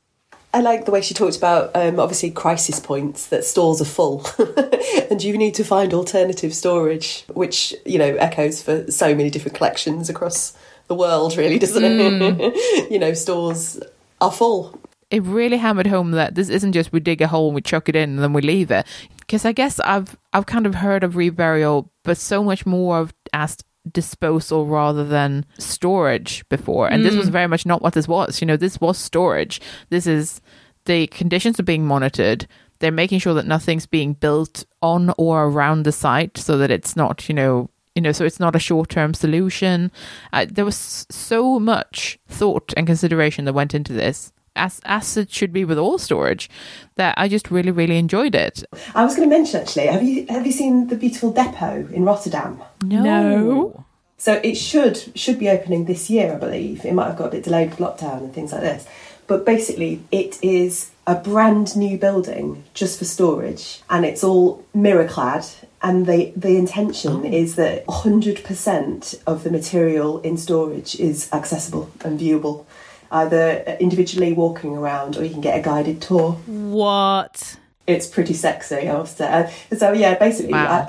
I 0.55 0.61
like 0.61 0.85
the 0.85 0.91
way 0.91 1.01
she 1.01 1.15
talked 1.15 1.37
about 1.37 1.75
um, 1.75 1.99
obviously 1.99 2.31
crisis 2.31 2.79
points 2.79 3.27
that 3.29 3.45
stores 3.45 3.81
are 3.81 3.87
full 3.87 4.27
and 5.11 5.23
you 5.23 5.39
need 5.39 5.55
to 5.55 5.65
find 5.65 5.95
alternative 5.95 6.55
storage, 6.55 7.25
which 7.29 7.75
you 7.87 7.99
know 7.99 8.15
echoes 8.17 8.63
for 8.63 8.91
so 8.91 9.15
many 9.15 9.31
different 9.31 9.57
collections 9.57 10.11
across 10.11 10.57
the 10.89 10.95
world, 10.95 11.37
really, 11.37 11.59
doesn't 11.59 11.83
mm. 11.83 12.37
it? 12.39 12.91
you 12.91 12.99
know, 12.99 13.15
stores 13.15 13.81
are 14.21 14.33
full. 14.33 14.79
It 15.11 15.23
really 15.23 15.59
hammered 15.59 15.87
home 15.87 16.13
that 16.13 16.35
this 16.35 16.49
isn't 16.49 16.73
just 16.73 16.93
we 16.93 17.01
dig 17.01 17.23
a 17.23 17.29
hole 17.29 17.49
and 17.49 17.55
we 17.55 17.61
chuck 17.63 17.89
it 17.89 17.97
in 17.97 18.11
and 18.11 18.19
then 18.19 18.33
we 18.33 18.43
leave 18.43 18.71
it. 18.71 18.87
Because 19.19 19.45
I 19.45 19.53
guess 19.53 19.81
I've 19.81 20.19
I've 20.33 20.47
kind 20.47 20.67
of 20.67 20.75
heard 20.77 21.03
of 21.03 21.15
reburial, 21.15 21.89
but 22.03 22.19
so 22.19 22.45
much 22.45 22.67
more 22.67 22.99
of 22.99 23.15
as 23.33 23.57
disposal 23.91 24.67
rather 24.67 25.05
than 25.05 25.45
storage 25.59 26.49
before. 26.49 26.89
And 26.89 27.03
mm. 27.03 27.05
this 27.05 27.17
was 27.17 27.29
mm. 27.29 27.33
very 27.33 27.49
much 27.49 27.67
not 27.67 27.83
what 27.83 27.95
this 27.95 28.09
was. 28.09 28.41
You 28.41 28.47
know, 28.47 28.57
this 28.57 28.81
was 28.81 28.99
storage. 28.99 29.61
This 29.91 30.07
is 30.07 30.41
the 30.85 31.07
conditions 31.09 31.59
are 31.59 31.65
being 31.65 31.87
monitored. 31.87 32.47
They're 32.79 32.91
making 32.91 33.21
sure 33.21 33.35
that 33.35 33.47
nothing's 33.47 33.87
being 33.87 34.15
built 34.15 34.65
on 34.81 35.13
or 35.17 35.45
around 35.45 35.85
the 35.85 35.93
site 35.93 36.37
so 36.37 36.59
that 36.59 36.71
it's 36.71 36.97
not, 36.97 37.29
you 37.29 37.35
know, 37.35 37.71
you 37.95 38.03
know, 38.03 38.13
so 38.13 38.25
it's 38.25 38.41
not 38.41 38.57
a 38.57 38.61
short 38.61 38.89
term 38.89 39.15
solution. 39.15 39.93
Uh, 40.33 40.47
there 40.49 40.65
was 40.65 41.07
so 41.11 41.61
much 41.61 42.19
thought 42.27 42.73
and 42.77 42.87
consideration 42.87 43.45
that 43.45 43.53
went 43.53 43.75
into 43.75 43.93
this 43.93 44.32
as 44.57 44.81
as 44.85 45.17
it 45.17 45.31
should 45.31 45.53
be 45.53 45.65
with 45.65 45.79
all 45.79 45.99
storage 45.99 46.51
that 46.97 47.15
I 47.17 47.29
just 47.29 47.51
really 47.51 47.71
really 47.71 47.99
enjoyed 47.99 48.35
it. 48.35 48.65
I 48.95 49.05
was 49.05 49.17
going 49.17 49.29
to 49.29 49.35
mention 49.35 49.61
actually, 49.61 49.87
have 49.87 50.03
you 50.03 50.27
have 50.29 50.47
you 50.47 50.53
seen 50.53 50.89
the 50.89 50.97
beautiful 50.97 51.33
depot 51.33 51.89
in 51.93 52.05
Rotterdam? 52.05 52.63
No. 52.83 53.03
no. 53.03 53.85
So 54.19 54.41
it 54.45 54.55
should 54.55 55.19
should 55.19 55.39
be 55.39 55.49
opening 55.49 55.87
this 55.87 56.09
year, 56.09 56.35
I 56.35 56.39
believe. 56.39 56.85
It 56.85 56.95
might 56.95 57.07
have 57.07 57.17
got 57.17 57.29
a 57.29 57.31
bit 57.31 57.45
delayed 57.45 57.71
with 57.71 57.79
lockdown 57.81 58.19
and 58.19 58.35
things 58.35 58.53
like 58.53 58.61
this. 58.61 58.87
But 59.27 59.47
basically, 59.47 60.03
it 60.11 60.39
is 60.43 60.91
a 61.07 61.15
brand 61.15 61.77
new 61.77 61.97
building 61.99 62.65
just 62.75 62.99
for 62.99 63.05
storage, 63.05 63.83
and 63.89 64.05
it's 64.05 64.23
all 64.23 64.65
mirror 64.75 65.09
clad. 65.09 65.47
And 65.83 66.07
the 66.07 66.33
the 66.37 66.57
intention 66.57 67.23
oh. 67.25 67.25
is 67.25 67.57
that 67.57 67.85
100% 67.87 69.23
of 69.27 69.43
the 69.43 69.51
material 69.51 70.21
in 70.21 70.37
storage 70.37 70.95
is 71.01 71.29
accessible 71.33 71.91
and 72.05 72.21
viewable 72.21 72.67
either 73.13 73.77
individually 73.79 74.33
walking 74.33 74.77
around 74.77 75.17
or 75.17 75.25
you 75.25 75.31
can 75.31 75.41
get 75.41 75.59
a 75.59 75.63
guided 75.63 76.01
tour. 76.01 76.33
What? 76.47 77.59
It's 77.87 78.07
pretty 78.07 78.35
sexy, 78.35 78.89
I 78.89 78.93
must 78.93 79.19
say. 79.19 79.29
Uh, 79.71 79.77
so, 79.77 79.93
yeah, 79.93 80.19
basically, 80.19 80.53
wow. 80.53 80.89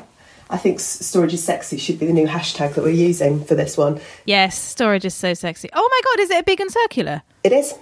I, 0.50 0.54
I 0.54 0.58
think 0.58 0.80
storage 0.80 1.34
is 1.34 1.44
sexy 1.44 1.78
should 1.78 2.00
be 2.00 2.06
the 2.06 2.14
new 2.14 2.28
hashtag 2.28 2.76
that 2.76 2.84
we're 2.84 2.92
using 2.92 3.44
for 3.44 3.56
this 3.56 3.78
one. 3.78 4.00
Yes, 4.26 4.58
storage 4.58 5.06
is 5.06 5.14
so 5.14 5.34
sexy. 5.34 5.70
Oh 5.74 5.90
my 5.90 6.02
god, 6.12 6.24
is 6.24 6.30
it 6.30 6.40
a 6.40 6.44
big 6.44 6.62
and 6.62 6.72
circular? 6.72 7.24
It 7.44 7.52
is. 7.52 7.74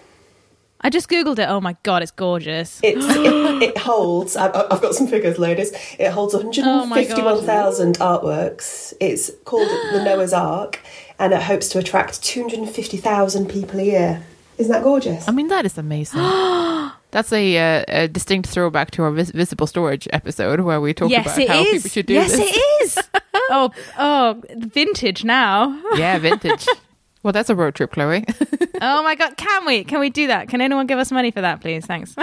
I 0.83 0.89
just 0.89 1.09
googled 1.09 1.37
it. 1.37 1.47
Oh 1.47 1.61
my 1.61 1.75
god, 1.83 2.01
it's 2.01 2.11
gorgeous. 2.11 2.79
It's, 2.81 3.05
it, 3.09 3.63
it, 3.63 3.77
holds. 3.77 4.35
I've, 4.35 4.55
I've, 4.55 4.81
got 4.81 4.95
some 4.95 5.05
figures, 5.07 5.37
ladies. 5.37 5.71
It 5.99 6.11
holds 6.11 6.33
151,000 6.33 7.97
oh 7.99 8.19
artworks. 8.19 8.93
It's 8.99 9.29
called 9.45 9.67
the 9.67 10.03
Noah's 10.05 10.33
Ark, 10.33 10.79
and 11.19 11.33
it 11.33 11.41
hopes 11.43 11.69
to 11.69 11.79
attract 11.79 12.23
250,000 12.23 13.47
people 13.47 13.79
a 13.79 13.83
year. 13.83 14.23
Isn't 14.62 14.74
that 14.74 14.84
gorgeous? 14.84 15.28
I 15.28 15.32
mean, 15.32 15.47
that 15.47 15.66
is 15.66 15.76
amazing. 15.80 16.20
That's 17.12 17.34
a, 17.34 17.57
uh, 17.57 17.86
a, 17.88 18.07
distinct 18.07 18.47
throwback 18.47 18.91
to 18.91 19.03
our 19.03 19.12
vis- 19.12 19.32
visible 19.32 19.66
storage 19.66 20.07
episode 20.14 20.59
where 20.59 20.80
we 20.80 20.93
talked 20.93 21.09
yes, 21.09 21.36
about 21.36 21.47
how 21.47 21.62
is. 21.62 21.72
people 21.72 21.89
should 21.89 22.05
do 22.05 22.14
yes, 22.14 22.32
this. 22.32 22.39
Yes, 22.39 22.55
it 22.55 22.84
is. 22.84 23.22
oh, 23.49 23.72
oh, 23.97 24.41
vintage 24.55 25.24
now. 25.24 25.82
yeah, 25.95 26.18
vintage. 26.20 26.68
Well, 27.24 27.34
that's 27.34 27.51
a 27.51 27.55
road 27.55 27.76
trip, 27.76 27.91
Kloe. 27.91 28.24
oh 28.82 29.03
my 29.03 29.14
god, 29.14 29.38
can 29.38 29.64
we? 29.68 29.84
Can 29.84 29.99
we 29.99 30.09
do 30.09 30.26
that? 30.26 30.49
Can 30.49 30.59
anyone 30.59 30.88
give 30.88 30.97
us 30.97 31.12
money 31.12 31.30
for 31.30 31.41
that, 31.41 31.62
please? 31.62 31.86
Thanks. 31.86 32.16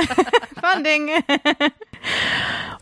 Funding. 0.61 1.22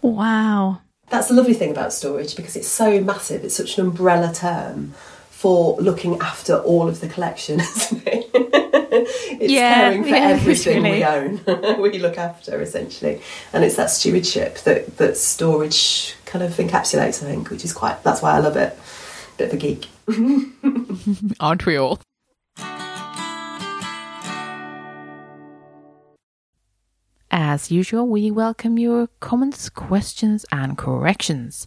wow. 0.00 0.80
That's 1.10 1.28
the 1.28 1.34
lovely 1.34 1.52
thing 1.52 1.70
about 1.70 1.92
storage 1.92 2.34
because 2.34 2.56
it's 2.56 2.68
so 2.68 3.02
massive. 3.02 3.44
It's 3.44 3.54
such 3.54 3.76
an 3.76 3.88
umbrella 3.88 4.32
term 4.32 4.94
for 5.36 5.76
looking 5.82 6.18
after 6.20 6.56
all 6.60 6.88
of 6.88 7.00
the 7.00 7.08
collection, 7.08 7.60
isn't 7.60 8.06
it? 8.06 8.30
it's 8.32 9.52
yeah, 9.52 9.74
caring 9.74 10.02
for 10.02 10.08
yeah, 10.08 10.28
everything 10.28 10.82
really. 10.82 10.98
we 10.98 11.04
own, 11.04 11.40
we 11.82 11.98
look 11.98 12.16
after 12.16 12.58
essentially, 12.62 13.20
and 13.52 13.62
it's 13.62 13.76
that 13.76 13.90
stewardship 13.90 14.56
that 14.60 14.96
that 14.96 15.18
storage 15.18 16.14
kind 16.24 16.42
of 16.42 16.52
encapsulates. 16.52 17.22
I 17.22 17.26
think, 17.26 17.50
which 17.50 17.66
is 17.66 17.74
quite. 17.74 18.02
That's 18.02 18.22
why 18.22 18.32
I 18.32 18.38
love 18.38 18.56
it. 18.56 18.78
Bit 19.36 19.48
of 19.48 19.52
a 19.52 19.56
geek, 19.58 19.88
aren't 21.40 21.66
we 21.66 21.76
all? 21.76 22.00
As 27.30 27.70
usual, 27.70 28.08
we 28.08 28.30
welcome 28.30 28.78
your 28.78 29.08
comments, 29.20 29.68
questions, 29.68 30.46
and 30.50 30.78
corrections. 30.78 31.66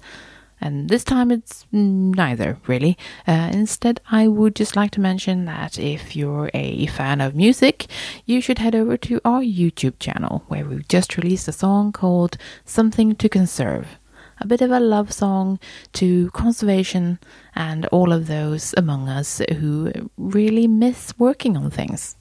And 0.61 0.89
this 0.89 1.03
time 1.03 1.31
it's 1.31 1.65
neither, 1.71 2.57
really. 2.67 2.97
Uh, 3.27 3.49
instead, 3.53 4.01
I 4.11 4.27
would 4.27 4.55
just 4.55 4.75
like 4.75 4.91
to 4.91 4.99
mention 4.99 5.45
that 5.45 5.79
if 5.79 6.15
you're 6.15 6.51
a 6.53 6.87
fan 6.87 7.21
of 7.21 7.35
music, 7.35 7.87
you 8.25 8.41
should 8.41 8.59
head 8.59 8.75
over 8.75 8.97
to 8.97 9.21
our 9.23 9.41
YouTube 9.41 9.99
channel, 9.99 10.43
where 10.47 10.65
we've 10.65 10.87
just 10.87 11.17
released 11.17 11.47
a 11.47 11.53
song 11.53 11.91
called 11.91 12.37
Something 12.65 13.15
to 13.15 13.29
Conserve. 13.29 13.99
A 14.41 14.47
bit 14.47 14.61
of 14.61 14.71
a 14.71 14.79
love 14.79 15.11
song 15.11 15.59
to 15.93 16.29
conservation 16.31 17.19
and 17.55 17.85
all 17.87 18.13
of 18.13 18.27
those 18.27 18.73
among 18.77 19.09
us 19.09 19.41
who 19.57 19.91
really 20.17 20.67
miss 20.67 21.13
working 21.17 21.57
on 21.57 21.69
things. 21.69 22.15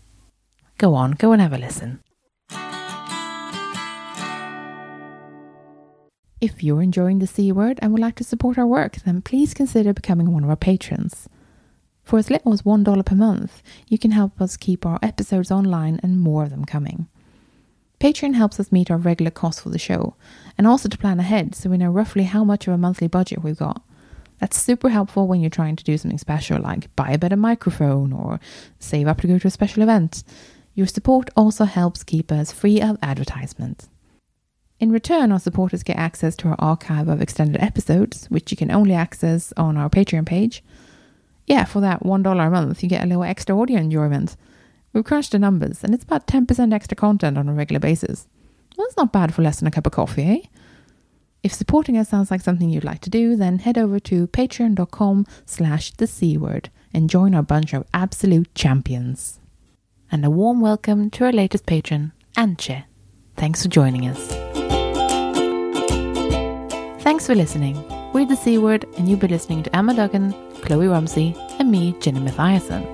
Go 0.78 0.95
on, 0.95 1.12
go 1.12 1.32
and 1.32 1.41
have 1.41 1.53
a 1.53 1.59
listen. 1.59 2.01
If 6.41 6.62
you're 6.62 6.82
enjoying 6.82 7.18
the 7.18 7.26
C 7.26 7.51
word 7.51 7.80
and 7.82 7.91
would 7.93 8.01
like 8.01 8.14
to 8.16 8.24
support 8.24 8.59
our 8.59 8.66
work, 8.66 8.97
then 9.05 9.22
please 9.22 9.55
consider 9.55 9.93
becoming 9.93 10.32
one 10.32 10.45
of 10.45 10.51
our 10.51 10.57
patrons. 10.57 11.28
For 12.05 12.16
as 12.16 12.30
little 12.30 12.53
as 12.53 12.62
$1 12.62 13.05
per 13.05 13.14
month, 13.16 13.61
you 13.89 13.99
can 13.99 14.12
help 14.12 14.41
us 14.41 14.57
keep 14.57 14.86
our 14.86 15.01
episodes 15.03 15.51
online 15.51 15.99
and 16.01 16.20
more 16.20 16.45
of 16.45 16.51
them 16.51 16.64
coming. 16.64 17.09
Patreon 17.99 18.34
helps 18.34 18.61
us 18.61 18.70
meet 18.70 18.89
our 18.89 18.97
regular 18.97 19.32
costs 19.32 19.62
for 19.62 19.70
the 19.70 19.80
show 19.80 20.14
and 20.57 20.64
also 20.64 20.89
to 20.89 20.97
plan 20.97 21.18
ahead 21.18 21.57
so 21.57 21.70
we 21.70 21.76
know 21.76 21.91
roughly 21.91 22.22
how 22.22 22.45
much 22.45 22.68
of 22.68 22.72
a 22.72 22.78
monthly 22.78 23.09
budget 23.09 23.43
we've 23.43 23.59
got. 23.59 23.82
That's 24.39 24.61
super 24.61 24.91
helpful 24.91 25.26
when 25.26 25.41
you're 25.41 25.51
trying 25.51 25.74
to 25.74 25.82
do 25.84 25.99
something 25.99 26.18
special 26.18 26.62
like 26.62 26.95
buy 26.95 27.11
a 27.11 27.18
better 27.18 27.36
microphone 27.36 28.12
or 28.12 28.39
save 28.78 29.09
up 29.09 29.20
to 29.22 29.26
go 29.26 29.41
to 29.41 29.49
a 29.49 29.51
special 29.51 29.82
event. 29.82 30.22
Your 30.76 30.86
support 30.86 31.30
also 31.36 31.64
helps 31.64 32.05
keep 32.05 32.30
us 32.30 32.53
free 32.53 32.80
of 32.80 32.97
advertisements. 33.03 33.89
In 34.81 34.93
return, 34.93 35.33
our 35.33 35.41
supporters 35.41 35.83
get 35.83 35.97
access 35.97 36.37
to 36.37 36.49
our 36.49 36.57
archive 36.59 37.09
of 37.09 37.20
extended 37.20 37.61
episodes, 37.61 38.26
which 38.26 38.51
you 38.51 38.57
can 38.57 38.70
only 38.70 38.95
access 38.95 39.53
on 39.57 39.76
our 39.76 39.91
Patreon 39.91 40.24
page. 40.26 40.62
Yeah, 41.47 41.64
for 41.64 41.81
that 41.81 42.05
$1 42.05 42.47
a 42.47 42.51
month, 42.51 42.83
you 42.83 42.89
get 42.89 43.03
a 43.03 43.07
little 43.07 43.24
extra 43.24 43.59
audio 43.59 43.79
enjoyment. 43.79 44.37
We've 44.93 45.05
crunched 45.05 45.33
the 45.33 45.39
numbers, 45.39 45.83
and 45.83 45.95
it's 45.95 46.05
about 46.05 46.26
10% 46.26 46.72
extra 46.72 46.97
content 46.97 47.37
on 47.37 47.49
a 47.49 47.55
regular 47.55 47.81
basis. 47.81 48.29
Well, 48.76 48.87
that's 48.87 48.97
not 48.97 49.12
bad 49.12 49.35
for 49.35 49.43
less 49.43 49.59
than 49.59 49.66
a 49.66 49.72
cup 49.72 49.87
of 49.87 49.93
coffee, 49.93 50.22
eh? 50.22 50.41
If 51.43 51.53
supporting 51.53 51.97
us 51.97 52.09
sounds 52.09 52.31
like 52.31 52.41
something 52.41 52.68
you'd 52.68 52.85
like 52.85 53.01
to 53.01 53.11
do, 53.11 53.35
then 53.35 53.61
head 53.61 53.79
over 53.79 53.99
to 54.01 54.26
patreon.com 54.29 55.26
slash 55.47 55.93
the 55.93 56.07
C 56.07 56.37
word 56.37 56.70
and 56.93 57.11
join 57.11 57.35
our 57.35 57.43
bunch 57.43 57.74
of 57.74 57.85
absolute 57.93 58.55
champions. 58.55 59.41
And 60.11 60.24
a 60.24 60.31
warm 60.31 60.61
welcome 60.61 61.11
to 61.11 61.24
our 61.24 61.33
latest 61.33 61.66
patron, 61.66 62.12
Anche. 62.37 62.85
Thanks 63.37 63.62
for 63.62 63.68
joining 63.68 64.07
us. 64.07 64.38
Thanks 67.01 67.26
for 67.26 67.34
listening. 67.34 67.82
We're 68.12 68.26
the 68.26 68.36
C 68.36 68.59
Word, 68.59 68.84
and 68.96 69.09
you'll 69.09 69.18
be 69.18 69.28
listening 69.28 69.62
to 69.62 69.76
Emma 69.76 69.94
Duggan, 69.94 70.32
Kloe 70.62 70.88
Rumsey, 70.88 71.34
and 71.59 71.70
me, 71.70 71.94
Jenny 72.01 72.20
Mathiasen. 72.20 72.84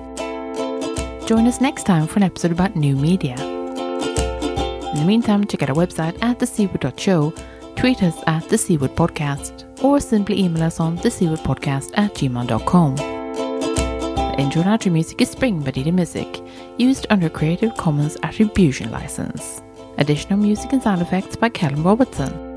Join 1.27 1.47
us 1.47 1.59
next 1.59 1.83
time 1.83 2.05
for 2.07 2.17
an 2.17 2.23
episode 2.23 2.51
about 2.51 2.75
new 2.75 2.95
media. 2.95 3.35
In 3.35 4.95
the 4.95 5.05
meantime, 5.05 5.45
check 5.45 5.63
out 5.63 5.69
our 5.69 5.75
website 5.75 6.17
at 6.21 6.39
thecword.show, 6.39 7.33
tweet 7.75 8.03
us 8.03 8.21
at 8.27 8.47
the 8.47 8.57
C 8.57 8.77
Podcast, 8.77 9.83
or 9.83 9.99
simply 9.99 10.39
email 10.39 10.63
us 10.63 10.79
on 10.79 10.97
thecwordpodcast 10.97 11.91
at 11.95 12.13
gmail.com. 12.13 12.95
The 12.95 14.35
intro 14.37 14.61
and 14.61 14.69
outro 14.79 14.91
music 14.91 15.21
is 15.21 15.31
Spring 15.31 15.61
by 15.61 15.71
Didi 15.71 15.91
Music, 15.91 16.41
used 16.77 17.07
under 17.09 17.29
Creative 17.29 17.75
Commons 17.75 18.17
Attribution 18.21 18.91
License. 18.91 19.61
Additional 19.97 20.37
music 20.37 20.73
and 20.73 20.83
sound 20.83 21.01
effects 21.01 21.35
by 21.35 21.49
Callum 21.49 21.83
Robertson. 21.83 22.55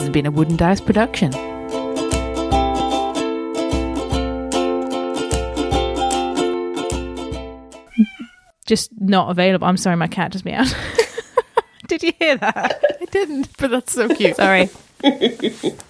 This 0.00 0.06
has 0.06 0.14
been 0.14 0.24
a 0.24 0.30
Wooden 0.30 0.56
Dice 0.56 0.80
production. 0.80 1.30
Just 8.64 8.98
not 8.98 9.30
available. 9.30 9.66
I'm 9.66 9.76
sorry, 9.76 9.96
my 9.96 10.06
cat 10.06 10.32
just 10.32 10.46
meowed. 10.46 10.74
Did 11.88 12.02
you 12.02 12.14
hear 12.18 12.38
that? 12.38 12.82
I 12.98 13.04
didn't, 13.10 13.54
but 13.58 13.70
that's 13.70 13.92
so 13.92 14.08
cute. 14.08 14.36
Sorry. 14.36 14.70